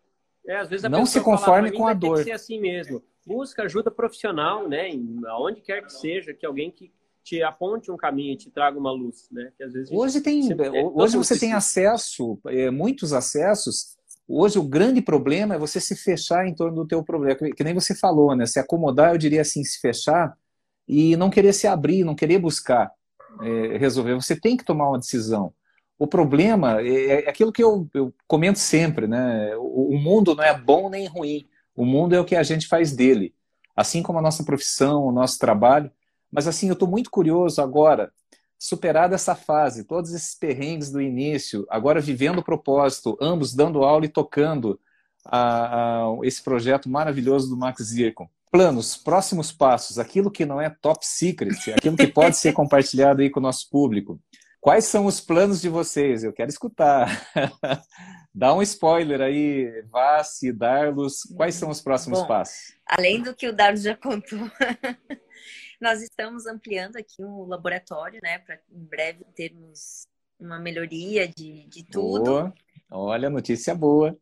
é, 0.47 0.57
às 0.57 0.69
vezes 0.69 0.89
não 0.89 1.05
se 1.05 1.21
conforme 1.21 1.71
com 1.71 1.87
a 1.87 1.93
dor. 1.93 2.15
Tem 2.15 2.25
que 2.25 2.29
ser 2.29 2.35
assim 2.35 2.59
mesmo. 2.59 3.01
Busca 3.25 3.63
ajuda 3.63 3.89
profissional, 3.89 4.67
né? 4.67 4.89
Aonde 5.27 5.61
quer 5.61 5.85
que 5.85 5.93
seja, 5.93 6.33
que 6.33 6.45
alguém 6.45 6.69
que 6.69 6.91
te 7.23 7.41
aponte 7.41 7.89
um 7.89 7.95
caminho, 7.95 8.37
te 8.37 8.51
traga 8.51 8.77
uma 8.77 8.91
luz, 8.91 9.29
né? 9.31 9.51
Que 9.57 9.63
às 9.63 9.71
vezes 9.71 9.89
hoje 9.91 10.19
tem, 10.19 10.51
é, 10.51 10.83
hoje 10.93 11.15
você 11.15 11.39
tem 11.39 11.53
acesso, 11.53 12.37
é, 12.47 12.69
muitos 12.69 13.13
acessos. 13.13 13.95
Hoje 14.27 14.59
o 14.59 14.63
grande 14.63 15.01
problema 15.01 15.55
é 15.55 15.57
você 15.57 15.79
se 15.79 15.95
fechar 15.95 16.45
em 16.45 16.53
torno 16.53 16.75
do 16.75 16.87
teu 16.87 17.03
problema, 17.03 17.35
que, 17.35 17.51
que 17.51 17.63
nem 17.63 17.73
você 17.73 17.95
falou, 17.95 18.35
né? 18.35 18.45
Se 18.45 18.59
acomodar, 18.59 19.13
eu 19.13 19.17
diria 19.17 19.41
assim, 19.41 19.63
se 19.63 19.79
fechar 19.79 20.37
e 20.87 21.15
não 21.15 21.29
querer 21.29 21.53
se 21.53 21.65
abrir, 21.65 22.03
não 22.03 22.15
querer 22.15 22.39
buscar 22.39 22.91
é, 23.41 23.77
resolver. 23.77 24.15
Você 24.15 24.35
tem 24.35 24.57
que 24.57 24.65
tomar 24.65 24.89
uma 24.89 24.99
decisão. 24.99 25.53
O 26.03 26.07
problema 26.07 26.81
é, 26.81 27.23
é 27.23 27.29
aquilo 27.29 27.49
que 27.49 27.63
eu, 27.63 27.89
eu, 27.93 28.13
comento 28.27 28.59
sempre, 28.59 29.07
né? 29.07 29.55
O, 29.55 29.95
o, 29.95 29.97
mundo 29.97 30.35
não 30.35 30.43
é 30.43 30.53
bom 30.57 30.89
nem 30.89 31.07
ruim. 31.07 31.47
O 31.73 31.85
mundo 31.85 32.13
é 32.13 32.19
o 32.19 32.25
que 32.25 32.35
a 32.35 32.43
gente 32.43 32.67
faz 32.67 32.91
dele. 32.91 33.33
Assim 33.73 34.03
como 34.03 34.19
a 34.19 34.21
nossa 34.21 34.43
profissão, 34.43 35.05
o 35.05 35.13
nosso 35.13 35.39
trabalho. 35.39 35.89
Mas 36.29 36.45
assim, 36.45 36.67
eu 36.67 36.73
estou 36.73 36.89
muito 36.89 37.09
curioso 37.09 37.61
agora, 37.61 38.11
superada 38.59 39.15
essa 39.15 39.33
fase, 39.33 39.85
todos 39.85 40.13
esses 40.13 40.35
perrengues 40.35 40.91
do 40.91 41.01
início, 41.01 41.65
agora 41.69 42.01
vivendo 42.01 42.39
o 42.39 42.43
propósito, 42.43 43.17
ambos 43.21 43.55
dando 43.55 43.85
aula 43.85 44.03
e 44.03 44.09
tocando 44.09 44.77
a, 45.23 46.01
a, 46.01 46.17
esse 46.23 46.43
projeto 46.43 46.89
maravilhoso 46.89 47.49
do 47.49 47.55
Max 47.55 47.81
Zircon 47.81 48.27
planos, 48.51 48.95
próximos 48.95 49.51
passos, 49.51 49.97
aquilo 49.97 50.29
que 50.29 50.45
não 50.45 50.61
é 50.61 50.69
top 50.69 51.03
secret, 51.03 51.73
aquilo 51.73 51.97
que 51.97 52.05
pode 52.05 52.37
ser 52.37 52.51
compartilhado 52.53 53.21
aí 53.23 53.29
com 53.31 53.39
o 53.39 53.43
nosso 53.43 53.67
público. 53.67 54.19
Quais 54.63 54.85
são 54.85 55.05
os 55.05 55.19
planos 55.19 55.59
de 55.59 55.67
vocês? 55.67 56.23
Eu 56.23 56.31
quero 56.31 56.49
escutar. 56.49 57.09
Dá 58.33 58.53
um 58.53 58.61
spoiler 58.61 59.19
aí, 59.19 59.83
Vassi, 59.91 60.53
Darlos. 60.53 61.23
Quais 61.35 61.55
são 61.55 61.69
os 61.69 61.81
próximos 61.81 62.21
Bom, 62.21 62.27
passos? 62.27 62.73
Além 62.85 63.21
do 63.21 63.35
que 63.35 63.45
o 63.45 63.53
Darlos 63.53 63.81
já 63.81 63.93
contou, 63.93 64.39
nós 65.81 66.01
estamos 66.01 66.47
ampliando 66.47 66.95
aqui 66.95 67.25
um 67.25 67.43
laboratório, 67.43 68.21
né, 68.23 68.39
para 68.39 68.57
em 68.71 68.85
breve 68.85 69.25
termos 69.35 70.07
uma 70.39 70.57
melhoria 70.59 71.27
de, 71.27 71.67
de 71.67 71.83
tudo. 71.83 72.23
Boa. 72.23 72.53
Olha, 72.89 73.29
notícia 73.29 73.75
boa. 73.75 74.17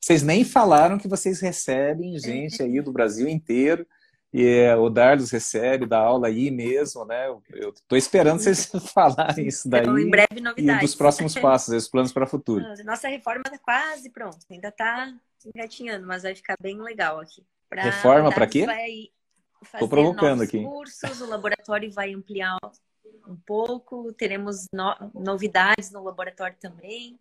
Vocês 0.00 0.24
nem 0.24 0.44
falaram 0.44 0.98
que 0.98 1.06
vocês 1.06 1.40
recebem 1.40 2.18
gente 2.18 2.60
aí 2.60 2.80
do 2.80 2.90
Brasil 2.90 3.28
inteiro. 3.28 3.86
E 4.34 4.44
é, 4.48 4.74
o 4.74 4.90
Darlos 4.90 5.30
recebe, 5.30 5.86
dá 5.86 6.00
aula 6.00 6.26
aí 6.26 6.50
mesmo, 6.50 7.04
né? 7.04 7.28
Eu 7.28 7.70
estou 7.70 7.96
esperando 7.96 8.40
vocês 8.40 8.66
falarem 8.92 9.46
isso 9.46 9.68
daí. 9.68 9.82
Então, 9.82 9.96
em 9.96 10.10
breve, 10.10 10.40
novidades. 10.40 10.82
E 10.82 10.86
dos 10.86 10.94
próximos 10.96 11.34
passos, 11.38 11.72
os 11.72 11.88
planos 11.88 12.12
para 12.12 12.24
o 12.24 12.26
futuro. 12.26 12.64
Nossa 12.84 13.06
reforma 13.06 13.42
está 13.46 13.58
quase 13.58 14.10
pronta, 14.10 14.38
ainda 14.50 14.70
está 14.70 15.14
engatinhando, 15.46 16.04
mas 16.04 16.24
vai 16.24 16.34
ficar 16.34 16.56
bem 16.60 16.82
legal 16.82 17.20
aqui. 17.20 17.46
Pra, 17.70 17.84
reforma 17.84 18.32
para 18.32 18.48
quê? 18.48 18.66
Estou 19.62 19.88
provocando 19.88 20.42
aqui. 20.42 20.64
cursos, 20.64 21.20
o 21.20 21.26
laboratório 21.26 21.92
vai 21.92 22.12
ampliar 22.12 22.58
um 23.28 23.36
pouco, 23.36 24.12
teremos 24.14 24.66
no, 24.72 25.12
novidades 25.14 25.92
no 25.92 26.02
laboratório 26.02 26.56
também. 26.60 27.20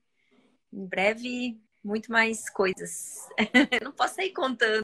Em 0.73 0.85
breve, 0.87 1.61
muito 1.83 2.11
mais 2.11 2.49
coisas. 2.49 3.29
não 3.83 3.91
posso 3.91 4.15
sair 4.15 4.31
contando. 4.31 4.83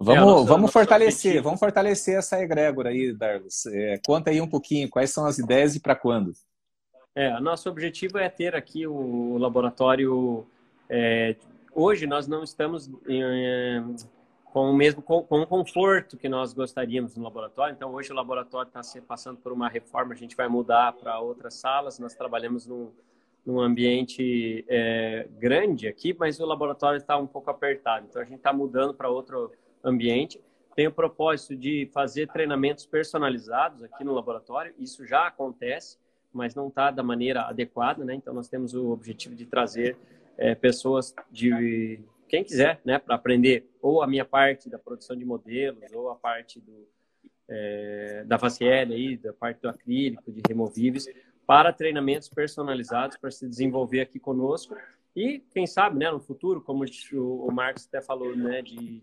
Vamos, 0.00 0.44
é, 0.44 0.46
vamos 0.46 0.72
fortalecer, 0.72 1.42
vamos 1.42 1.58
fortalecer 1.58 2.18
essa 2.18 2.40
egrégora 2.40 2.90
aí, 2.90 3.12
Darlos. 3.12 3.66
É, 3.66 4.00
conta 4.06 4.30
aí 4.30 4.40
um 4.40 4.46
pouquinho, 4.46 4.88
quais 4.88 5.10
são 5.10 5.26
as 5.26 5.38
ideias 5.38 5.74
e 5.74 5.80
para 5.80 5.96
quando? 5.96 6.32
É, 7.14 7.38
nosso 7.40 7.68
objetivo 7.68 8.16
é 8.16 8.28
ter 8.28 8.54
aqui 8.54 8.86
o 8.86 9.36
laboratório. 9.38 10.46
É, 10.88 11.34
hoje 11.74 12.06
nós 12.06 12.28
não 12.28 12.44
estamos 12.44 12.88
em, 13.08 13.96
com 14.44 14.70
o 14.70 14.72
mesmo 14.72 15.02
com, 15.02 15.22
com, 15.24 15.40
o 15.40 15.46
conforto 15.46 16.16
que 16.16 16.28
nós 16.28 16.52
gostaríamos 16.52 17.16
no 17.16 17.24
laboratório. 17.24 17.74
Então 17.74 17.92
hoje 17.92 18.12
o 18.12 18.14
laboratório 18.14 18.68
está 18.68 19.00
passando 19.02 19.38
por 19.38 19.50
uma 19.52 19.68
reforma. 19.68 20.14
A 20.14 20.16
gente 20.16 20.36
vai 20.36 20.46
mudar 20.46 20.92
para 20.92 21.18
outras 21.18 21.54
salas. 21.54 21.98
Nós 21.98 22.14
trabalhamos 22.14 22.66
num 22.66 22.92
num 23.48 23.60
ambiente 23.60 24.62
é, 24.68 25.26
grande 25.38 25.88
aqui, 25.88 26.14
mas 26.18 26.38
o 26.38 26.44
laboratório 26.44 26.98
está 26.98 27.16
um 27.16 27.26
pouco 27.26 27.50
apertado. 27.50 28.06
Então 28.06 28.20
a 28.20 28.24
gente 28.26 28.36
está 28.36 28.52
mudando 28.52 28.92
para 28.92 29.08
outro 29.08 29.50
ambiente. 29.84 30.40
Tem 30.74 30.86
o 30.86 30.92
propósito 30.92 31.56
de 31.56 31.88
fazer 31.92 32.28
treinamentos 32.28 32.86
personalizados 32.86 33.82
aqui 33.82 34.04
no 34.04 34.14
laboratório. 34.14 34.74
Isso 34.78 35.04
já 35.04 35.26
acontece, 35.26 35.98
mas 36.32 36.54
não 36.54 36.68
está 36.68 36.90
da 36.90 37.02
maneira 37.02 37.42
adequada, 37.42 38.04
né? 38.04 38.14
Então 38.14 38.32
nós 38.32 38.48
temos 38.48 38.74
o 38.74 38.90
objetivo 38.90 39.34
de 39.34 39.46
trazer 39.46 39.96
é, 40.36 40.54
pessoas 40.54 41.14
de 41.30 41.98
quem 42.28 42.44
quiser, 42.44 42.80
né, 42.84 42.98
para 42.98 43.14
aprender 43.14 43.68
ou 43.80 44.02
a 44.02 44.06
minha 44.06 44.24
parte 44.24 44.68
da 44.68 44.78
produção 44.78 45.16
de 45.16 45.24
modelos 45.24 45.90
ou 45.92 46.10
a 46.10 46.14
parte 46.14 46.60
do, 46.60 46.86
é, 47.48 48.22
da 48.26 48.38
faciele 48.38 48.94
aí, 48.94 49.16
da 49.16 49.32
parte 49.32 49.62
do 49.62 49.68
acrílico, 49.68 50.30
de 50.30 50.42
removíveis, 50.46 51.06
para 51.46 51.72
treinamentos 51.72 52.28
personalizados 52.28 53.16
para 53.16 53.30
se 53.30 53.48
desenvolver 53.48 54.02
aqui 54.02 54.20
conosco 54.20 54.76
e 55.18 55.40
quem 55.50 55.66
sabe, 55.66 55.98
né, 55.98 56.10
no 56.10 56.20
futuro, 56.20 56.60
como 56.60 56.84
o 57.12 57.52
Marcos 57.52 57.86
até 57.86 58.00
falou, 58.00 58.36
né, 58.36 58.62
de, 58.62 58.76
de, 58.76 59.00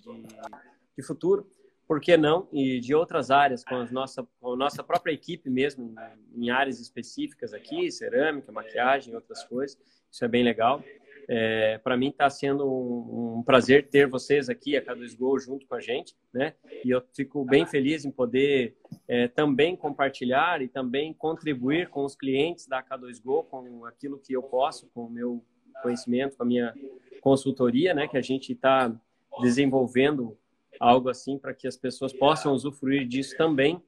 de 0.98 1.04
futuro, 1.04 1.46
por 1.86 2.00
que 2.00 2.16
não? 2.16 2.48
E 2.54 2.80
de 2.80 2.96
outras 2.96 3.30
áreas, 3.30 3.64
com, 3.64 3.76
a 3.76 3.86
nossa, 3.92 4.26
com 4.40 4.54
a 4.54 4.56
nossa 4.56 4.84
própria 4.84 5.12
equipe 5.12 5.50
mesmo, 5.50 5.94
em 6.34 6.50
áreas 6.50 6.80
específicas 6.80 7.54
aqui, 7.54 7.92
cerâmica, 7.92 8.52
maquiagem, 8.52 9.14
outras 9.14 9.44
coisas. 9.44 9.78
Isso 10.10 10.24
é 10.24 10.28
bem 10.28 10.44
legal. 10.44 10.82
É, 11.28 11.80
para 11.80 11.98
mim 11.98 12.10
está 12.10 12.30
sendo 12.30 12.66
um, 12.66 13.40
um, 13.40 13.44
prazer 13.44 13.90
ter 13.90 14.08
vocês 14.08 14.48
aqui, 14.48 14.78
a 14.78 14.82
K2Go, 14.82 15.40
junto 15.40 15.66
com 15.68 15.76
a 15.76 15.82
gente, 15.82 16.16
né? 16.34 16.54
E 16.84 16.92
eu 16.92 17.04
fico 17.16 17.44
bem 17.44 17.66
feliz 17.66 18.06
em 18.06 18.12
poder 18.12 18.78
é, 19.08 19.28
também 19.28 19.76
compartilhar 19.76 20.62
e 20.62 20.68
também 20.68 21.14
contribuir 21.14 21.90
com 21.90 22.06
os 22.06 22.16
clientes 22.16 22.68
da 22.68 22.82
K2Go, 22.82 23.46
com 23.46 23.86
aquilo 23.86 24.20
que 24.20 24.34
eu 24.34 24.44
posso, 24.44 24.88
com 24.94 25.06
o 25.06 25.10
meu 25.10 25.44
conhecimento, 25.82 26.38
com 26.38 26.44
a 26.44 26.46
minha 26.46 26.74
consultoria, 27.22 27.94
né? 27.94 28.08
Que 28.08 28.18
a 28.18 28.22
gente 28.22 28.54
está 28.54 28.94
desenvolvendo 29.42 30.38
algo 30.80 31.10
assim 31.10 31.38
para 31.38 31.54
que 31.54 31.68
as 31.68 31.78
pessoas 31.78 32.14
possam 32.14 32.54
usufruir 32.54 33.08
disso 33.08 33.36
também 33.38 33.82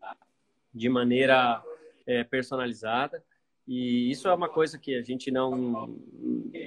de 0.73 0.89
maneira 0.89 1.61
é, 2.05 2.23
personalizada. 2.23 3.23
E 3.67 4.09
isso 4.09 4.27
é 4.27 4.33
uma 4.33 4.47
coisa 4.47 4.77
que 4.77 4.95
a 4.95 5.01
gente 5.01 5.29
não 5.29 5.93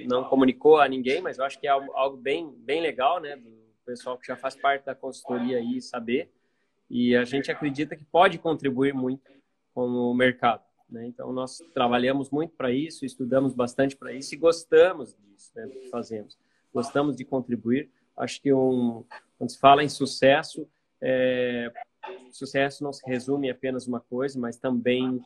não 0.07 0.23
comunicou 0.25 0.79
a 0.79 0.87
ninguém, 0.87 1.21
mas 1.21 1.39
eu 1.39 1.45
acho 1.45 1.59
que 1.59 1.67
é 1.67 1.71
algo, 1.71 2.17
bem 2.17 2.51
bem 2.59 2.81
legal, 2.81 3.19
né, 3.19 3.35
do 3.35 3.51
pessoal 3.85 4.17
que 4.17 4.27
já 4.27 4.35
faz 4.35 4.55
parte 4.55 4.85
da 4.85 4.93
consultoria 4.93 5.57
aí 5.57 5.81
saber. 5.81 6.31
E 6.89 7.15
a 7.15 7.23
gente 7.23 7.49
acredita 7.49 7.95
que 7.95 8.03
pode 8.03 8.37
contribuir 8.37 8.93
muito 8.93 9.31
com 9.73 9.87
o 9.87 10.13
mercado. 10.13 10.61
Né? 10.91 11.07
Então 11.07 11.31
nós 11.31 11.59
trabalhamos 11.73 12.29
muito 12.29 12.53
para 12.55 12.71
isso, 12.71 13.05
estudamos 13.05 13.53
bastante 13.53 13.95
para 13.95 14.11
isso 14.11 14.35
e 14.35 14.37
gostamos 14.37 15.15
disso, 15.15 15.51
né, 15.55 15.65
do 15.65 15.71
que 15.71 15.89
fazemos. 15.89 16.37
Gostamos 16.73 17.15
de 17.15 17.23
contribuir. 17.23 17.89
Acho 18.17 18.41
que 18.41 18.53
um, 18.53 19.03
quando 19.37 19.49
se 19.49 19.57
fala 19.57 19.83
em 19.83 19.89
sucesso, 19.89 20.67
é, 21.01 21.71
sucesso 22.31 22.83
não 22.83 22.91
se 22.91 23.01
resume 23.07 23.49
a 23.49 23.53
apenas 23.53 23.87
uma 23.87 23.99
coisa, 23.99 24.39
mas 24.39 24.57
também 24.57 25.23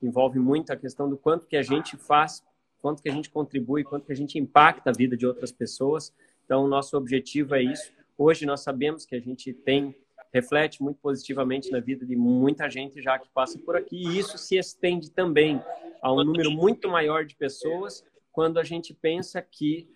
envolve 0.00 0.38
muito 0.38 0.72
a 0.72 0.76
questão 0.76 1.08
do 1.08 1.16
quanto 1.16 1.46
que 1.46 1.56
a 1.56 1.62
gente 1.62 1.96
faz, 1.96 2.44
quanto 2.80 3.02
que 3.02 3.08
a 3.08 3.12
gente 3.12 3.28
contribui, 3.28 3.82
quanto 3.82 4.06
que 4.06 4.12
a 4.12 4.16
gente 4.16 4.38
impacta 4.38 4.90
a 4.90 4.92
vida 4.92 5.16
de 5.16 5.26
outras 5.26 5.50
pessoas. 5.50 6.14
Então, 6.44 6.68
nosso 6.68 6.96
objetivo 6.96 7.54
é 7.54 7.62
isso. 7.62 7.92
Hoje 8.16 8.46
nós 8.46 8.60
sabemos 8.60 9.04
que 9.04 9.14
a 9.14 9.20
gente 9.20 9.52
tem 9.52 9.94
reflete 10.32 10.82
muito 10.82 10.98
positivamente 11.00 11.70
na 11.70 11.80
vida 11.80 12.04
de 12.04 12.16
muita 12.16 12.68
gente 12.68 13.00
já 13.02 13.18
que 13.18 13.28
passa 13.30 13.58
por 13.58 13.76
aqui 13.76 13.96
e 13.96 14.18
isso 14.18 14.36
se 14.38 14.56
estende 14.56 15.10
também 15.10 15.62
a 16.02 16.12
um 16.12 16.22
número 16.22 16.50
muito 16.50 16.88
maior 16.88 17.24
de 17.24 17.34
pessoas 17.34 18.04
quando 18.32 18.58
a 18.58 18.64
gente 18.64 18.94
pensa 18.94 19.40
que 19.42 19.88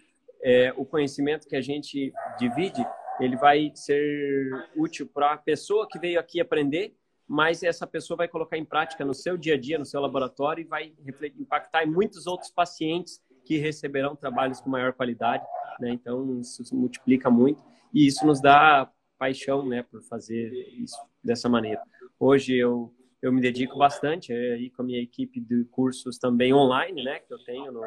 é, 0.43 0.73
o 0.77 0.85
conhecimento 0.85 1.47
que 1.47 1.55
a 1.55 1.61
gente 1.61 2.13
divide 2.39 2.85
ele 3.21 3.37
vai 3.37 3.71
ser 3.75 4.51
útil 4.77 5.07
para 5.07 5.33
a 5.33 5.37
pessoa 5.37 5.87
que 5.89 5.99
veio 5.99 6.19
aqui 6.19 6.41
aprender, 6.41 6.97
mas 7.29 7.63
essa 7.63 7.87
pessoa 7.87 8.17
vai 8.17 8.29
colocar 8.29 8.57
em 8.59 8.65
prática 8.65 9.05
no 9.05 9.15
seu 9.15 9.37
dia 9.37 9.55
a 9.55 9.59
dia, 9.59 9.79
no 9.79 9.85
seu 9.85 10.01
laboratório 10.01 10.63
e 10.63 10.67
vai 10.67 10.93
impactar 11.39 11.85
em 11.85 11.91
muitos 11.91 12.27
outros 12.27 12.51
pacientes 12.51 13.23
que 13.45 13.59
receberão 13.59 14.15
trabalhos 14.15 14.61
com 14.61 14.71
maior 14.71 14.93
qualidade, 14.93 15.45
né? 15.81 15.91
Então 15.91 16.41
isso 16.41 16.65
se 16.65 16.75
multiplica 16.75 17.31
muito 17.31 17.63
e 17.93 18.07
isso 18.07 18.27
nos 18.27 18.41
dá 18.41 18.91
paixão, 19.23 19.65
né, 19.65 19.85
por 19.85 20.03
fazer 20.03 20.51
isso 20.77 20.97
dessa 21.23 21.49
maneira. 21.49 21.81
Hoje 22.19 22.57
eu 22.57 22.93
eu 23.23 23.33
me 23.33 23.41
dedico 23.41 23.79
bastante 23.79 24.33
é, 24.33 24.55
aí 24.55 24.69
com 24.69 24.83
a 24.83 24.85
minha 24.85 25.01
equipe 25.01 25.39
de 25.39 25.65
cursos 25.67 26.19
também 26.19 26.53
online, 26.53 27.05
né, 27.05 27.21
que 27.21 27.33
eu 27.33 27.39
tenho 27.45 27.71
no 27.71 27.83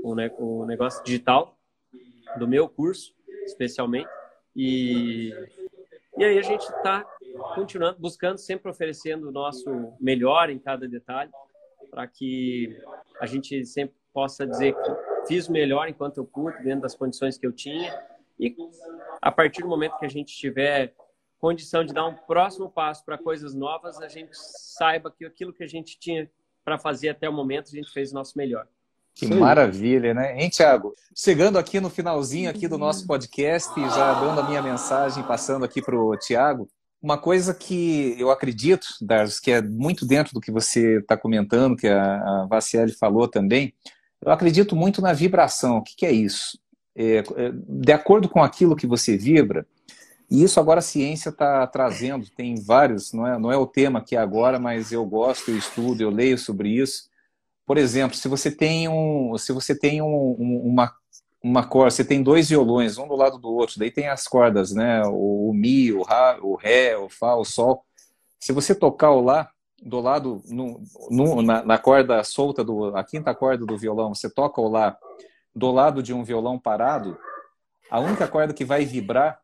o, 0.00 0.14
o 0.38 0.64
negócio 0.64 1.02
digital 1.02 1.58
do 2.38 2.46
meu 2.46 2.68
curso 2.68 3.16
especialmente. 3.44 4.08
E, 4.54 5.32
e 6.16 6.24
aí 6.24 6.38
a 6.38 6.42
gente 6.42 6.62
está 6.62 7.04
continuando, 7.56 7.98
buscando, 7.98 8.38
sempre 8.38 8.70
oferecendo 8.70 9.28
o 9.28 9.32
nosso 9.32 9.92
melhor 10.00 10.50
em 10.50 10.58
cada 10.58 10.86
detalhe, 10.86 11.32
para 11.90 12.06
que 12.06 12.80
a 13.20 13.26
gente 13.26 13.66
sempre 13.66 13.96
possa 14.12 14.46
dizer 14.46 14.72
que 14.72 15.26
fiz 15.26 15.48
o 15.48 15.52
melhor 15.52 15.88
enquanto 15.88 16.18
eu 16.18 16.24
pude, 16.24 16.62
dentro 16.62 16.82
das 16.82 16.94
condições 16.94 17.36
que 17.36 17.46
eu 17.46 17.52
tinha. 17.52 17.92
E 18.38 18.54
a 19.20 19.30
partir 19.30 19.62
do 19.62 19.68
momento 19.68 19.98
que 19.98 20.06
a 20.06 20.10
gente 20.10 20.36
tiver 20.36 20.94
condição 21.38 21.84
de 21.84 21.92
dar 21.92 22.06
um 22.06 22.14
próximo 22.14 22.70
passo 22.70 23.04
para 23.04 23.18
coisas 23.18 23.54
novas, 23.54 24.00
a 24.00 24.08
gente 24.08 24.30
saiba 24.32 25.10
que 25.10 25.24
aquilo 25.24 25.52
que 25.52 25.64
a 25.64 25.68
gente 25.68 25.98
tinha 25.98 26.30
para 26.64 26.78
fazer 26.78 27.10
até 27.10 27.28
o 27.28 27.32
momento, 27.32 27.68
a 27.68 27.76
gente 27.76 27.92
fez 27.92 28.10
o 28.10 28.14
nosso 28.14 28.36
melhor. 28.36 28.66
Que 29.14 29.26
Sim. 29.26 29.38
maravilha, 29.38 30.12
né? 30.12 30.38
Hein, 30.38 30.50
Tiago? 30.50 30.94
Chegando 31.16 31.58
aqui 31.58 31.80
no 31.80 31.88
finalzinho 31.88 32.50
aqui 32.50 32.68
do 32.68 32.76
nosso 32.76 33.06
podcast, 33.06 33.72
já 33.80 34.20
dando 34.20 34.40
a 34.40 34.48
minha 34.48 34.60
mensagem, 34.60 35.22
passando 35.24 35.64
aqui 35.64 35.80
para 35.80 35.96
o 35.96 36.16
Tiago, 36.18 36.68
uma 37.00 37.16
coisa 37.16 37.54
que 37.54 38.16
eu 38.18 38.30
acredito, 38.30 38.86
Dardos, 39.00 39.38
que 39.38 39.52
é 39.52 39.62
muito 39.62 40.06
dentro 40.06 40.34
do 40.34 40.40
que 40.40 40.50
você 40.50 40.98
está 40.98 41.16
comentando, 41.16 41.76
que 41.76 41.86
a, 41.86 42.46
Vacielli 42.50 42.92
falou 42.92 43.28
também, 43.28 43.72
eu 44.20 44.32
acredito 44.32 44.74
muito 44.74 45.00
na 45.00 45.12
vibração. 45.12 45.78
O 45.78 45.82
que, 45.82 45.94
que 45.94 46.04
é 46.04 46.12
isso? 46.12 46.58
É, 46.96 47.18
é, 47.18 47.52
de 47.52 47.92
acordo 47.92 48.28
com 48.28 48.42
aquilo 48.42 48.74
que 48.74 48.86
você 48.86 49.16
vibra, 49.16 49.66
e 50.30 50.42
isso 50.42 50.58
agora 50.58 50.80
a 50.80 50.82
ciência 50.82 51.28
está 51.28 51.66
trazendo, 51.66 52.28
tem 52.30 52.56
vários, 52.56 53.12
não 53.12 53.26
é, 53.26 53.38
não 53.38 53.52
é 53.52 53.56
o 53.56 53.66
tema 53.66 54.00
aqui 54.00 54.16
agora, 54.16 54.58
mas 54.58 54.90
eu 54.90 55.04
gosto, 55.04 55.50
eu 55.50 55.58
estudo, 55.58 56.00
eu 56.00 56.10
leio 56.10 56.38
sobre 56.38 56.70
isso 56.70 57.08
por 57.66 57.76
exemplo, 57.76 58.16
se 58.16 58.28
você 58.28 58.50
tem 58.50 58.88
um, 58.88 59.36
se 59.36 59.52
você 59.52 59.76
tem 59.76 60.00
um, 60.00 60.36
um, 60.38 60.62
uma 60.64 60.94
uma 61.42 61.64
corda, 61.64 61.92
você 61.92 62.04
tem 62.04 62.24
dois 62.24 62.48
violões, 62.48 62.98
um 62.98 63.06
do 63.06 63.14
lado 63.14 63.38
do 63.38 63.48
outro, 63.48 63.78
daí 63.78 63.88
tem 63.88 64.08
as 64.08 64.26
cordas, 64.26 64.72
né? 64.72 65.02
O, 65.06 65.50
o 65.50 65.54
mi, 65.54 65.92
o, 65.92 66.02
rá, 66.02 66.36
o 66.42 66.56
ré, 66.56 66.96
o 66.96 67.08
fá, 67.08 67.36
o 67.36 67.44
sol. 67.44 67.84
Se 68.40 68.52
você 68.52 68.74
tocar 68.74 69.12
o 69.12 69.20
lá 69.20 69.48
do 69.80 70.00
lado, 70.00 70.42
no, 70.48 70.82
no, 71.08 71.42
na, 71.42 71.64
na, 71.64 71.78
corda 71.78 72.24
solta 72.24 72.64
do, 72.64 72.96
a 72.96 73.04
quinta 73.04 73.32
corda 73.32 73.64
do 73.64 73.78
violão, 73.78 74.12
você 74.12 74.28
toca 74.28 74.60
o 74.60 74.68
lá 74.68 74.98
do 75.56 75.72
lado 75.72 76.02
de 76.02 76.12
um 76.12 76.22
violão 76.22 76.58
parado, 76.58 77.18
a 77.90 77.98
única 77.98 78.28
corda 78.28 78.52
que 78.52 78.64
vai 78.64 78.84
vibrar 78.84 79.40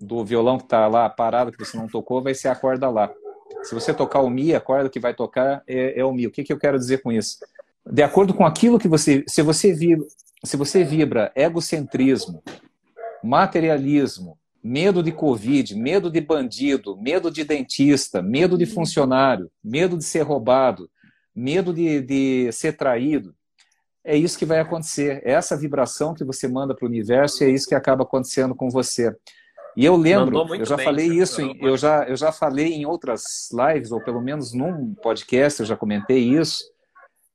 do 0.00 0.24
violão 0.24 0.56
que 0.56 0.64
está 0.64 0.86
lá 0.86 1.10
parado, 1.10 1.52
que 1.52 1.62
você 1.62 1.76
não 1.76 1.86
tocou, 1.86 2.22
vai 2.22 2.32
ser 2.32 2.48
a 2.48 2.56
corda 2.56 2.88
lá. 2.88 3.12
Se 3.62 3.74
você 3.74 3.92
tocar 3.92 4.20
o 4.20 4.30
Mi, 4.30 4.54
a 4.54 4.60
corda 4.60 4.88
que 4.88 4.98
vai 4.98 5.12
tocar 5.12 5.62
é, 5.66 6.00
é 6.00 6.04
o 6.04 6.12
Mi. 6.12 6.26
O 6.26 6.30
que, 6.30 6.42
que 6.42 6.52
eu 6.52 6.58
quero 6.58 6.78
dizer 6.78 7.02
com 7.02 7.12
isso? 7.12 7.36
De 7.84 8.02
acordo 8.02 8.32
com 8.32 8.46
aquilo 8.46 8.78
que 8.78 8.88
você. 8.88 9.22
Se 9.28 9.42
você 9.42 9.74
vibra, 9.74 10.06
se 10.42 10.56
você 10.56 10.82
vibra 10.82 11.30
egocentrismo, 11.36 12.42
materialismo, 13.22 14.38
medo 14.62 15.02
de 15.02 15.12
Covid, 15.12 15.74
medo 15.74 16.10
de 16.10 16.20
bandido, 16.22 16.96
medo 16.96 17.30
de 17.30 17.44
dentista, 17.44 18.22
medo 18.22 18.56
de 18.56 18.64
funcionário, 18.64 19.50
medo 19.62 19.98
de 19.98 20.04
ser 20.04 20.22
roubado, 20.22 20.88
medo 21.34 21.74
de, 21.74 22.00
de 22.00 22.52
ser 22.52 22.74
traído, 22.74 23.34
é 24.04 24.16
isso 24.16 24.38
que 24.38 24.46
vai 24.46 24.58
acontecer. 24.60 25.22
É 25.24 25.32
essa 25.32 25.56
vibração 25.56 26.14
que 26.14 26.24
você 26.24 26.48
manda 26.48 26.74
para 26.74 26.84
o 26.84 26.88
universo 26.88 27.42
e 27.42 27.46
é 27.46 27.50
isso 27.50 27.68
que 27.68 27.74
acaba 27.74 28.02
acontecendo 28.02 28.54
com 28.54 28.70
você. 28.70 29.14
E 29.76 29.84
eu 29.84 29.96
lembro, 29.96 30.54
eu 30.54 30.64
já 30.64 30.76
bem, 30.76 30.84
falei 30.84 31.06
isso, 31.06 31.40
em, 31.40 31.56
eu, 31.60 31.76
já, 31.76 32.04
eu 32.04 32.16
já 32.16 32.32
falei 32.32 32.72
em 32.72 32.86
outras 32.86 33.48
lives, 33.52 33.92
ou 33.92 34.02
pelo 34.02 34.20
menos 34.20 34.52
num 34.52 34.94
podcast 34.94 35.60
eu 35.60 35.66
já 35.66 35.76
comentei 35.76 36.18
isso, 36.18 36.64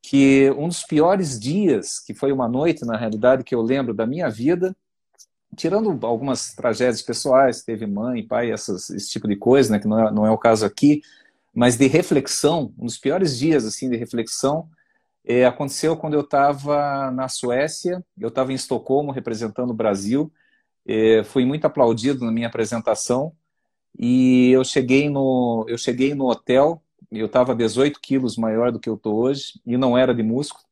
que 0.02 0.52
um 0.58 0.68
dos 0.68 0.84
piores 0.84 1.40
dias, 1.40 2.00
que 2.00 2.14
foi 2.14 2.32
uma 2.32 2.48
noite, 2.48 2.86
na 2.86 2.98
realidade, 2.98 3.44
que 3.44 3.56
eu 3.56 3.62
lembro 3.62 3.94
da 3.94 4.06
minha 4.06 4.30
vida, 4.30 4.76
tirando 5.56 5.98
algumas 6.06 6.54
tragédias 6.54 7.02
pessoais, 7.02 7.64
teve 7.64 7.88
mãe, 7.88 8.26
pai, 8.28 8.52
essas, 8.52 8.90
esse 8.90 9.10
tipo 9.10 9.28
de 9.28 9.38
coisa, 9.38 9.72
né, 9.72 9.80
que 9.80 9.88
não 9.88 10.00
é, 10.00 10.12
não 10.12 10.26
é 10.26 10.32
o 10.32 10.38
caso 10.38 10.66
aqui, 10.66 11.02
mas 11.54 11.78
de 11.78 11.88
reflexão, 11.88 12.74
um 12.78 12.86
dos 12.86 12.98
piores 12.98 13.38
dias 13.38 13.66
assim 13.66 13.90
de 13.90 13.96
reflexão, 13.96 14.68
é, 15.26 15.46
aconteceu 15.46 15.98
quando 15.98 16.14
eu 16.14 16.22
estava 16.22 17.10
na 17.12 17.28
Suécia, 17.28 18.04
eu 18.20 18.30
estava 18.30 18.52
em 18.52 18.56
Estocolmo 18.56 19.12
representando 19.12 19.72
o 19.72 19.76
Brasil, 19.76 20.32
é, 20.88 21.24
fui 21.24 21.46
muito 21.46 21.66
aplaudido 21.66 22.24
na 22.24 22.32
minha 22.32 22.48
apresentação 22.48 23.34
e 23.98 24.52
eu 24.52 24.64
cheguei 24.64 25.10
no, 25.10 25.66
eu 25.68 25.78
cheguei 25.78 26.14
no 26.14 26.30
hotel, 26.30 26.82
eu 27.12 27.26
estava 27.26 27.56
18 27.56 28.00
quilos 28.00 28.38
maior 28.38 28.72
do 28.72 28.80
que 28.80 28.90
eu 28.90 28.96
estou 28.96 29.16
hoje 29.16 29.60
e 29.66 29.78
não 29.78 29.98
era 29.98 30.14
de 30.14 30.22
músculo. 30.22 30.64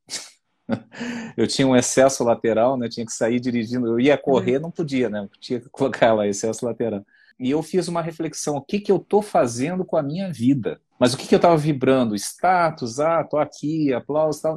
eu 1.37 1.47
tinha 1.47 1.67
um 1.67 1.75
excesso 1.75 2.23
lateral, 2.23 2.77
né? 2.77 2.89
Tinha 2.89 3.05
que 3.05 3.11
sair 3.13 3.39
dirigindo. 3.39 3.87
Eu 3.87 3.99
ia 3.99 4.17
correr, 4.17 4.59
não 4.59 4.71
podia, 4.71 5.09
né? 5.09 5.27
Tinha 5.39 5.59
que 5.59 5.69
colocar 5.71 6.13
lá 6.13 6.27
excesso 6.27 6.65
lateral. 6.65 7.05
E 7.39 7.49
eu 7.51 7.61
fiz 7.63 7.87
uma 7.87 8.01
reflexão: 8.01 8.57
o 8.57 8.61
que, 8.61 8.79
que 8.79 8.91
eu 8.91 8.97
estou 8.97 9.21
fazendo 9.21 9.83
com 9.85 9.97
a 9.97 10.03
minha 10.03 10.31
vida? 10.31 10.79
Mas 10.99 11.13
o 11.13 11.17
que, 11.17 11.27
que 11.27 11.35
eu 11.35 11.37
estava 11.37 11.57
vibrando? 11.57 12.15
Status, 12.15 12.99
ah, 12.99 13.23
tô 13.23 13.37
aqui, 13.37 13.93
aplauso, 13.93 14.41
tal. 14.41 14.55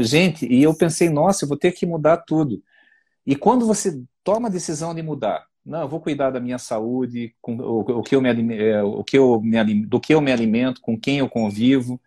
Gente, 0.00 0.46
e 0.46 0.62
eu 0.62 0.74
pensei: 0.76 1.08
nossa, 1.08 1.44
eu 1.44 1.48
vou 1.48 1.58
ter 1.58 1.72
que 1.72 1.86
mudar 1.86 2.18
tudo. 2.18 2.62
E 3.26 3.36
quando 3.36 3.66
você 3.66 4.02
toma 4.24 4.48
a 4.48 4.50
decisão 4.50 4.94
de 4.94 5.02
mudar. 5.02 5.46
Não, 5.64 5.82
eu 5.82 5.88
vou 5.88 6.00
cuidar 6.00 6.30
da 6.30 6.40
minha 6.40 6.58
saúde, 6.58 7.34
com 7.40 7.56
o, 7.56 7.80
o 7.80 8.02
que 8.02 8.14
eu 8.14 8.20
me, 8.20 8.58
é, 8.58 8.82
o 8.82 9.02
que 9.02 9.16
eu 9.16 9.40
me, 9.40 9.86
do 9.86 9.98
que 9.98 10.14
eu 10.14 10.20
me 10.20 10.30
alimento, 10.30 10.80
com 10.80 10.98
quem 10.98 11.18
eu 11.18 11.28
convivo. 11.28 12.00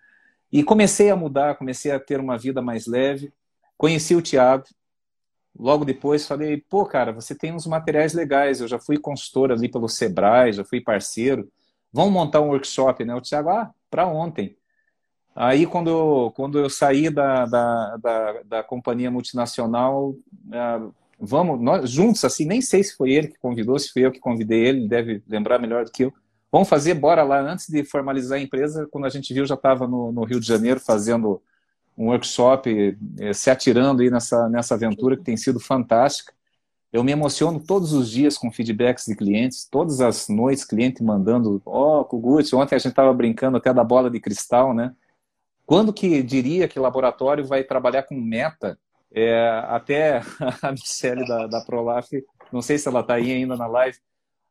E 0.51 0.63
comecei 0.63 1.09
a 1.09 1.15
mudar, 1.15 1.55
comecei 1.55 1.91
a 1.91 1.99
ter 1.99 2.19
uma 2.19 2.37
vida 2.37 2.61
mais 2.61 2.85
leve. 2.85 3.33
Conheci 3.77 4.15
o 4.15 4.21
Tiago. 4.21 4.65
Logo 5.59 5.83
depois 5.83 6.27
falei, 6.27 6.57
pô, 6.69 6.85
cara, 6.85 7.11
você 7.11 7.33
tem 7.33 7.53
uns 7.53 7.65
materiais 7.65 8.13
legais. 8.13 8.61
Eu 8.61 8.67
já 8.67 8.77
fui 8.77 8.97
consultor 8.97 9.51
ali 9.51 9.67
pelo 9.67 9.89
Sebrae, 9.89 10.53
já 10.53 10.63
fui 10.63 10.81
parceiro. 10.81 11.49
Vamos 11.91 12.13
montar 12.13 12.41
um 12.41 12.49
workshop, 12.49 13.03
né? 13.03 13.15
O 13.15 13.21
Tiago, 13.21 13.49
ah, 13.49 13.71
para 13.89 14.05
ontem. 14.05 14.55
Aí, 15.35 15.67
quando 15.67 15.89
eu, 15.89 16.33
quando 16.35 16.57
eu 16.57 16.69
saí 16.69 17.09
da, 17.09 17.45
da, 17.45 17.97
da, 17.97 18.41
da 18.43 18.63
companhia 18.63 19.11
multinacional, 19.11 20.09
uh, 20.09 20.93
vamos, 21.19 21.61
nós 21.61 21.89
juntos, 21.91 22.25
assim, 22.25 22.45
nem 22.45 22.59
sei 22.59 22.83
se 22.83 22.95
foi 22.95 23.11
ele 23.11 23.27
que 23.27 23.39
convidou, 23.39 23.77
se 23.77 23.91
foi 23.91 24.03
eu 24.03 24.11
que 24.11 24.19
convidei 24.19 24.65
ele, 24.65 24.79
ele 24.79 24.87
deve 24.87 25.23
lembrar 25.27 25.59
melhor 25.59 25.85
do 25.85 25.91
que 25.91 26.05
eu. 26.05 26.13
Vamos 26.51 26.67
fazer, 26.67 26.93
bora 26.95 27.23
lá, 27.23 27.39
antes 27.39 27.67
de 27.67 27.83
formalizar 27.83 28.39
a 28.39 28.41
empresa, 28.41 28.87
quando 28.89 29.05
a 29.05 29.09
gente 29.09 29.33
viu, 29.33 29.45
já 29.45 29.55
estava 29.55 29.87
no, 29.87 30.11
no, 30.11 30.23
Rio 30.23 30.39
de 30.39 30.47
Janeiro 30.47 30.79
fazendo 30.79 31.41
um 31.97 32.07
workshop, 32.07 32.97
eh, 33.19 33.33
se 33.33 33.49
atirando 33.49 34.01
aí 34.01 34.11
nessa, 34.11 34.47
nessa 34.47 34.75
aventura 34.75 35.17
que 35.17 35.23
tem 35.23 35.35
sido 35.35 35.59
fantástica. 35.59 36.31
Eu 36.93 37.03
me 37.03 37.11
emociono 37.11 37.59
todos 37.59 37.91
os 37.91 38.09
dias 38.09 38.37
com 38.37 38.51
feedbacks 38.51 39.05
de 39.05 39.15
clientes, 39.15 39.67
todas 39.69 39.99
as 39.99 40.29
noites, 40.29 40.63
cliente 40.63 41.03
mandando, 41.03 41.61
ó, 41.65 42.01
oh, 42.01 42.05
Kugut, 42.05 42.55
ontem 42.55 42.75
a 42.75 42.77
gente 42.77 42.91
estava 42.91 43.13
brincando 43.13 43.57
até 43.57 43.73
da 43.73 43.83
bola 43.83 44.09
de 44.09 44.19
cristal, 44.19 44.73
né? 44.73 44.95
Quando 45.65 45.91
que 45.91 46.23
diria 46.23 46.67
que 46.67 46.79
laboratório 46.79 47.45
vai 47.45 47.63
trabalhar 47.63 48.03
com 48.03 48.15
meta 48.15 48.79
é, 49.13 49.63
até 49.67 50.21
a 50.61 50.71
Michelle 50.71 51.27
da, 51.27 51.47
da 51.47 51.61
Prolaf, 51.61 52.09
não 52.53 52.61
sei 52.61 52.77
se 52.77 52.87
ela 52.87 53.01
está 53.01 53.15
aí 53.15 53.31
ainda 53.31 53.57
na 53.57 53.67
live, 53.67 53.97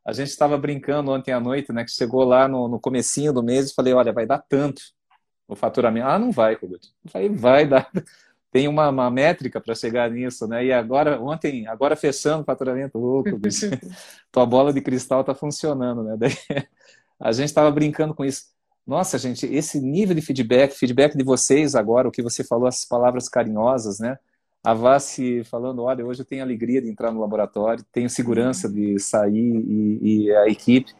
a 0.05 0.13
gente 0.13 0.29
estava 0.29 0.57
brincando 0.57 1.11
ontem 1.11 1.31
à 1.31 1.39
noite, 1.39 1.73
né? 1.73 1.83
Que 1.83 1.91
chegou 1.91 2.23
lá 2.23 2.47
no, 2.47 2.67
no 2.67 2.79
comecinho 2.79 3.33
do 3.33 3.41
mês 3.41 3.71
e 3.71 3.73
falei, 3.73 3.93
olha, 3.93 4.13
vai 4.13 4.25
dar 4.25 4.39
tanto 4.39 4.81
o 5.47 5.55
faturamento. 5.55 6.07
Ah, 6.07 6.19
não 6.19 6.31
vai. 6.31 6.57
Eu 6.61 6.79
falei, 7.09 7.29
vai 7.29 7.67
dar. 7.67 7.89
Tem 8.51 8.67
uma, 8.67 8.89
uma 8.89 9.11
métrica 9.11 9.59
para 9.59 9.75
chegar 9.75 10.09
nisso, 10.09 10.47
né? 10.47 10.65
E 10.65 10.73
agora, 10.73 11.21
ontem, 11.21 11.67
agora 11.67 11.95
fechando 11.95 12.41
o 12.41 12.45
faturamento, 12.45 12.97
ô, 12.97 13.23
tua 14.31 14.45
bola 14.45 14.71
de 14.71 14.81
cristal 14.81 15.21
está 15.21 15.35
funcionando, 15.35 16.03
né? 16.03 16.15
Daí, 16.17 16.31
a 17.19 17.31
gente 17.31 17.47
estava 17.47 17.69
brincando 17.69 18.13
com 18.13 18.23
isso. 18.23 18.45
Nossa, 18.85 19.17
gente, 19.17 19.45
esse 19.45 19.81
nível 19.81 20.15
de 20.15 20.21
feedback, 20.21 20.71
feedback 20.73 21.17
de 21.17 21.23
vocês 21.23 21.75
agora, 21.75 22.07
o 22.07 22.11
que 22.11 22.21
você 22.21 22.43
falou, 22.43 22.67
as 22.67 22.85
palavras 22.85 23.27
carinhosas, 23.27 23.99
né? 23.99 24.17
a 24.67 24.73
Vassi 24.73 25.45
falando, 25.45 25.83
olha, 25.83 26.05
hoje 26.05 26.21
eu 26.21 26.25
tenho 26.25 26.43
alegria 26.43 26.81
de 26.81 26.89
entrar 26.89 27.09
no 27.09 27.21
laboratório, 27.21 27.85
tenho 27.89 28.09
segurança 28.09 28.67
de 28.67 28.99
sair 28.99 29.63
e, 29.65 30.25
e 30.25 30.35
a 30.35 30.47
equipe. 30.49 30.93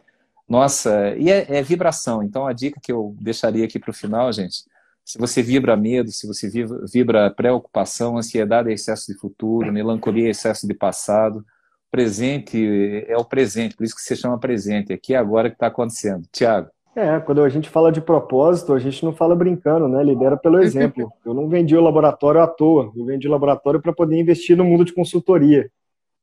Nossa, 0.48 1.14
e 1.16 1.30
é, 1.30 1.58
é, 1.58 1.62
vibração. 1.62 2.22
Então, 2.22 2.46
a 2.46 2.52
dica 2.52 2.80
que 2.82 2.90
eu 2.90 3.14
deixaria 3.20 3.64
aqui 3.64 3.78
para 3.78 3.90
o 3.90 3.94
final, 3.94 4.32
gente, 4.32 4.64
se 5.04 5.18
você 5.18 5.42
vibra 5.42 5.76
medo, 5.76 6.10
se 6.10 6.26
você 6.26 6.50
vibra 6.92 7.30
preocupação, 7.30 8.16
ansiedade 8.16 8.70
é 8.70 8.72
excesso 8.72 9.12
de 9.12 9.18
futuro, 9.18 9.72
melancolia 9.72 10.26
é 10.26 10.30
excesso 10.30 10.66
de 10.66 10.74
passado, 10.74 11.44
presente 11.90 13.04
é 13.06 13.16
o 13.16 13.24
presente, 13.24 13.76
por 13.76 13.84
isso 13.84 13.94
que 13.94 14.02
se 14.02 14.16
chama 14.16 14.38
presente, 14.38 14.92
aqui 14.92 15.14
é 15.14 15.16
agora 15.16 15.48
que 15.48 15.56
está 15.56 15.68
acontecendo. 15.68 16.26
Tiago. 16.32 16.68
É, 16.94 17.20
quando 17.20 17.42
a 17.42 17.48
gente 17.48 17.68
fala 17.68 17.92
de 17.92 18.00
propósito, 18.00 18.72
a 18.72 18.78
gente 18.78 19.04
não 19.04 19.12
fala 19.12 19.36
brincando, 19.36 19.86
né? 19.86 20.02
Lidera 20.02 20.36
pelo 20.36 20.60
exemplo. 20.60 21.12
Eu 21.24 21.32
não 21.32 21.48
vendi 21.48 21.76
o 21.76 21.80
laboratório 21.80 22.42
à 22.42 22.46
toa, 22.46 22.92
eu 22.96 23.04
vendi 23.04 23.28
o 23.28 23.30
laboratório 23.30 23.80
para 23.80 23.92
poder 23.92 24.18
investir 24.18 24.56
no 24.56 24.64
mundo 24.64 24.84
de 24.84 24.92
consultoria. 24.92 25.70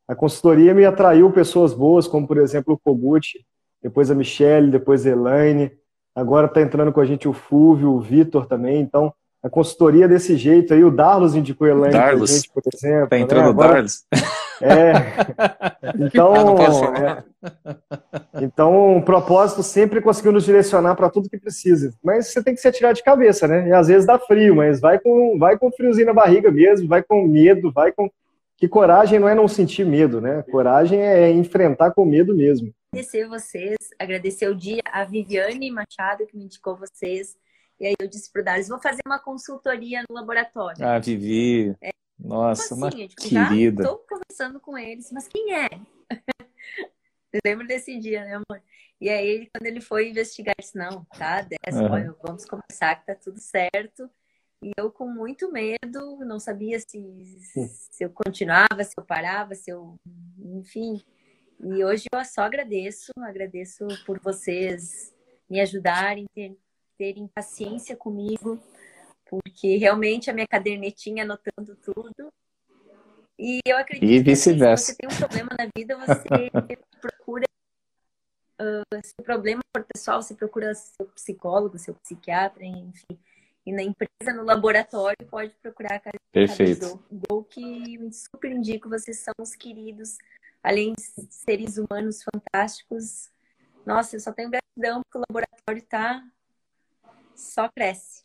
A 0.07 0.13
consultoria 0.13 0.73
me 0.73 0.85
atraiu 0.85 1.31
pessoas 1.31 1.73
boas, 1.73 2.07
como 2.07 2.27
por 2.27 2.37
exemplo 2.37 2.73
o 2.73 2.77
Kogut, 2.77 3.39
depois 3.85 4.09
a 4.09 4.15
Michelle, 4.15 4.71
depois 4.71 5.05
a 5.05 5.11
Elaine, 5.11 5.71
agora 6.15 6.47
está 6.47 6.59
entrando 6.59 6.91
com 6.91 6.99
a 6.99 7.05
gente 7.05 7.27
o 7.27 7.33
Fúvio, 7.33 7.91
o 7.91 8.01
Vitor 8.01 8.47
também. 8.47 8.81
Então, 8.81 9.13
a 9.43 9.49
consultoria 9.49 10.07
desse 10.07 10.35
jeito 10.35 10.73
aí, 10.73 10.83
o 10.83 10.89
Darlos 10.89 11.35
indicou 11.35 11.67
a 11.67 11.69
Elaine 11.69 11.93
Darlos. 11.93 12.31
gente, 12.31 12.49
por 12.51 12.63
exemplo. 12.73 13.03
Está 13.03 13.19
entrando 13.19 13.43
né? 13.43 13.49
Agora, 13.51 13.69
o 13.69 13.73
Darlos. 13.73 14.03
É. 14.61 14.93
Então, 15.99 16.55
é, 16.95 18.41
então, 18.41 18.97
o 18.97 19.03
propósito 19.03 19.61
sempre 19.61 19.99
conseguiu 19.99 20.31
nos 20.31 20.45
direcionar 20.45 20.95
para 20.95 21.09
tudo 21.09 21.29
que 21.29 21.37
precisa. 21.37 21.93
Mas 22.01 22.27
você 22.27 22.41
tem 22.41 22.55
que 22.55 22.61
se 22.61 22.67
atirar 22.69 22.93
de 22.93 23.03
cabeça, 23.03 23.49
né? 23.49 23.67
E 23.67 23.73
às 23.73 23.89
vezes 23.89 24.07
dá 24.07 24.17
frio, 24.17 24.55
mas 24.55 24.79
vai 24.79 24.97
com, 24.97 25.37
vai 25.37 25.57
com 25.57 25.69
friozinho 25.73 26.07
na 26.07 26.13
barriga 26.13 26.49
mesmo, 26.49 26.87
vai 26.87 27.03
com 27.03 27.27
medo, 27.27 27.69
vai 27.69 27.91
com. 27.91 28.09
Que 28.55 28.65
coragem 28.65 29.19
não 29.19 29.27
é 29.27 29.35
não 29.35 29.45
sentir 29.45 29.85
medo, 29.85 30.21
né? 30.21 30.41
Coragem 30.49 31.01
é 31.01 31.29
enfrentar 31.33 31.91
com 31.91 32.05
medo 32.05 32.33
mesmo. 32.33 32.73
Agradecer 32.95 33.27
vocês, 33.27 33.77
agradecer 33.99 34.47
o 34.47 34.55
dia, 34.55 34.81
a 34.85 35.03
Viviane 35.03 35.69
Machado 35.69 36.25
que 36.25 36.37
me 36.37 36.45
indicou 36.45 36.77
vocês. 36.77 37.37
E 37.77 37.85
aí 37.85 37.93
eu 37.99 38.07
disse 38.07 38.31
para 38.31 38.41
o 38.41 38.45
Darius, 38.45 38.69
vou 38.69 38.79
fazer 38.79 39.01
uma 39.05 39.19
consultoria 39.19 40.01
no 40.09 40.15
laboratório. 40.15 40.87
Ah, 40.87 40.97
Vivi. 40.97 41.75
É, 41.81 41.91
nossa, 42.17 42.73
assim, 42.73 42.75
uma 42.75 42.89
tipo, 42.89 43.21
querida. 43.21 43.83
Estou 43.83 43.97
conversando 43.97 44.61
com 44.61 44.77
eles, 44.77 45.11
mas 45.11 45.27
quem 45.27 45.53
é? 45.53 45.67
Lembro 47.45 47.67
desse 47.67 47.99
dia, 47.99 48.23
né, 48.23 48.35
amor? 48.35 48.63
E 49.01 49.09
aí, 49.09 49.49
quando 49.53 49.65
ele 49.65 49.81
foi 49.81 50.09
investigar, 50.11 50.55
disse, 50.57 50.77
não, 50.77 51.03
tá, 51.17 51.41
desce, 51.41 51.77
uhum. 51.77 52.15
vamos 52.25 52.45
conversar 52.45 52.95
que 52.95 53.07
tá 53.07 53.15
tudo 53.15 53.41
certo. 53.41 54.09
E 54.63 54.71
eu 54.77 54.89
com 54.89 55.09
muito 55.09 55.51
medo, 55.51 56.19
não 56.25 56.39
sabia 56.39 56.79
se, 56.79 56.97
se 57.91 58.05
eu 58.05 58.09
continuava, 58.09 58.85
se 58.85 58.93
eu 58.97 59.03
parava, 59.03 59.53
se 59.53 59.69
eu... 59.69 59.99
Enfim. 60.39 61.03
E 61.59 61.83
hoje 61.83 62.05
eu 62.13 62.25
só 62.25 62.41
agradeço, 62.41 63.11
agradeço 63.17 63.87
por 64.05 64.19
vocês 64.19 65.13
me 65.49 65.59
ajudarem, 65.59 66.25
terem 66.97 67.27
paciência 67.33 67.95
comigo 67.95 68.61
porque 69.25 69.77
realmente 69.77 70.29
a 70.29 70.33
minha 70.33 70.47
cadernetinha 70.47 71.23
anotando 71.23 71.75
tudo. 71.83 72.31
E 73.37 73.59
eu 73.65 73.77
acredito 73.77 74.09
e 74.09 74.19
vice-versa. 74.21 74.85
se 74.85 74.91
você 74.91 74.97
tem 74.97 75.09
um 75.09 75.17
problema 75.17 75.49
na 75.59 75.69
vida, 75.75 75.97
você 75.97 76.49
procura. 77.01 77.45
Uh, 78.61 79.01
se 79.03 79.13
o 79.19 79.23
problema 79.23 79.61
for 79.75 79.85
pessoal, 79.93 80.21
você 80.21 80.33
procura 80.33 80.73
seu 80.73 81.05
psicólogo, 81.07 81.77
seu 81.77 81.93
psiquiatra, 81.95 82.63
enfim. 82.63 83.19
E 83.65 83.73
na 83.73 83.81
empresa, 83.81 84.31
no 84.33 84.43
laboratório, 84.43 85.17
pode 85.27 85.53
procurar 85.61 85.95
a 86.05 86.11
Perfeito. 86.31 87.03
Gol 87.11 87.43
que 87.43 87.99
super 88.13 88.51
indico, 88.51 88.87
vocês 88.87 89.19
são 89.19 89.33
os 89.39 89.55
queridos, 89.55 90.17
além 90.65 90.93
de 90.93 91.27
seres 91.29 91.77
humanos 91.77 92.23
fantásticos. 92.23 93.29
Nossa, 93.85 94.15
eu 94.15 94.19
só 94.19 94.33
tenho 94.33 94.49
gratidão 94.49 95.01
porque 95.03 95.19
o 95.19 95.23
laboratório 95.29 95.83
tá 95.83 96.23
só 97.35 97.69
cresce. 97.69 98.23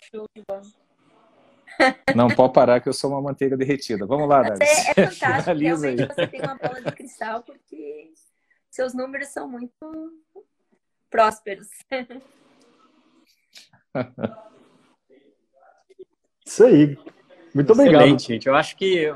Show 0.00 0.24
de 0.34 0.42
bola. 0.48 0.62
Não 2.16 2.28
pode 2.28 2.54
parar 2.54 2.80
que 2.80 2.88
eu 2.88 2.94
sou 2.94 3.10
uma 3.10 3.20
manteiga 3.20 3.58
derretida. 3.58 4.06
Vamos 4.06 4.26
lá, 4.26 4.42
Dani. 4.42 4.64
É, 4.64 4.90
é 4.90 5.10
fantástico. 5.10 5.52
Realmente 5.60 6.02
aí. 6.02 6.08
você 6.08 6.26
tem 6.26 6.40
uma 6.40 6.54
bola 6.54 6.80
de 6.80 6.92
cristal 6.92 7.42
porque 7.42 8.14
seus 8.70 8.94
números 8.94 9.28
são 9.28 9.46
muito 9.46 10.18
prósperos. 11.10 11.68
Isso 16.46 16.64
aí. 16.64 16.98
Muito 17.54 17.70
obrigado. 17.70 18.00
Excelente, 18.00 18.28
gente. 18.28 18.48
Eu 18.48 18.54
acho 18.54 18.74
que 18.78 19.12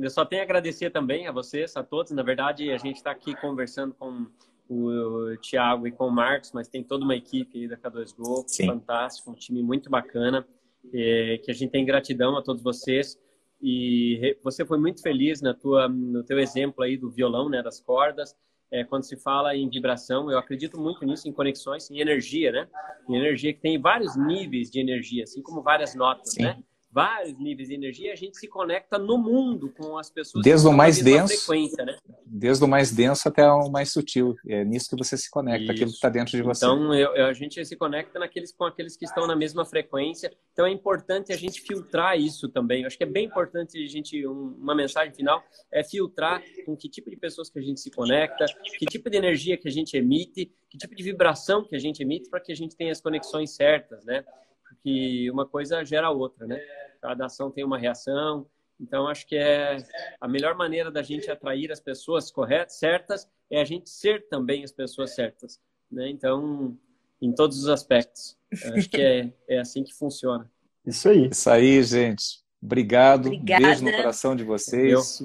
eu 0.00 0.10
só 0.10 0.24
tenho 0.24 0.42
a 0.42 0.44
agradecer 0.44 0.90
também 0.90 1.26
a 1.26 1.32
vocês, 1.32 1.76
a 1.76 1.82
todos. 1.82 2.12
Na 2.12 2.22
verdade, 2.22 2.70
a 2.70 2.78
gente 2.78 2.96
está 2.96 3.10
aqui 3.10 3.34
conversando 3.34 3.94
com 3.94 4.26
o 4.68 5.36
Thiago 5.38 5.86
e 5.86 5.92
com 5.92 6.06
o 6.06 6.10
Marcos, 6.10 6.52
mas 6.52 6.68
tem 6.68 6.82
toda 6.82 7.04
uma 7.04 7.14
equipe 7.14 7.60
aí 7.60 7.68
da 7.68 7.76
K2Go, 7.76 8.44
Sim. 8.46 8.66
fantástico, 8.66 9.30
um 9.30 9.34
time 9.34 9.62
muito 9.62 9.90
bacana, 9.90 10.46
é, 10.92 11.38
que 11.42 11.50
a 11.50 11.54
gente 11.54 11.70
tem 11.70 11.84
gratidão 11.84 12.36
a 12.36 12.42
todos 12.42 12.62
vocês. 12.62 13.18
E 13.60 14.36
você 14.42 14.64
foi 14.64 14.78
muito 14.78 15.00
feliz 15.02 15.40
na 15.40 15.54
tua, 15.54 15.88
no 15.88 16.22
teu 16.22 16.38
exemplo 16.38 16.82
aí 16.82 16.96
do 16.96 17.10
violão, 17.10 17.48
né, 17.48 17.62
das 17.62 17.80
cordas. 17.80 18.36
É, 18.70 18.82
quando 18.84 19.04
se 19.04 19.16
fala 19.16 19.54
em 19.54 19.68
vibração, 19.68 20.30
eu 20.30 20.38
acredito 20.38 20.80
muito 20.80 21.04
nisso, 21.06 21.28
em 21.28 21.32
conexões, 21.32 21.90
em 21.90 22.00
energia, 22.00 22.50
né? 22.50 22.68
Em 23.08 23.14
energia 23.14 23.52
que 23.54 23.60
tem 23.60 23.80
vários 23.80 24.16
níveis 24.16 24.70
de 24.70 24.80
energia, 24.80 25.24
assim 25.24 25.42
como 25.42 25.62
várias 25.62 25.94
notas, 25.94 26.32
Sim. 26.32 26.42
né? 26.42 26.58
Vários 26.94 27.36
níveis 27.36 27.68
de 27.68 27.74
energia, 27.74 28.12
a 28.12 28.16
gente 28.16 28.38
se 28.38 28.46
conecta 28.46 28.96
no 28.96 29.18
mundo 29.18 29.74
com 29.76 29.98
as 29.98 30.08
pessoas 30.08 30.44
desde 30.44 30.68
o 30.68 30.72
mais 30.72 31.02
denso, 31.02 31.52
né? 31.52 31.96
desde 32.24 32.64
o 32.64 32.68
mais 32.68 32.92
denso 32.92 33.28
até 33.28 33.44
o 33.50 33.68
mais 33.68 33.92
sutil. 33.92 34.36
É 34.46 34.64
nisso 34.64 34.90
que 34.90 34.96
você 34.96 35.18
se 35.18 35.28
conecta, 35.28 35.64
Isso. 35.64 35.72
aquilo 35.72 35.90
que 35.90 35.96
está 35.96 36.08
dentro 36.08 36.36
de 36.36 36.42
você. 36.42 36.64
Então 36.64 36.94
eu, 36.94 37.26
a 37.26 37.32
gente 37.32 37.64
se 37.64 37.74
conecta 37.74 38.20
naqueles 38.20 38.52
com 38.52 38.64
aqueles 38.64 38.96
que 38.96 39.04
estão 39.04 39.26
na 39.26 39.34
mesma 39.34 39.64
frequência. 39.64 40.32
Então 40.52 40.66
é 40.66 40.70
importante 40.70 41.32
a 41.32 41.36
gente 41.36 41.60
filtrar 41.62 42.16
isso 42.16 42.48
também. 42.48 42.82
Eu 42.82 42.86
acho 42.86 42.96
que 42.96 43.02
é 43.02 43.10
bem 43.10 43.26
importante 43.26 43.76
a 43.82 43.88
gente 43.88 44.24
um, 44.24 44.54
uma 44.60 44.74
mensagem 44.74 45.12
final 45.12 45.42
é 45.72 45.82
filtrar 45.82 46.40
com 46.64 46.76
que 46.76 46.88
tipo 46.88 47.10
de 47.10 47.16
pessoas 47.16 47.50
que 47.50 47.58
a 47.58 47.62
gente 47.62 47.80
se 47.80 47.90
conecta, 47.90 48.44
que 48.78 48.86
tipo 48.86 49.10
de 49.10 49.16
energia 49.16 49.56
que 49.56 49.66
a 49.66 49.72
gente 49.72 49.96
emite, 49.96 50.52
que 50.70 50.78
tipo 50.78 50.94
de 50.94 51.02
vibração 51.02 51.64
que 51.64 51.74
a 51.74 51.78
gente 51.80 52.00
emite 52.00 52.30
para 52.30 52.38
que 52.38 52.52
a 52.52 52.56
gente 52.56 52.76
tenha 52.76 52.92
as 52.92 53.00
conexões 53.00 53.50
certas, 53.50 54.04
né? 54.04 54.24
Porque 54.68 55.30
uma 55.30 55.46
coisa 55.46 55.84
gera 55.84 56.10
outra, 56.10 56.46
né? 56.46 56.60
Cada 57.00 57.26
ação 57.26 57.50
tem 57.50 57.64
uma 57.64 57.78
reação 57.78 58.46
Então, 58.80 59.06
acho 59.06 59.26
que 59.26 59.36
é 59.36 59.76
a 60.20 60.26
melhor 60.26 60.56
maneira 60.56 60.90
da 60.90 61.02
gente 61.02 61.30
atrair 61.30 61.70
as 61.70 61.80
pessoas 61.80 62.30
corretas, 62.30 62.78
certas, 62.78 63.28
é 63.50 63.60
a 63.60 63.64
gente 63.64 63.88
ser 63.88 64.28
também 64.28 64.64
as 64.64 64.72
pessoas 64.72 65.14
certas. 65.14 65.60
Né? 65.90 66.08
Então, 66.08 66.76
em 67.20 67.32
todos 67.32 67.58
os 67.58 67.68
aspectos. 67.68 68.36
Acho 68.74 68.88
que 68.88 69.00
é, 69.00 69.32
é 69.48 69.58
assim 69.58 69.82
que 69.82 69.92
funciona. 69.92 70.50
Isso 70.84 71.08
aí. 71.08 71.28
Isso 71.30 71.48
aí, 71.48 71.82
gente. 71.82 72.44
Obrigado. 72.62 73.26
Obrigada. 73.26 73.66
Beijo 73.66 73.84
no 73.84 73.92
coração 73.92 74.34
de 74.36 74.44
vocês. 74.44 75.22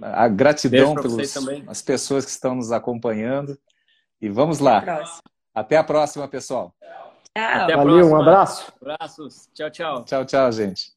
A 0.00 0.28
gratidão 0.28 0.94
pelas 0.94 1.82
pessoas 1.82 2.24
que 2.24 2.30
estão 2.30 2.54
nos 2.54 2.72
acompanhando. 2.72 3.58
E 4.20 4.28
vamos 4.28 4.58
lá. 4.58 5.04
Até 5.54 5.76
a 5.76 5.84
próxima, 5.84 6.28
pessoal. 6.28 6.74
Até 7.36 7.72
a 7.72 7.76
Valeu, 7.76 7.94
próxima. 7.96 8.16
um 8.16 8.20
abraço. 8.20 8.72
Abraços. 8.80 9.48
Tchau, 9.54 9.70
tchau. 9.70 10.04
Tchau, 10.04 10.24
tchau, 10.24 10.52
gente. 10.52 10.92